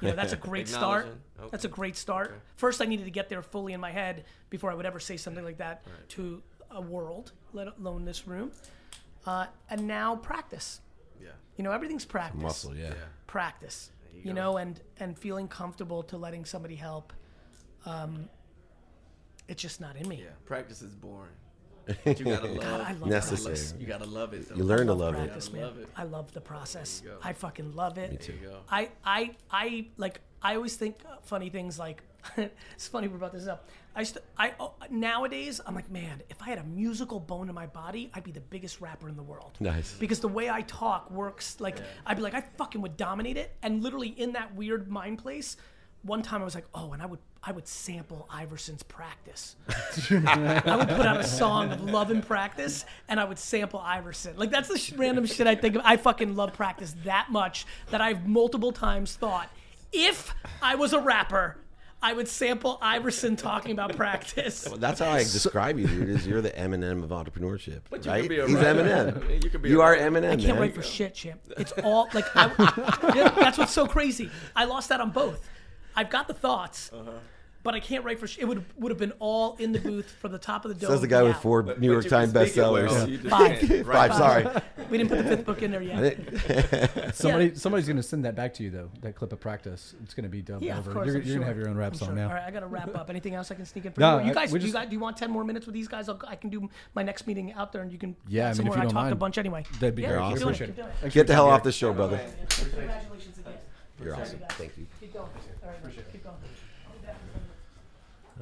You 0.00 0.08
know, 0.08 0.16
that's 0.16 0.32
a 0.32 0.36
great 0.36 0.68
start. 0.78 1.06
Okay. 1.06 1.48
That's 1.50 1.64
a 1.64 1.68
great 1.68 1.96
start. 1.96 2.40
First, 2.56 2.80
I 2.82 2.86
needed 2.86 3.04
to 3.04 3.10
get 3.10 3.28
there 3.28 3.42
fully 3.42 3.72
in 3.72 3.80
my 3.80 3.90
head 3.90 4.24
before 4.50 4.70
I 4.70 4.74
would 4.74 4.86
ever 4.86 5.00
say 5.00 5.16
something 5.16 5.44
like 5.44 5.58
that 5.58 5.82
to 6.10 6.42
a 6.70 6.80
world, 6.80 7.32
let 7.52 7.68
alone 7.78 8.04
this 8.04 8.26
room. 8.26 8.52
Uh, 9.26 9.46
and 9.68 9.86
now 9.86 10.16
practice. 10.16 10.80
Yeah. 11.20 11.28
You 11.56 11.64
know, 11.64 11.72
everything's 11.72 12.04
practice. 12.04 12.40
Muscle, 12.40 12.74
yeah. 12.74 12.94
Practice. 13.26 13.90
you 14.14 14.20
You, 14.24 14.32
know, 14.32 14.56
and 14.56 14.80
and 14.98 15.18
feeling 15.18 15.48
comfortable 15.48 16.02
to 16.04 16.16
letting 16.16 16.44
somebody 16.44 16.74
help. 16.74 17.12
Um, 17.84 18.28
it's 19.48 19.60
just 19.60 19.80
not 19.80 19.96
in 19.96 20.08
me. 20.08 20.20
Yeah. 20.22 20.30
Practice 20.44 20.80
is 20.80 20.94
boring. 20.94 21.32
But 22.04 22.18
you 22.18 22.26
gotta 22.26 22.46
love. 22.48 22.60
God, 22.62 22.80
I 22.80 22.92
love 22.92 23.08
Necessary. 23.08 23.54
practice. 23.54 23.74
You 23.78 23.86
gotta 23.86 24.06
love 24.06 24.32
it. 24.34 24.48
Though. 24.48 24.56
You 24.56 24.64
learn 24.64 24.86
to 24.86 24.94
love 24.94 25.14
love 25.14 25.22
it. 25.24 25.26
practice, 25.26 25.52
man. 25.52 25.62
Love 25.62 25.78
it. 25.78 25.88
I 25.96 26.04
love 26.04 26.32
the 26.32 26.40
process. 26.40 27.00
There 27.00 27.12
you 27.12 27.18
go. 27.22 27.28
I 27.28 27.32
fucking 27.32 27.74
love 27.74 27.98
it. 27.98 28.10
Me 28.10 28.16
too. 28.16 28.32
There 28.32 28.42
you 28.42 28.48
go. 28.48 28.58
I, 28.70 28.90
I, 29.04 29.30
I 29.50 29.86
like. 29.96 30.20
I 30.42 30.56
always 30.56 30.76
think 30.76 30.96
uh, 31.08 31.16
funny 31.22 31.50
things 31.50 31.78
like. 31.78 32.02
it's 32.36 32.86
funny 32.86 33.08
we 33.08 33.16
brought 33.16 33.32
this 33.32 33.46
up. 33.46 33.68
I, 33.96 34.02
st- 34.02 34.22
I 34.36 34.52
oh, 34.60 34.74
nowadays 34.90 35.58
I'm 35.66 35.74
like, 35.74 35.90
man, 35.90 36.22
if 36.28 36.36
I 36.42 36.50
had 36.50 36.58
a 36.58 36.64
musical 36.64 37.18
bone 37.18 37.48
in 37.48 37.54
my 37.54 37.66
body, 37.66 38.10
I'd 38.14 38.24
be 38.24 38.30
the 38.30 38.40
biggest 38.40 38.80
rapper 38.82 39.08
in 39.08 39.16
the 39.16 39.22
world. 39.22 39.52
Nice. 39.58 39.94
Because 39.98 40.20
the 40.20 40.28
way 40.28 40.50
I 40.50 40.60
talk 40.62 41.10
works. 41.10 41.56
Like 41.60 41.78
I'd 42.04 42.18
be 42.18 42.22
like, 42.22 42.34
I 42.34 42.42
fucking 42.58 42.82
would 42.82 42.98
dominate 42.98 43.38
it. 43.38 43.56
And 43.62 43.82
literally 43.82 44.08
in 44.08 44.32
that 44.32 44.54
weird 44.54 44.90
mind 44.90 45.18
place, 45.18 45.56
one 46.02 46.22
time 46.22 46.40
I 46.40 46.44
was 46.44 46.54
like, 46.54 46.66
oh, 46.74 46.92
and 46.92 47.02
I 47.02 47.06
would 47.06 47.18
I 47.42 47.52
would 47.52 47.66
sample 47.66 48.28
Iverson's 48.30 48.82
practice. 48.82 49.56
I 50.10 50.76
would 50.76 50.88
put 50.88 51.06
out 51.06 51.18
a 51.20 51.24
song 51.24 51.72
of 51.72 51.82
love 51.90 52.10
and 52.10 52.26
practice, 52.26 52.84
and 53.08 53.18
I 53.18 53.24
would 53.24 53.38
sample 53.38 53.80
Iverson. 53.80 54.36
Like 54.36 54.50
that's 54.50 54.68
the 54.68 54.78
sh- 54.78 54.92
random 54.92 55.26
shit 55.26 55.46
I 55.46 55.54
think 55.54 55.76
of. 55.76 55.82
I 55.84 55.96
fucking 55.96 56.36
love 56.36 56.52
practice 56.52 56.94
that 57.04 57.28
much 57.30 57.66
that 57.90 58.00
I've 58.00 58.26
multiple 58.26 58.72
times 58.72 59.14
thought, 59.14 59.48
if 59.92 60.34
I 60.62 60.74
was 60.74 60.92
a 60.92 61.00
rapper, 61.00 61.56
I 62.02 62.12
would 62.14 62.28
sample 62.28 62.78
Iverson 62.80 63.36
talking 63.36 63.72
about 63.72 63.94
practice. 63.96 64.62
That's 64.78 65.00
how 65.00 65.10
I 65.10 65.18
describe 65.18 65.78
you, 65.78 65.86
dude. 65.86 66.08
Is 66.10 66.26
you're 66.26 66.40
the 66.42 66.50
Eminem 66.50 67.02
of 67.02 67.10
entrepreneurship, 67.10 67.80
But 67.90 68.04
you 68.06 68.10
right? 68.10 68.20
could 68.22 68.28
be 68.30 68.38
a 68.38 68.46
He's 68.46 68.56
rapper. 68.56 68.82
Eminem. 68.82 69.44
You 69.44 69.50
could 69.50 69.62
be 69.62 69.68
You 69.68 69.80
a 69.80 69.84
are 69.84 69.92
rapper. 69.92 70.04
Eminem. 70.10 70.26
I 70.32 70.36
can't 70.36 70.42
man. 70.48 70.60
wait 70.60 70.74
for 70.74 70.82
shit, 70.82 71.14
champ. 71.14 71.40
It's 71.58 71.72
all 71.84 72.08
like 72.14 72.24
I, 72.36 73.12
yeah, 73.14 73.28
that's 73.38 73.58
what's 73.58 73.72
so 73.72 73.86
crazy. 73.86 74.30
I 74.56 74.64
lost 74.64 74.88
that 74.90 75.00
on 75.00 75.10
both. 75.10 75.48
I've 75.96 76.10
got 76.10 76.28
the 76.28 76.34
thoughts, 76.34 76.90
Uh-huh. 76.92 77.10
but 77.62 77.74
I 77.74 77.80
can't 77.80 78.04
write 78.04 78.18
for. 78.18 78.26
Sh- 78.26 78.38
it 78.38 78.44
would 78.46 78.64
would 78.78 78.90
have 78.90 78.98
been 78.98 79.12
all 79.18 79.56
in 79.58 79.72
the 79.72 79.78
booth 79.80 80.10
from 80.20 80.32
the 80.32 80.38
top 80.38 80.64
of 80.64 80.68
the 80.70 80.74
dome. 80.80 80.90
Says 80.92 81.00
the 81.00 81.06
guy 81.08 81.22
with 81.22 81.36
out. 81.36 81.42
four 81.42 81.62
New 81.62 81.74
but 81.74 81.82
York 81.82 82.08
Times 82.08 82.30
speak 82.30 82.56
it 82.56 82.60
well, 82.60 82.72
bestsellers. 82.74 83.08
you 83.08 83.16
just 83.18 83.28
Five. 83.28 83.86
Five, 83.86 84.14
sorry. 84.14 84.46
We 84.90 84.98
didn't 84.98 85.10
put 85.10 85.18
the 85.18 85.36
fifth 85.36 85.46
book 85.46 85.62
in 85.62 85.70
there 85.70 85.82
yet. 85.82 87.14
Somebody, 87.14 87.44
Yeah. 87.44 87.50
somebody's 87.54 87.86
going 87.86 87.96
to 87.98 88.02
send 88.02 88.24
that 88.24 88.34
back 88.34 88.52
to 88.54 88.64
you 88.64 88.70
though. 88.70 88.90
That 89.02 89.14
clip 89.14 89.32
of 89.32 89.38
practice. 89.38 89.94
It's 90.02 90.14
going 90.14 90.24
to 90.24 90.28
be 90.28 90.42
dubbed 90.42 90.64
Yeah, 90.64 90.78
over. 90.78 90.90
of 90.90 90.94
course. 90.96 91.06
you're 91.06 91.16
you're 91.18 91.36
going 91.36 91.40
to 91.42 91.46
have 91.46 91.56
your 91.56 91.68
own 91.68 91.76
rap 91.76 91.92
I'm 91.92 91.98
song 91.98 92.08
sure. 92.08 92.16
now. 92.16 92.26
All 92.26 92.34
right, 92.34 92.42
I 92.42 92.50
got 92.50 92.60
to 92.60 92.66
wrap 92.66 92.92
up. 92.96 93.08
Anything 93.08 93.34
else 93.36 93.52
I 93.52 93.54
can 93.54 93.66
sneak 93.66 93.84
in 93.84 93.92
for 93.92 94.00
No, 94.00 94.18
you? 94.18 94.26
You 94.26 94.34
guys, 94.34 94.50
we 94.50 94.58
do 94.58 94.66
you, 94.66 94.72
guys, 94.72 94.88
do 94.88 94.94
you 94.94 94.98
want 94.98 95.16
ten 95.16 95.30
more 95.30 95.44
minutes 95.44 95.64
with 95.66 95.74
these 95.76 95.86
guys? 95.86 96.08
I'll, 96.08 96.20
I 96.26 96.34
can 96.34 96.50
do 96.50 96.68
my 96.96 97.04
next 97.04 97.28
meeting 97.28 97.52
out 97.52 97.70
there, 97.72 97.82
and 97.82 97.92
you 97.92 97.98
can. 97.98 98.16
Yeah, 98.26 98.48
add 98.48 98.56
I 98.56 98.58
mean, 98.58 98.66
if 98.66 98.74
you 98.74 98.82
don't 98.82 98.90
talked 98.90 99.12
a 99.12 99.14
bunch 99.14 99.38
anyway. 99.38 99.64
That'd 99.78 99.94
be 99.94 100.02
Yeah, 100.02 100.08
great. 100.08 100.18
Awesome. 100.18 100.38
doing 100.40 100.40
it, 100.40 100.54
Appreciate 100.56 100.66
keep 100.66 100.74
it. 100.74 100.76
doing 100.82 100.88
it. 100.88 100.94
Thanks 101.02 101.14
Get 101.14 101.26
the 101.28 101.34
hell 101.34 101.48
off 101.50 101.62
the 101.62 101.70
show, 101.70 101.92
brother. 101.92 102.18
Congratulations 102.48 103.38
again. 103.38 103.52
You're 104.02 104.14
awesome. 104.16 104.40
Thank 104.50 104.76
you. 104.78 104.86
Keep 105.00 105.14
going. 105.14 105.26
All 105.62 105.68
right, 105.68 105.94
keep 106.12 106.24
going. 106.24 106.36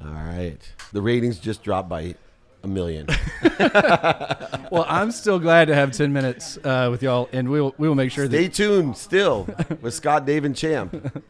All 0.04 0.12
right. 0.12 0.58
The 0.92 1.02
ratings 1.02 1.38
just 1.38 1.62
dropped 1.62 1.88
by 1.88 2.14
a 2.62 2.68
million. 2.68 3.06
Well, 4.70 4.84
I'm 4.86 5.12
still 5.12 5.38
glad 5.38 5.68
to 5.68 5.74
have 5.74 5.92
10 5.92 6.12
minutes 6.12 6.58
uh, 6.62 6.88
with 6.90 7.02
y'all, 7.02 7.30
and 7.32 7.48
we 7.48 7.58
will 7.58 7.74
we 7.78 7.88
will 7.88 7.94
make 7.94 8.10
sure 8.10 8.26
Stay 8.26 8.48
that 8.48 8.52
tuned 8.54 8.98
still 8.98 9.48
with 9.80 9.94
Scott 9.94 10.26
Dave 10.26 10.44
and 10.44 10.54
Champ. 10.54 11.22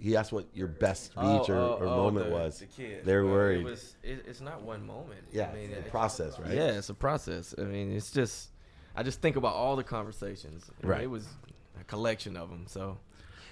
He 0.00 0.16
asked 0.16 0.32
what 0.32 0.46
your 0.54 0.66
best 0.68 1.06
speech 1.06 1.16
Oh, 1.18 1.44
or, 1.50 1.54
oh, 1.56 1.76
or 1.80 1.84
oh, 1.86 1.96
moment 2.04 2.26
the- 2.28 2.32
was. 2.32 2.58
The 2.60 2.64
kids. 2.66 3.04
They're 3.04 3.22
Well, 3.24 3.34
worried. 3.34 3.60
It 3.60 3.64
was, 3.64 3.96
it, 4.02 4.24
it's 4.26 4.40
not 4.40 4.62
one 4.62 4.86
moment. 4.86 5.20
yeah, 5.30 5.50
I 5.50 5.54
mean, 5.54 5.70
the 5.72 5.78
it- 5.78 5.90
process, 5.90 6.38
right? 6.38 6.52
Yeah, 6.54 6.68
it's 6.78 6.88
a 6.88 6.94
process. 6.94 7.54
I 7.58 7.62
mean, 7.64 7.94
it's 7.94 8.10
just, 8.10 8.48
I 8.96 9.02
just 9.02 9.20
think 9.20 9.36
about 9.36 9.54
all 9.54 9.76
the 9.76 9.84
conversations. 9.84 10.64
You 10.82 10.88
know, 10.88 10.94
Right. 10.94 11.02
It 11.04 11.10
was 11.10 11.26
a 11.80 11.84
collection 11.84 12.36
of 12.36 12.50
them. 12.50 12.64
So, 12.68 12.98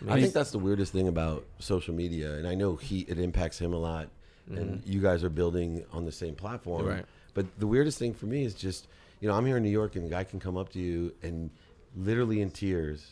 I 0.09 0.21
think 0.21 0.33
that's 0.35 0.51
the 0.51 0.59
weirdest 0.59 0.93
thing 0.93 1.09
about 1.09 1.45
social 1.59 1.95
media, 1.95 2.35
and 2.35 2.47
I 2.47 2.55
know 2.55 2.77
he 2.77 3.01
it 3.01 3.19
impacts 3.19 3.59
him 3.59 3.73
a 3.73 3.79
lot, 3.79 4.09
and 4.51 4.83
you 4.85 5.01
guys 5.01 5.23
are 5.23 5.31
building 5.31 5.85
on 5.93 6.05
the 6.05 6.13
same 6.13 6.35
platform. 6.35 6.87
Right. 6.87 7.05
But 7.35 7.47
the 7.59 7.67
weirdest 7.67 7.99
thing 7.99 8.13
for 8.13 8.27
me 8.27 8.45
is 8.45 8.55
just, 8.55 8.89
you 9.21 9.29
know, 9.29 9.35
I'm 9.35 9.47
here 9.47 9.57
in 9.57 9.63
New 9.63 9.71
York, 9.71 9.97
and 9.97 10.05
a 10.05 10.09
guy 10.11 10.25
can 10.25 10.41
come 10.41 10.57
up 10.57 10.71
to 10.71 10.79
you 10.81 11.15
and 11.23 11.51
literally 11.97 12.41
in 12.41 12.51
tears, 12.51 13.07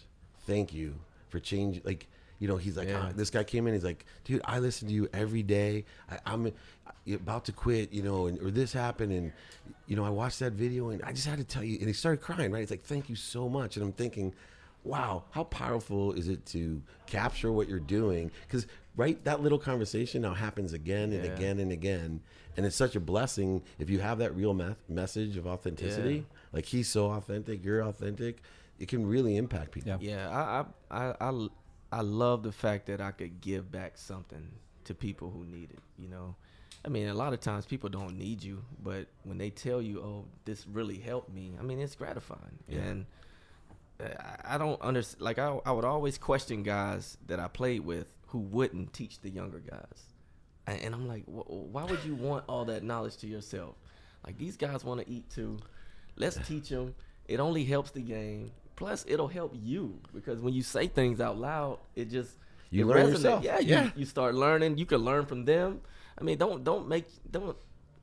thank 0.47 0.75
you 0.75 0.95
for 1.29 1.39
change. 1.39 1.81
Like, 1.85 2.07
you 2.39 2.49
know, 2.49 2.57
he's 2.57 2.77
like, 2.77 2.89
Yeah. 2.89 3.09
"Ah," 3.09 3.13
this 3.15 3.31
guy 3.31 3.45
came 3.45 3.67
in, 3.67 3.75
he's 3.75 3.85
like, 3.85 4.05
dude, 4.25 4.41
I 4.45 4.59
listen 4.59 4.89
to 4.89 4.95
you 4.95 5.09
every 5.13 5.43
day. 5.43 5.85
I, 6.11 6.19
I'm 6.27 6.53
about 7.13 7.45
to 7.47 7.53
quit, 7.53 7.93
you 7.93 8.03
know, 8.03 8.27
and 8.27 8.41
or 8.41 8.51
this 8.51 8.73
happened, 8.73 9.13
and 9.13 9.33
you 9.87 9.97
know, 9.97 10.05
I 10.05 10.11
watched 10.11 10.41
that 10.41 10.53
video, 10.55 10.91
and 10.91 11.03
I 11.03 11.13
just 11.13 11.27
had 11.27 11.39
to 11.39 11.45
tell 11.45 11.63
you, 11.63 11.79
and 11.79 11.87
he 11.87 11.93
started 11.93 12.21
crying, 12.21 12.51
right? 12.51 12.61
He's 12.61 12.71
like, 12.71 12.83
thank 12.85 13.09
you 13.09 13.17
so 13.17 13.49
much, 13.49 13.77
and 13.77 13.85
I'm 13.85 13.93
thinking 13.93 14.35
wow, 14.85 15.25
how 15.31 15.45
powerful 15.45 16.13
is 16.13 16.29
it 16.29 16.47
to 16.47 16.83
capture 17.07 17.53
what 17.53 17.69
you're 17.69 17.79
doing? 17.79 18.31
Because 18.47 18.67
right, 18.97 19.23
that 19.25 19.43
little 19.43 19.59
conversation 19.59 20.23
now 20.23 20.35
happens 20.35 20.73
again 20.73 21.13
and 21.13 21.25
Yeah. 21.25 21.33
again 21.33 21.59
and 21.59 21.71
again, 21.73 22.21
and 22.57 22.67
it's 22.67 22.77
such 22.77 22.97
a 22.97 23.01
blessing 23.01 23.63
if 23.79 23.91
you 23.91 24.01
have 24.01 24.19
that 24.19 24.35
real 24.35 24.55
me- 24.55 24.75
message 24.89 25.37
of 25.37 25.47
authenticity. 25.47 26.17
Yeah. 26.17 26.23
Like 26.53 26.65
he's 26.67 26.89
so 26.89 27.11
authentic, 27.11 27.65
you're 27.65 27.81
authentic. 27.83 28.43
It 28.79 28.89
can 28.89 29.07
really 29.07 29.37
impact 29.37 29.73
people. 29.73 29.99
Yeah. 30.01 30.17
Yeah, 30.17 30.31
I, 30.31 30.65
I, 30.91 31.09
I, 31.11 31.15
I, 31.31 31.49
I 31.93 32.01
love 32.01 32.43
the 32.43 32.53
fact 32.53 32.87
that 32.87 33.01
I 33.01 33.11
could 33.11 33.41
give 33.41 33.71
back 33.71 33.99
something 33.99 34.49
to 34.85 34.95
people 34.95 35.31
who 35.31 35.45
need 35.45 35.71
it. 35.71 35.81
You 35.99 36.09
know, 36.09 36.35
I 36.85 36.89
mean, 36.89 37.09
a 37.09 37.15
lot 37.15 37.35
of 37.35 37.41
times 37.41 37.67
people 37.67 37.91
don't 37.91 38.17
need 38.17 38.43
you, 38.43 38.65
but 38.83 39.07
when 39.25 39.37
they 39.37 39.51
tell 39.51 39.83
you, 39.83 40.01
"Oh, 40.01 40.25
this 40.47 40.67
really 40.67 40.97
helped 40.99 41.31
me," 41.31 41.53
I 41.59 41.63
mean, 41.63 41.79
it's 41.79 41.95
gratifying. 41.95 42.59
And 42.71 43.05
I- 44.45 44.59
don't 44.59 44.81
understand. 44.83 45.23
Like, 45.23 45.39
I, 45.39 45.59
I 45.67 45.73
would 45.73 45.85
always 45.85 46.19
question 46.19 46.63
guys 46.63 47.17
that 47.27 47.39
I 47.41 47.49
played 47.49 47.81
with 47.81 48.07
who 48.29 48.39
wouldn't 48.39 48.93
teach 48.93 49.21
the 49.21 49.31
younger 49.31 49.59
guys, 49.61 50.03
and, 50.67 50.81
and 50.81 50.95
I'm 50.95 51.07
like, 51.09 51.25
why 51.27 51.85
would 51.85 52.05
you 52.05 52.15
want 52.15 52.45
all 52.49 52.65
that 52.67 52.83
knowledge 52.83 53.17
to 53.19 53.27
yourself? 53.27 53.75
Like, 54.27 54.39
these 54.39 54.57
guys 54.57 54.85
want 54.85 55.01
to 55.01 55.11
eat 55.11 55.29
too. 55.31 55.59
Let's 56.17 56.37
teach 56.49 56.69
them. 56.69 56.95
It 57.29 57.41
only 57.41 57.65
helps 57.65 57.91
the 57.91 58.01
game. 58.03 58.51
Plus, 58.77 59.05
it'll 59.09 59.29
help 59.29 59.53
you 59.55 59.99
because 60.15 60.41
when 60.41 60.55
you 60.55 60.63
say 60.63 60.87
things 60.87 61.21
out 61.21 61.39
loud, 61.39 61.79
it 61.95 62.11
just 62.11 62.31
You 62.71 62.85
it 62.85 62.87
learn 62.95 63.07
resonates. 63.07 63.11
yourself. 63.13 63.45
Yeah, 63.45 63.59
you, 63.59 63.69
Yeah. 63.69 63.91
you 63.95 64.05
start 64.07 64.35
learning. 64.35 64.79
You 64.79 64.87
can 64.87 64.99
learn 65.05 65.27
from 65.27 65.45
them. 65.45 65.81
I 66.19 66.25
mean, 66.25 66.39
don't 66.39 66.65
don't 66.65 66.89
make 66.89 67.07
don't 67.31 67.57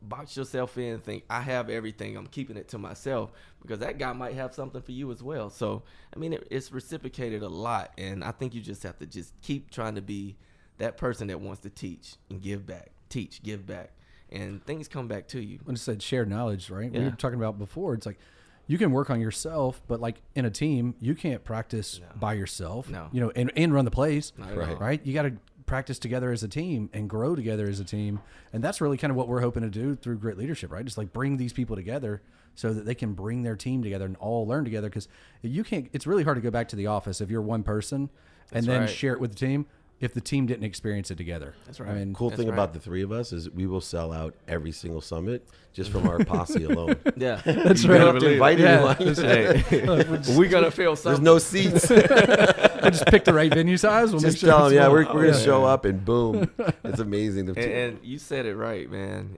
box 0.08 0.36
yourself 0.38 0.78
in 0.78 1.00
think 1.00 1.24
I 1.30 1.42
have 1.42 1.70
everything. 1.70 2.18
I'm 2.18 2.28
keeping 2.28 2.58
it 2.58 2.68
to 2.70 2.78
myself 2.78 3.32
because 3.62 3.80
that 3.80 3.98
guy 3.98 4.14
might 4.14 4.36
have 4.36 4.54
something 4.54 4.82
for 4.82 4.92
you 4.92 5.12
as 5.12 5.22
well. 5.22 5.50
So 5.50 5.84
I 6.16 6.20
mean, 6.20 6.34
it, 6.34 6.48
it's 6.50 6.72
reciprocated 6.72 7.44
a 7.44 7.50
lot, 7.50 7.92
and 7.98 8.24
I 8.24 8.32
think 8.32 8.54
you 8.54 8.62
just 8.62 8.84
have 8.84 8.98
to 9.00 9.06
just 9.06 9.34
keep 9.42 9.72
trying 9.72 9.96
to 9.96 10.02
be 10.02 10.36
that 10.78 10.98
person 10.98 11.28
that 11.28 11.42
wants 11.42 11.62
to 11.62 11.70
teach 11.70 12.16
and 12.30 12.42
give 12.42 12.66
back, 12.66 12.92
teach, 13.10 13.42
give 13.44 13.66
back, 13.66 13.92
and 14.32 14.64
things 14.66 14.88
come 14.88 15.08
back 15.08 15.28
to 15.30 15.42
you. 15.42 15.60
when 15.64 15.76
it 15.76 15.80
said 15.80 16.02
shared 16.02 16.30
knowledge, 16.30 16.70
right? 16.70 16.92
We 16.92 17.00
were 17.00 17.12
talking 17.12 17.40
about 17.40 17.58
before. 17.58 17.94
It's 17.94 18.06
like 18.06 18.20
you 18.68 18.78
can 18.78 18.92
work 18.92 19.10
on 19.10 19.22
yourself, 19.22 19.82
but 19.88 20.00
like 20.00 20.22
in 20.36 20.46
a 20.46 20.52
team, 20.52 20.96
you 21.00 21.16
can't 21.16 21.44
practice 21.44 22.00
by 22.20 22.34
yourself. 22.34 22.90
No. 22.90 23.08
You 23.12 23.22
know, 23.22 23.32
and, 23.36 23.52
and 23.56 23.74
run 23.74 23.86
the 23.86 23.92
plays. 23.92 24.34
At 24.42 24.58
Right. 24.80 25.06
You 25.06 25.14
got 25.14 25.24
to 25.24 25.34
practice 25.68 26.00
together 26.00 26.32
as 26.32 26.42
a 26.42 26.48
team 26.48 26.90
and 26.94 27.08
grow 27.08 27.36
together 27.36 27.68
as 27.68 27.80
a 27.80 27.84
team. 27.84 28.22
And 28.52 28.64
that's 28.64 28.82
really 28.82 28.98
kind 28.98 29.12
of 29.12 29.18
what 29.18 29.28
we're 29.28 29.42
hoping 29.42 29.62
to 29.62 29.70
do 29.70 29.96
through 29.96 30.18
great 30.18 30.38
leadership, 30.38 30.72
right? 30.72 30.84
Just 30.84 30.98
like 30.98 31.14
bring 31.14 31.38
these 31.38 31.54
people 31.54 31.76
together 31.76 32.24
so 32.56 32.74
that 32.74 32.86
they 32.86 32.96
can 32.96 33.14
bring 33.14 33.44
their 33.44 33.56
team 33.56 33.84
together 33.84 34.06
and 34.06 34.16
all 34.16 34.48
learn 34.48 34.64
together. 34.64 34.90
Because 34.90 35.08
you 35.44 35.64
can't, 35.64 35.90
it's 35.94 36.08
really 36.08 36.24
hard 36.24 36.38
to 36.38 36.42
go 36.42 36.50
back 36.50 36.70
to 36.70 36.76
the 36.76 36.88
office 36.88 37.22
if 37.22 37.30
you're 37.30 37.42
one 37.42 37.62
person 37.62 38.10
and 38.52 38.66
then 38.66 38.82
right. 38.82 38.90
share 38.90 39.14
it 39.14 39.20
with 39.20 39.32
the 39.32 39.46
team 39.46 39.68
if 40.00 40.14
the 40.14 40.22
team 40.22 40.46
didn't 40.46 40.64
experience 40.64 41.10
it 41.10 41.18
together. 41.18 41.56
That's 41.66 41.80
right. 41.80 41.90
I 41.90 41.94
mean, 41.96 42.14
Cool 42.14 42.30
That's 42.30 42.40
thing 42.40 42.50
right. 42.50 42.54
about 42.54 42.74
the 42.74 42.80
three 42.80 43.02
of 43.02 43.12
us 43.12 43.34
is 43.34 43.50
we 43.50 43.66
will 43.66 43.82
sell 43.82 44.14
out 44.14 44.36
every 44.48 44.72
single 44.72 45.02
summit 45.02 45.48
just 45.74 45.92
from 45.92 46.08
our 46.08 46.20
posse 46.26 46.64
alone. 46.66 46.96
Yeah, 47.16 47.42
That's 47.46 47.84
You 47.84 47.92
right. 47.92 47.98
don't 47.98 48.14
have 48.16 48.22
to 48.24 48.32
invite 48.34 48.60
Yeah. 48.60 48.96
anyone. 49.00 49.16
Hey, 49.16 50.36
we're 50.36 50.50
gonna 50.50 50.70
feel 50.72 50.96
There's 50.96 51.20
no 51.20 51.40
seats. 51.40 51.90
I 51.92 52.90
just 52.92 53.08
pick 53.08 53.26
the 53.26 53.34
right 53.34 53.52
venue 53.54 53.78
size. 53.78 54.12
We'll 54.12 54.22
just 54.22 54.36
make 54.36 54.40
sure 54.42 54.50
tell 54.50 54.66
them, 54.70 54.74
yeah, 54.76 54.88
we're, 54.88 55.06
we're 55.14 55.28
gonna 55.32 55.40
show 55.44 55.66
up 55.66 55.86
and 55.86 56.04
boom, 56.06 56.50
it's 56.84 57.00
amazing. 57.00 57.46
The 57.48 57.54
and, 57.60 57.72
and 57.96 58.00
you 58.04 58.20
said 58.20 58.46
it 58.46 58.56
right, 58.56 58.90
man. 58.90 59.38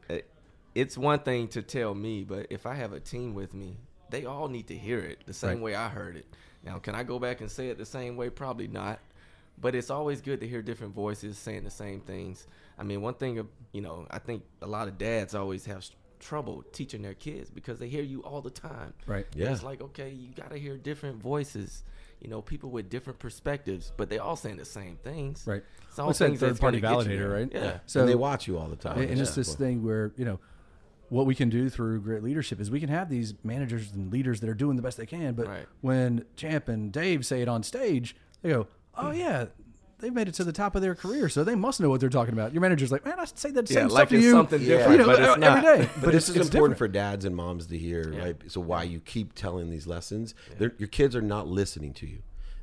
It's 0.76 0.98
one 0.98 1.20
thing 1.20 1.48
to 1.50 1.62
tell 1.62 1.96
me, 1.96 2.24
but 2.24 2.48
if 2.50 2.66
I 2.66 2.76
have 2.76 2.94
a 2.94 3.00
team 3.00 3.34
with 3.34 3.54
me, 3.54 3.78
they 4.10 4.26
all 4.26 4.48
need 4.48 4.68
to 4.68 4.76
hear 4.78 5.00
it 5.00 5.20
the 5.26 5.34
same 5.34 5.50
Right. 5.56 5.62
way 5.62 5.76
I 5.76 5.90
heard 5.90 6.16
it. 6.16 6.26
Now, 6.64 6.78
can 6.80 6.94
I 6.96 7.04
go 7.04 7.18
back 7.20 7.40
and 7.42 7.50
say 7.50 7.70
it 7.70 7.78
the 7.78 7.86
same 7.86 8.18
way? 8.18 8.30
Probably 8.30 8.68
not. 8.68 9.00
But 9.62 9.76
it's 9.76 9.90
always 9.90 10.22
good 10.22 10.40
to 10.42 10.48
hear 10.48 10.62
different 10.62 10.94
voices 10.94 11.38
saying 11.38 11.64
the 11.64 11.70
same 11.70 12.00
things. 12.02 12.48
I 12.78 12.84
mean, 12.84 13.02
one 13.02 13.14
thing, 13.16 13.46
you 13.74 13.82
know, 13.82 14.06
I 14.10 14.20
think 14.20 14.44
a 14.62 14.68
lot 14.68 14.88
of 14.88 14.98
dads 14.98 15.36
always 15.36 15.66
have 15.66 15.84
trouble 16.20 16.64
teaching 16.72 17.02
their 17.02 17.14
kids 17.14 17.50
because 17.50 17.80
they 17.80 17.88
hear 17.88 18.04
you 18.04 18.22
all 18.24 18.42
the 18.42 18.50
time. 18.50 18.94
Right. 19.06 19.26
And 19.32 19.42
Yeah. 19.42 19.52
It's 19.52 19.64
like, 19.64 19.82
okay, 19.82 20.10
you 20.10 20.34
got 20.34 20.52
to 20.52 20.58
hear 20.58 20.78
different 20.78 21.22
voices. 21.22 21.84
You 22.22 22.30
know, 22.30 22.42
people 22.42 22.70
with 22.70 22.90
different 22.90 23.20
perspectives, 23.20 23.92
but 23.96 24.10
they 24.10 24.18
all 24.18 24.36
saying 24.36 24.58
the 24.58 24.66
same 24.66 24.98
things. 25.04 25.46
Right. 25.48 25.64
It's 25.88 25.98
all 26.00 26.08
What's 26.08 26.20
that 26.20 26.28
things 26.28 26.40
that's 26.42 26.54
third 26.54 26.62
party 26.62 26.80
gonna 26.82 27.04
you 27.10 27.18
validator, 27.20 27.34
right? 27.34 27.50
Yeah. 27.54 27.80
So 27.86 28.02
and 28.02 28.10
they 28.10 28.16
watch 28.16 28.48
you 28.48 28.58
all 28.58 28.68
the 28.68 28.76
time. 28.76 28.98
and 29.00 29.20
it's 29.20 29.30
Yeah. 29.32 29.36
this 29.36 29.56
thing 29.56 29.84
where 29.84 30.12
you 30.18 30.26
know 30.26 30.40
what 31.10 31.26
we 31.26 31.34
can 31.34 31.50
do 31.50 31.70
through 31.70 32.02
great 32.02 32.22
leadership 32.22 32.60
is 32.60 32.70
we 32.70 32.80
can 32.80 32.90
have 32.90 33.10
these 33.10 33.34
managers 33.44 33.92
and 33.94 34.12
leaders 34.12 34.42
that 34.42 34.50
are 34.50 34.54
doing 34.54 34.76
the 34.76 34.82
best 34.84 34.96
they 34.98 35.08
can 35.08 35.34
but 35.34 35.48
Right. 35.48 35.66
when 35.82 36.24
champ 36.36 36.68
and 36.68 36.92
dave 36.92 37.26
say 37.26 37.42
it 37.42 37.48
on 37.48 37.64
stage 37.64 38.16
they 38.44 38.50
go 38.50 38.68
oh 39.00 39.12
yeah 39.12 39.46
they've 40.00 40.14
made 40.14 40.28
it 40.30 40.34
to 40.34 40.44
the 40.46 40.54
top 40.54 40.76
of 40.76 40.82
their 40.82 40.96
career 40.96 41.28
so 41.28 41.44
they 41.44 41.56
must 41.56 41.82
know 41.82 41.90
what 41.90 42.00
they're 42.00 42.10
talking 42.10 42.34
about 42.34 42.54
your 42.54 42.62
manager's 42.62 42.92
like 42.92 43.04
man 43.04 43.20
i 43.20 43.26
say 43.26 43.52
that 43.52 43.70
Yeah, 43.70 43.82
same 43.82 43.88
like 43.90 44.08
stuff 44.08 44.10
to 44.10 44.16
it's 44.16 44.24
you 44.26 44.32
something 44.32 44.62
Yeah. 44.62 44.68
different, 44.78 44.92
you 44.92 44.98
know, 45.00 45.06
but 45.08 45.20
it's 45.20 45.30
every 45.30 45.42
not. 45.42 45.64
day 45.64 45.90
But, 45.96 46.02
but 46.06 46.12
this 46.14 46.24
it's, 46.24 46.30
is 46.30 46.36
it's 46.38 46.46
important 46.48 46.76
different. 46.76 46.78
for 46.78 46.88
dads 46.88 47.26
and 47.26 47.36
moms 47.36 47.68
to 47.68 47.78
hear, 47.78 48.14
Yeah. 48.14 48.20
right? 48.24 48.36
So 48.48 48.62
why 48.62 48.84
you 48.84 49.00
keep 49.02 49.34
telling 49.36 49.70
these 49.70 49.88
lessons? 49.88 50.34
They're 50.58 50.74
Your 50.78 50.88
kids 50.88 51.16
are 51.16 51.22
not 51.22 51.48
listening 51.48 51.94
to 51.96 52.08
you. 52.08 52.20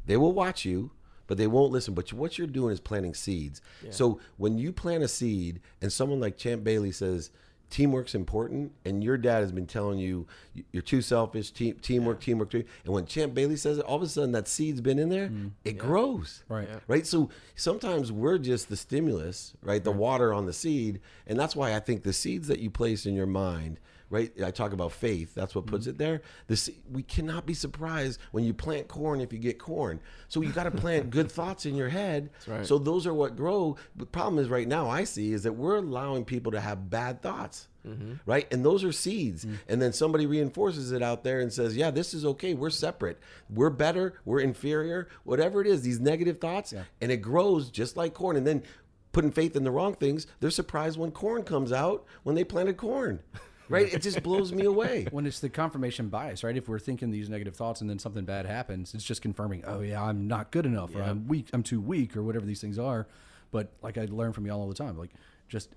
They 0.07 0.17
will 0.17 0.33
watch 0.33 0.65
you, 0.65 0.93
but 1.27 1.37
they 1.37 1.47
won't 1.47 1.73
listen. 1.73 1.93
But 1.93 2.11
what 2.13 2.39
you're 2.39 2.47
doing 2.47 2.73
is 2.73 2.81
planting 2.81 3.13
seeds. 3.13 3.61
So 3.91 4.21
when 4.39 4.57
you 4.59 4.73
plant 4.73 5.03
a 5.05 5.09
seed, 5.09 5.61
and 5.83 5.93
someone 5.93 6.21
like 6.21 6.37
Champ 6.39 6.63
Bailey 6.65 6.93
says 6.93 7.31
teamwork's 7.71 8.15
important, 8.15 8.73
and 8.85 9.03
your 9.03 9.17
dad 9.17 9.41
has 9.41 9.53
been 9.53 9.67
telling 9.67 9.99
you 9.99 10.27
you're 10.73 10.83
too 10.83 11.03
selfish, 11.03 11.51
team, 11.51 11.77
teamwork, 11.83 12.21
teamwork, 12.21 12.51
teamwork, 12.51 12.69
and 12.85 12.95
when 12.95 13.07
Champ 13.07 13.35
Bailey 13.35 13.57
says 13.57 13.79
it, 13.79 13.85
all 13.85 13.97
of 13.97 14.03
a 14.03 14.07
sudden 14.07 14.33
that 14.33 14.49
seed's 14.49 14.81
been 14.81 14.99
in 14.99 15.09
there, 15.09 15.29
mm. 15.29 15.51
it 15.65 15.79
grows. 15.79 16.45
Right. 16.49 16.69
Right. 16.87 17.07
So 17.07 17.31
sometimes 17.55 18.13
we're 18.13 18.39
just 18.39 18.69
the 18.69 18.77
stimulus, 18.77 19.55
right? 19.63 19.83
The 19.83 19.93
water 19.93 20.33
on 20.33 20.47
the 20.47 20.53
seed. 20.53 21.01
And 21.27 21.39
that's 21.39 21.57
why 21.57 21.75
I 21.75 21.81
think 21.81 22.03
the 22.03 22.13
seeds 22.13 22.49
that 22.49 22.61
you 22.61 22.71
place 22.71 23.07
in 23.07 23.15
your 23.15 23.27
mind, 23.27 23.79
right? 24.11 24.33
I 24.43 24.51
talk 24.51 24.73
about 24.73 24.93
faith. 24.93 25.35
That's 25.35 25.55
what 25.55 25.67
puts 25.67 25.85
mm-hmm. 25.85 25.91
it 25.91 25.99
there. 25.99 26.23
The 26.47 26.57
se- 26.57 26.79
we 26.91 27.03
cannot 27.03 27.47
be 27.47 27.55
surprised 27.55 28.21
when 28.33 28.45
you 28.45 28.55
plant 28.55 28.89
corn 28.89 29.21
if 29.21 29.33
you 29.33 29.39
get 29.39 29.59
corn. 29.59 30.01
So 30.29 30.43
you 30.43 30.53
got 30.53 30.65
to 30.65 30.71
plant 30.71 31.11
good 31.11 31.31
thoughts 31.31 31.67
in 31.67 31.75
your 31.75 31.89
head. 31.89 32.31
right. 32.47 32.67
So 32.67 32.79
those 32.79 33.07
are 33.07 33.15
what 33.15 33.37
grow. 33.37 33.77
The 33.97 34.07
problem 34.07 34.39
is 34.39 34.49
right 34.49 34.69
now 34.69 34.89
I 34.89 35.05
see 35.05 35.33
is 35.33 35.43
that 35.43 35.53
we're 35.53 35.77
allowing 35.77 36.25
people 36.25 36.53
to 36.53 36.61
have 36.61 36.91
bad 36.91 37.23
thoughts. 37.23 37.69
Mm-hmm. 37.87 38.15
Right. 38.27 38.53
And 38.53 38.65
those 38.65 38.83
are 38.83 38.91
seeds. 38.91 39.45
Mm. 39.45 39.59
And 39.69 39.83
then 39.83 39.93
somebody 39.93 40.27
reinforces 40.27 40.91
it 40.91 41.03
out 41.03 41.23
there 41.23 41.39
and 41.39 41.53
says, 41.53 41.77
yeah, 41.77 41.93
this 41.93 42.15
is 42.15 42.25
okay. 42.25 42.53
We're 42.53 42.71
separate. 42.71 43.21
We're 43.49 43.71
better. 43.71 44.15
We're 44.25 44.41
inferior. 44.41 45.09
Whatever 45.23 45.61
it 45.61 45.69
is, 45.69 45.83
these 45.83 46.01
negative 46.01 46.39
thoughts. 46.39 46.75
And 47.01 47.13
it 47.13 47.19
grows 47.19 47.71
just 47.71 47.97
like 47.97 48.13
corn. 48.13 48.37
And 48.37 48.45
then 48.45 48.65
putting 49.13 49.31
faith 49.31 49.55
in 49.55 49.65
the 49.65 49.71
wrong 49.71 49.95
things, 49.95 50.27
they're 50.41 50.51
surprised 50.51 50.99
when 50.99 51.13
corn 51.13 51.43
comes 51.43 51.73
out 51.73 52.05
when 52.25 52.35
they 52.35 52.45
planted 52.45 52.77
corn. 52.77 53.21
Right. 53.69 53.93
It 53.93 54.03
just 54.03 54.23
blows 54.23 54.53
me 54.53 54.65
away. 54.65 55.07
when 55.11 55.27
it's 55.27 55.41
the 55.41 55.49
confirmation 55.49 56.09
bias, 56.09 56.45
right? 56.45 56.57
If 56.57 56.69
we're 56.69 56.79
thinking 56.79 57.11
these 57.11 57.29
negative 57.29 57.57
thoughts 57.57 57.81
and 57.81 57.91
then 57.91 57.99
something 57.99 58.25
bad 58.25 58.47
happens, 58.47 58.95
it's 58.95 59.05
just 59.05 59.23
confirming, 59.23 59.65
oh 59.67 59.81
yeah, 59.81 60.03
I'm 60.03 60.27
not 60.29 60.51
good 60.51 60.67
enough, 60.67 60.95
or 60.95 61.03
I'm 61.03 61.27
weak, 61.27 61.49
I'm 61.53 61.63
too 61.63 61.81
weak, 61.81 62.17
or 62.17 62.23
whatever 62.23 62.47
these 62.47 62.61
things 62.61 62.79
are. 62.79 63.07
But 63.51 63.73
like 63.83 63.99
I 63.99 64.07
learn 64.11 64.33
from 64.33 64.47
y'all 64.47 64.61
all 64.61 64.69
the 64.69 64.75
time, 64.75 64.99
like 64.99 65.11
just 65.49 65.71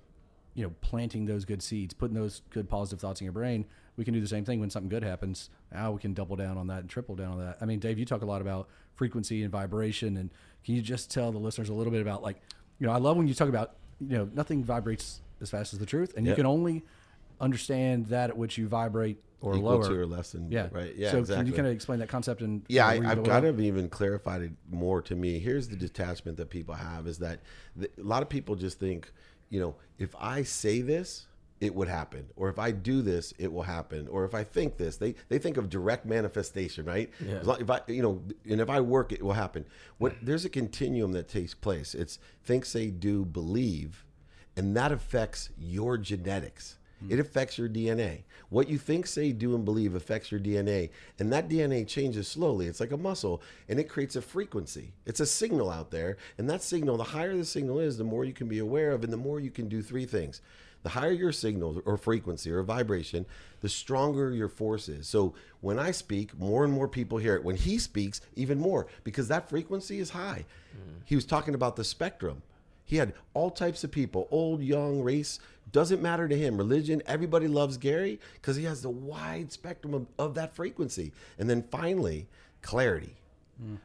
you 0.54 0.64
know, 0.64 0.74
planting 0.80 1.26
those 1.26 1.44
good 1.44 1.62
seeds, 1.62 1.94
putting 1.94 2.14
those 2.14 2.42
good 2.50 2.68
positive 2.68 3.00
thoughts 3.00 3.20
in 3.20 3.24
your 3.24 3.32
brain. 3.32 3.64
We 3.96 4.04
can 4.04 4.14
do 4.14 4.20
the 4.20 4.26
same 4.26 4.44
thing 4.44 4.60
when 4.60 4.70
something 4.70 4.88
good 4.88 5.04
happens. 5.04 5.50
Now 5.72 5.92
we 5.92 6.00
can 6.00 6.14
double 6.14 6.36
down 6.36 6.58
on 6.58 6.66
that 6.68 6.80
and 6.80 6.90
triple 6.90 7.14
down 7.14 7.32
on 7.32 7.38
that. 7.38 7.58
I 7.60 7.66
mean, 7.66 7.78
Dave, 7.78 7.98
you 7.98 8.04
talk 8.04 8.22
a 8.22 8.26
lot 8.26 8.40
about 8.40 8.68
frequency 8.94 9.42
and 9.42 9.52
vibration, 9.52 10.16
and 10.16 10.30
can 10.64 10.74
you 10.74 10.82
just 10.82 11.10
tell 11.10 11.32
the 11.32 11.38
listeners 11.38 11.68
a 11.68 11.74
little 11.74 11.92
bit 11.92 12.02
about 12.02 12.22
like, 12.22 12.40
you 12.78 12.86
know, 12.86 12.92
I 12.92 12.98
love 12.98 13.16
when 13.16 13.28
you 13.28 13.34
talk 13.34 13.48
about, 13.48 13.76
you 14.00 14.16
know, 14.16 14.28
nothing 14.32 14.64
vibrates 14.64 15.20
as 15.40 15.50
fast 15.50 15.72
as 15.72 15.78
the 15.78 15.86
truth, 15.86 16.14
and 16.16 16.26
you 16.26 16.34
can 16.34 16.46
only 16.46 16.84
understand 17.40 18.06
that 18.06 18.30
at 18.30 18.36
which 18.36 18.58
you 18.58 18.68
vibrate 18.68 19.22
or 19.40 19.54
Equal 19.56 19.70
lower 19.70 19.88
to 19.88 19.94
your 19.94 20.06
lesson. 20.06 20.48
yeah. 20.50 20.68
Right. 20.70 20.94
Yeah. 20.94 21.12
So 21.12 21.18
exactly. 21.18 21.36
can 21.44 21.46
you 21.46 21.52
kind 21.54 21.66
of 21.66 21.72
explain 21.72 21.98
that 22.00 22.08
concept 22.08 22.42
and 22.42 22.62
Yeah, 22.68 22.86
I, 22.86 22.92
I've 23.10 23.22
go 23.22 23.30
kind 23.30 23.46
of 23.46 23.58
even 23.58 23.88
clarified 23.88 24.42
it 24.42 24.52
more 24.70 25.00
to 25.02 25.16
me. 25.16 25.38
Here's 25.38 25.68
the 25.68 25.76
detachment 25.76 26.36
that 26.36 26.50
people 26.50 26.74
have 26.74 27.06
is 27.06 27.18
that 27.20 27.40
the, 27.74 27.88
a 27.98 28.02
lot 28.02 28.20
of 28.22 28.28
people 28.28 28.54
just 28.54 28.78
think, 28.78 29.10
you 29.48 29.58
know, 29.58 29.76
if 29.98 30.14
I 30.20 30.42
say 30.42 30.82
this, 30.82 31.26
it 31.58 31.74
would 31.74 31.88
happen, 31.88 32.26
or 32.36 32.48
if 32.48 32.58
I 32.58 32.70
do 32.70 33.02
this, 33.02 33.34
it 33.38 33.52
will 33.52 33.64
happen, 33.64 34.08
or 34.08 34.24
if 34.24 34.34
I 34.34 34.44
think 34.44 34.78
this, 34.78 34.96
they 34.96 35.14
they 35.28 35.36
think 35.38 35.58
of 35.58 35.68
direct 35.68 36.06
manifestation, 36.06 36.86
right? 36.86 37.10
Yeah. 37.22 37.40
Long- 37.42 37.60
If 37.60 37.68
I, 37.70 37.80
you 37.86 38.00
know, 38.00 38.22
and 38.48 38.62
if 38.62 38.70
I 38.70 38.80
work, 38.80 39.12
it 39.12 39.22
will 39.22 39.34
happen. 39.34 39.66
What 39.98 40.14
there's 40.22 40.46
a 40.46 40.48
continuum 40.48 41.12
that 41.12 41.28
takes 41.28 41.52
place. 41.54 41.94
It's 41.94 42.18
think, 42.42 42.64
say, 42.64 42.88
do, 42.90 43.26
believe, 43.26 44.06
and 44.56 44.74
that 44.74 44.90
affects 44.90 45.50
your 45.58 45.98
genetics. 45.98 46.78
It 47.08 47.18
affects 47.18 47.56
your 47.56 47.68
DNA. 47.68 48.22
What 48.50 48.68
you 48.68 48.76
think, 48.78 49.06
say, 49.06 49.32
do, 49.32 49.54
and 49.54 49.64
believe 49.64 49.94
affects 49.94 50.30
your 50.30 50.40
DNA. 50.40 50.90
And 51.18 51.32
that 51.32 51.48
DNA 51.48 51.86
changes 51.86 52.28
slowly. 52.28 52.66
It's 52.66 52.80
like 52.80 52.92
a 52.92 52.96
muscle 52.96 53.42
and 53.68 53.78
it 53.78 53.88
creates 53.88 54.16
a 54.16 54.22
frequency. 54.22 54.92
It's 55.06 55.20
a 55.20 55.26
signal 55.26 55.70
out 55.70 55.90
there. 55.90 56.18
And 56.36 56.50
that 56.50 56.62
signal, 56.62 56.96
the 56.96 57.04
higher 57.04 57.36
the 57.36 57.44
signal 57.44 57.78
is, 57.78 57.96
the 57.96 58.04
more 58.04 58.24
you 58.24 58.32
can 58.32 58.48
be 58.48 58.58
aware 58.58 58.90
of 58.90 59.04
and 59.04 59.12
the 59.12 59.16
more 59.16 59.40
you 59.40 59.50
can 59.50 59.68
do 59.68 59.82
three 59.82 60.04
things. 60.04 60.42
The 60.82 60.90
higher 60.90 61.12
your 61.12 61.32
signal 61.32 61.82
or 61.84 61.96
frequency 61.96 62.50
or 62.50 62.62
vibration, 62.62 63.26
the 63.60 63.68
stronger 63.68 64.32
your 64.32 64.48
force 64.48 64.88
is. 64.88 65.06
So 65.06 65.34
when 65.60 65.78
I 65.78 65.90
speak, 65.90 66.38
more 66.38 66.64
and 66.64 66.72
more 66.72 66.88
people 66.88 67.18
hear 67.18 67.36
it. 67.36 67.44
When 67.44 67.56
he 67.56 67.78
speaks, 67.78 68.20
even 68.34 68.58
more 68.58 68.86
because 69.04 69.28
that 69.28 69.48
frequency 69.48 69.98
is 69.98 70.10
high. 70.10 70.46
Mm. 70.74 71.02
He 71.04 71.14
was 71.14 71.26
talking 71.26 71.54
about 71.54 71.76
the 71.76 71.84
spectrum. 71.84 72.42
He 72.90 72.96
had 72.96 73.12
all 73.34 73.50
types 73.52 73.84
of 73.84 73.92
people, 73.92 74.26
old, 74.32 74.62
young, 74.62 75.00
race, 75.00 75.38
doesn't 75.72 76.02
matter 76.02 76.28
to 76.28 76.36
him. 76.36 76.56
Religion, 76.56 77.02
everybody 77.06 77.48
loves 77.48 77.76
Gary 77.76 78.20
because 78.34 78.56
he 78.56 78.64
has 78.64 78.82
the 78.82 78.90
wide 78.90 79.52
spectrum 79.52 79.94
of, 79.94 80.06
of 80.18 80.34
that 80.34 80.54
frequency. 80.54 81.12
And 81.38 81.48
then 81.48 81.62
finally, 81.62 82.26
clarity. 82.62 83.14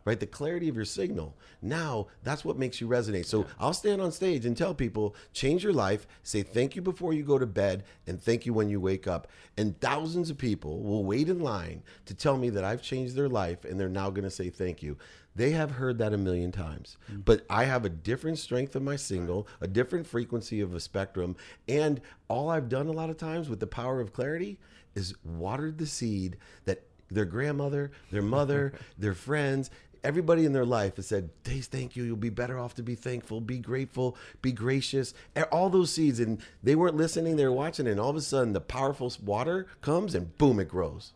Right? 0.05 0.19
The 0.19 0.25
clarity 0.25 0.69
of 0.69 0.75
your 0.75 0.85
signal. 0.85 1.35
Now, 1.61 2.07
that's 2.23 2.45
what 2.45 2.57
makes 2.57 2.79
you 2.79 2.87
resonate. 2.87 3.25
So 3.25 3.45
I'll 3.59 3.73
stand 3.73 4.01
on 4.01 4.11
stage 4.11 4.45
and 4.45 4.55
tell 4.55 4.73
people, 4.73 5.15
change 5.33 5.63
your 5.63 5.73
life, 5.73 6.07
say 6.23 6.43
thank 6.43 6.75
you 6.75 6.81
before 6.81 7.13
you 7.13 7.23
go 7.23 7.37
to 7.37 7.45
bed, 7.45 7.83
and 8.07 8.21
thank 8.21 8.45
you 8.45 8.53
when 8.53 8.69
you 8.69 8.79
wake 8.79 9.07
up. 9.07 9.27
And 9.57 9.79
thousands 9.79 10.29
of 10.29 10.37
people 10.37 10.81
will 10.81 11.03
wait 11.03 11.29
in 11.29 11.39
line 11.39 11.83
to 12.05 12.13
tell 12.13 12.37
me 12.37 12.49
that 12.51 12.63
I've 12.63 12.81
changed 12.81 13.15
their 13.15 13.29
life 13.29 13.65
and 13.65 13.79
they're 13.79 13.89
now 13.89 14.09
going 14.09 14.23
to 14.23 14.29
say 14.29 14.49
thank 14.49 14.83
you. 14.83 14.97
They 15.35 15.51
have 15.51 15.71
heard 15.71 15.97
that 15.97 16.13
a 16.13 16.17
million 16.17 16.53
times, 16.53 16.97
mm. 17.11 17.23
but 17.25 17.45
I 17.49 17.65
have 17.65 17.83
a 17.83 17.89
different 17.89 18.39
strength 18.39 18.73
of 18.73 18.83
my 18.83 18.95
signal, 18.95 19.47
a 19.59 19.67
different 19.67 20.07
frequency 20.07 20.61
of 20.61 20.73
a 20.73 20.79
spectrum, 20.79 21.35
and 21.67 21.99
all 22.29 22.49
I've 22.49 22.69
done 22.69 22.87
a 22.87 22.93
lot 22.93 23.09
of 23.09 23.17
times 23.17 23.49
with 23.49 23.59
the 23.59 23.67
power 23.67 23.99
of 23.99 24.13
clarity 24.13 24.57
is 24.95 25.13
watered 25.25 25.77
the 25.77 25.85
seed 25.85 26.37
that 26.63 26.83
their 27.15 27.25
grandmother, 27.25 27.91
their 28.11 28.21
mother, 28.21 28.73
their 28.97 29.13
friends, 29.13 29.71
everybody 30.03 30.45
in 30.45 30.53
their 30.53 30.65
life 30.65 30.97
has 30.97 31.07
said, 31.07 31.29
Days, 31.43 31.67
thank 31.67 31.95
you. 31.95 32.03
You'll 32.03 32.15
be 32.15 32.29
better 32.29 32.59
off 32.59 32.75
to 32.75 32.83
be 32.83 32.95
thankful, 32.95 33.41
be 33.41 33.57
grateful, 33.57 34.15
be 34.41 34.51
gracious. 34.51 35.13
All 35.51 35.69
those 35.69 35.91
seeds, 35.91 36.19
and 36.19 36.39
they 36.61 36.75
weren't 36.75 36.95
listening, 36.95 37.35
they 37.35 37.45
were 37.45 37.51
watching, 37.51 37.87
and 37.87 37.99
all 37.99 38.11
of 38.11 38.15
a 38.15 38.21
sudden 38.21 38.53
the 38.53 38.61
powerful 38.61 39.11
water 39.23 39.65
comes 39.81 40.13
and 40.13 40.37
boom, 40.37 40.59
it 40.59 40.69
grows. 40.69 41.13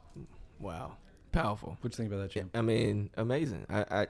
Wow, 0.59 0.97
powerful. 1.31 1.77
What 1.81 1.93
you 1.93 1.97
think 1.97 2.11
about 2.11 2.23
that, 2.23 2.31
champ? 2.31 2.51
I 2.55 2.61
mean, 2.61 3.11
amazing. 3.15 3.65
I, 3.69 3.85
I 3.89 4.07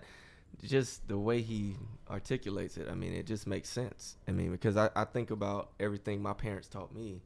just 0.66 1.08
the 1.08 1.18
way 1.18 1.42
he 1.42 1.76
articulates 2.10 2.78
it. 2.78 2.88
I 2.90 2.96
mean, 2.96 3.14
it 3.14 3.26
just 3.28 3.48
makes 3.48 3.70
sense. 3.70 4.18
I 4.28 4.32
mean, 4.32 4.52
because 4.52 4.78
I, 4.78 4.90
I 4.96 5.06
think 5.06 5.30
about 5.32 5.72
everything 5.80 6.22
my 6.22 6.34
parents 6.34 6.68
taught 6.68 6.94
me, 6.94 7.22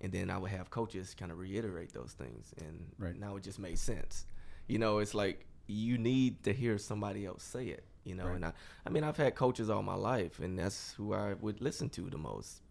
and 0.00 0.12
then 0.12 0.30
I 0.30 0.38
would 0.38 0.50
have 0.50 0.70
coaches 0.70 1.14
kind 1.18 1.30
of 1.32 1.38
reiterate 1.38 1.92
those 1.92 2.12
things, 2.12 2.52
and 2.60 2.86
Right. 2.98 3.18
now 3.18 3.36
it 3.36 3.42
just 3.42 3.58
made 3.58 3.78
sense. 3.78 4.26
You 4.66 4.78
know, 4.78 4.98
it's 4.98 5.14
like 5.14 5.46
you 5.66 5.98
need 5.98 6.42
to 6.44 6.52
hear 6.52 6.78
somebody 6.78 7.26
else 7.26 7.42
say 7.42 7.66
it. 7.66 7.84
You 8.04 8.14
know, 8.14 8.26
and 8.28 8.44
I, 8.46 8.52
I 8.86 8.88
mean, 8.90 9.04
I've 9.04 9.16
had 9.18 9.34
coaches 9.34 9.68
all 9.68 9.82
my 9.82 9.94
life, 9.94 10.40
and 10.40 10.58
that's 10.58 10.92
who 10.94 11.12
I 11.14 11.34
would 11.34 11.60
listen 11.60 11.88
to 11.90 12.08
the 12.08 12.16
most 12.18 12.62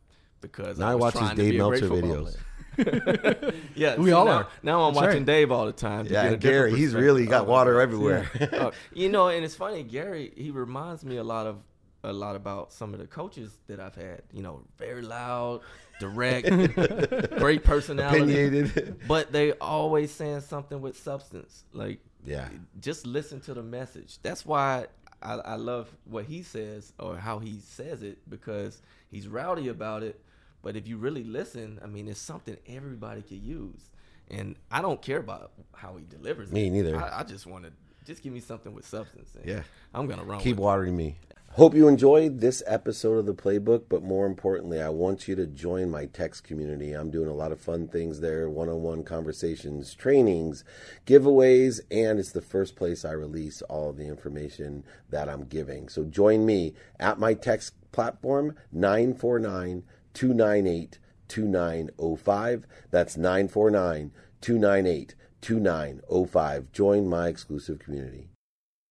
because 0.42 0.80
Now 0.80 0.90
I 0.90 0.96
was 0.96 1.14
watch 1.14 1.30
his 1.30 1.38
Dave 1.38 1.56
Meltzer 1.56 1.88
videos. 1.90 2.36
yeah, 3.76 3.96
We 3.98 4.06
see, 4.08 4.12
all 4.12 4.26
now, 4.26 4.32
are. 4.32 4.48
Now 4.64 4.82
I'm 4.84 4.94
That's 4.94 5.06
watching 5.06 5.20
right. 5.20 5.26
Dave 5.26 5.52
all 5.52 5.66
the 5.66 5.72
time. 5.72 6.08
Yeah, 6.10 6.36
Gary, 6.36 6.74
he's 6.76 6.96
really 6.96 7.26
got 7.26 7.42
Oh, 7.46 7.50
water 7.52 7.74
God. 7.76 7.80
everywhere. 7.82 8.32
Uh, 8.54 8.72
you 8.94 9.10
know, 9.10 9.28
and 9.28 9.44
it's 9.46 9.56
funny, 9.56 9.84
Gary. 9.84 10.32
He 10.36 10.50
reminds 10.52 11.04
me 11.06 11.18
a 11.18 11.24
lot 11.24 11.46
of 11.48 11.58
a 12.04 12.14
lot 12.14 12.36
about 12.36 12.72
some 12.72 12.94
of 12.94 13.00
the 13.00 13.08
coaches 13.08 13.52
that 13.68 13.80
I've 13.80 13.96
had. 13.96 14.22
You 14.32 14.42
know, 14.42 14.62
very 14.78 15.02
loud, 15.02 15.62
direct, 16.00 16.48
great 17.38 17.64
personality, 17.64 18.22
Opinionated. 18.22 19.00
but 19.08 19.32
they 19.32 19.52
always 19.54 20.12
saying 20.12 20.42
something 20.42 20.82
with 20.82 20.98
substance. 20.98 21.64
Like, 21.74 22.00
Yeah. 22.26 22.48
just 22.80 23.06
listen 23.06 23.40
to 23.42 23.54
the 23.54 23.64
message. 23.64 24.20
That's 24.22 24.46
why 24.46 24.88
I, 25.22 25.34
I 25.34 25.56
love 25.56 25.90
what 26.06 26.26
he 26.26 26.44
says 26.44 26.94
or 27.00 27.18
how 27.18 27.40
he 27.40 27.60
says 27.60 28.02
it 28.04 28.18
because 28.30 28.82
he's 29.12 29.28
rowdy 29.28 29.68
about 29.68 30.04
it. 30.04 30.22
But 30.62 30.76
if 30.76 30.88
you 30.88 30.98
really 30.98 31.24
listen, 31.24 31.80
I 31.84 31.88
mean, 31.88 32.08
it's 32.08 32.20
something 32.20 32.58
everybody 32.68 33.22
could 33.22 33.42
use. 33.42 33.92
And 34.30 34.56
I 34.72 34.82
don't 34.82 35.02
care 35.02 35.18
about 35.20 35.52
how 35.74 35.96
he 35.98 36.06
delivers 36.06 36.52
Me 36.52 36.68
it. 36.68 36.72
neither. 36.72 36.98
I, 36.98 37.22
I 37.22 37.24
just 37.24 37.46
want 37.48 37.64
to 37.66 37.72
just 38.06 38.22
give 38.24 38.32
me 38.34 38.40
something 38.40 38.74
with 38.74 38.86
substance. 38.88 39.36
and 39.36 39.46
Yeah. 39.46 39.62
I'm 39.94 40.08
gonna 40.08 40.24
run. 40.24 40.40
Keep 40.40 40.58
with 40.58 40.60
it. 40.60 40.64
watering 40.64 40.96
me. 40.98 41.18
Hope 41.54 41.74
you 41.74 41.88
enjoyed 41.88 42.40
this 42.40 42.62
episode 42.68 43.18
of 43.18 43.26
the 43.26 43.34
Playbook, 43.34 43.86
but 43.90 44.04
more 44.04 44.28
importantly, 44.28 44.80
I 44.80 44.90
want 44.90 45.28
you 45.28 45.36
to 45.36 45.48
join 45.48 45.90
my 45.90 46.06
text 46.06 46.44
community. 46.44 46.94
I'm 46.94 47.10
doing 47.10 47.28
a 47.28 47.34
lot 47.34 47.52
of 47.52 47.60
fun 47.60 47.88
things 47.88 48.20
there 48.20 48.48
one 48.48 48.70
on 48.70 48.84
one 48.84 49.04
conversations, 49.04 49.96
trainings, 49.96 50.64
giveaways, 51.08 51.82
and 51.90 52.20
it's 52.20 52.32
the 52.32 52.42
first 52.42 52.76
place 52.76 53.04
I 53.04 53.12
release 53.14 53.64
all 53.64 53.92
the 53.92 54.08
information 54.08 54.84
that 55.10 55.28
I'm 55.28 55.44
giving. 55.46 55.90
So 55.90 56.06
join 56.06 56.46
me 56.46 56.76
at 57.00 57.20
my 57.20 57.34
text 57.34 57.74
platform, 57.92 58.56
949 58.72 59.84
298 60.14 61.00
2905. 61.28 62.68
That's 62.92 63.18
949 63.18 64.12
298 64.40 65.16
2905. 65.42 66.72
Join 66.72 67.10
my 67.10 67.28
exclusive 67.28 67.80
community. 67.80 68.30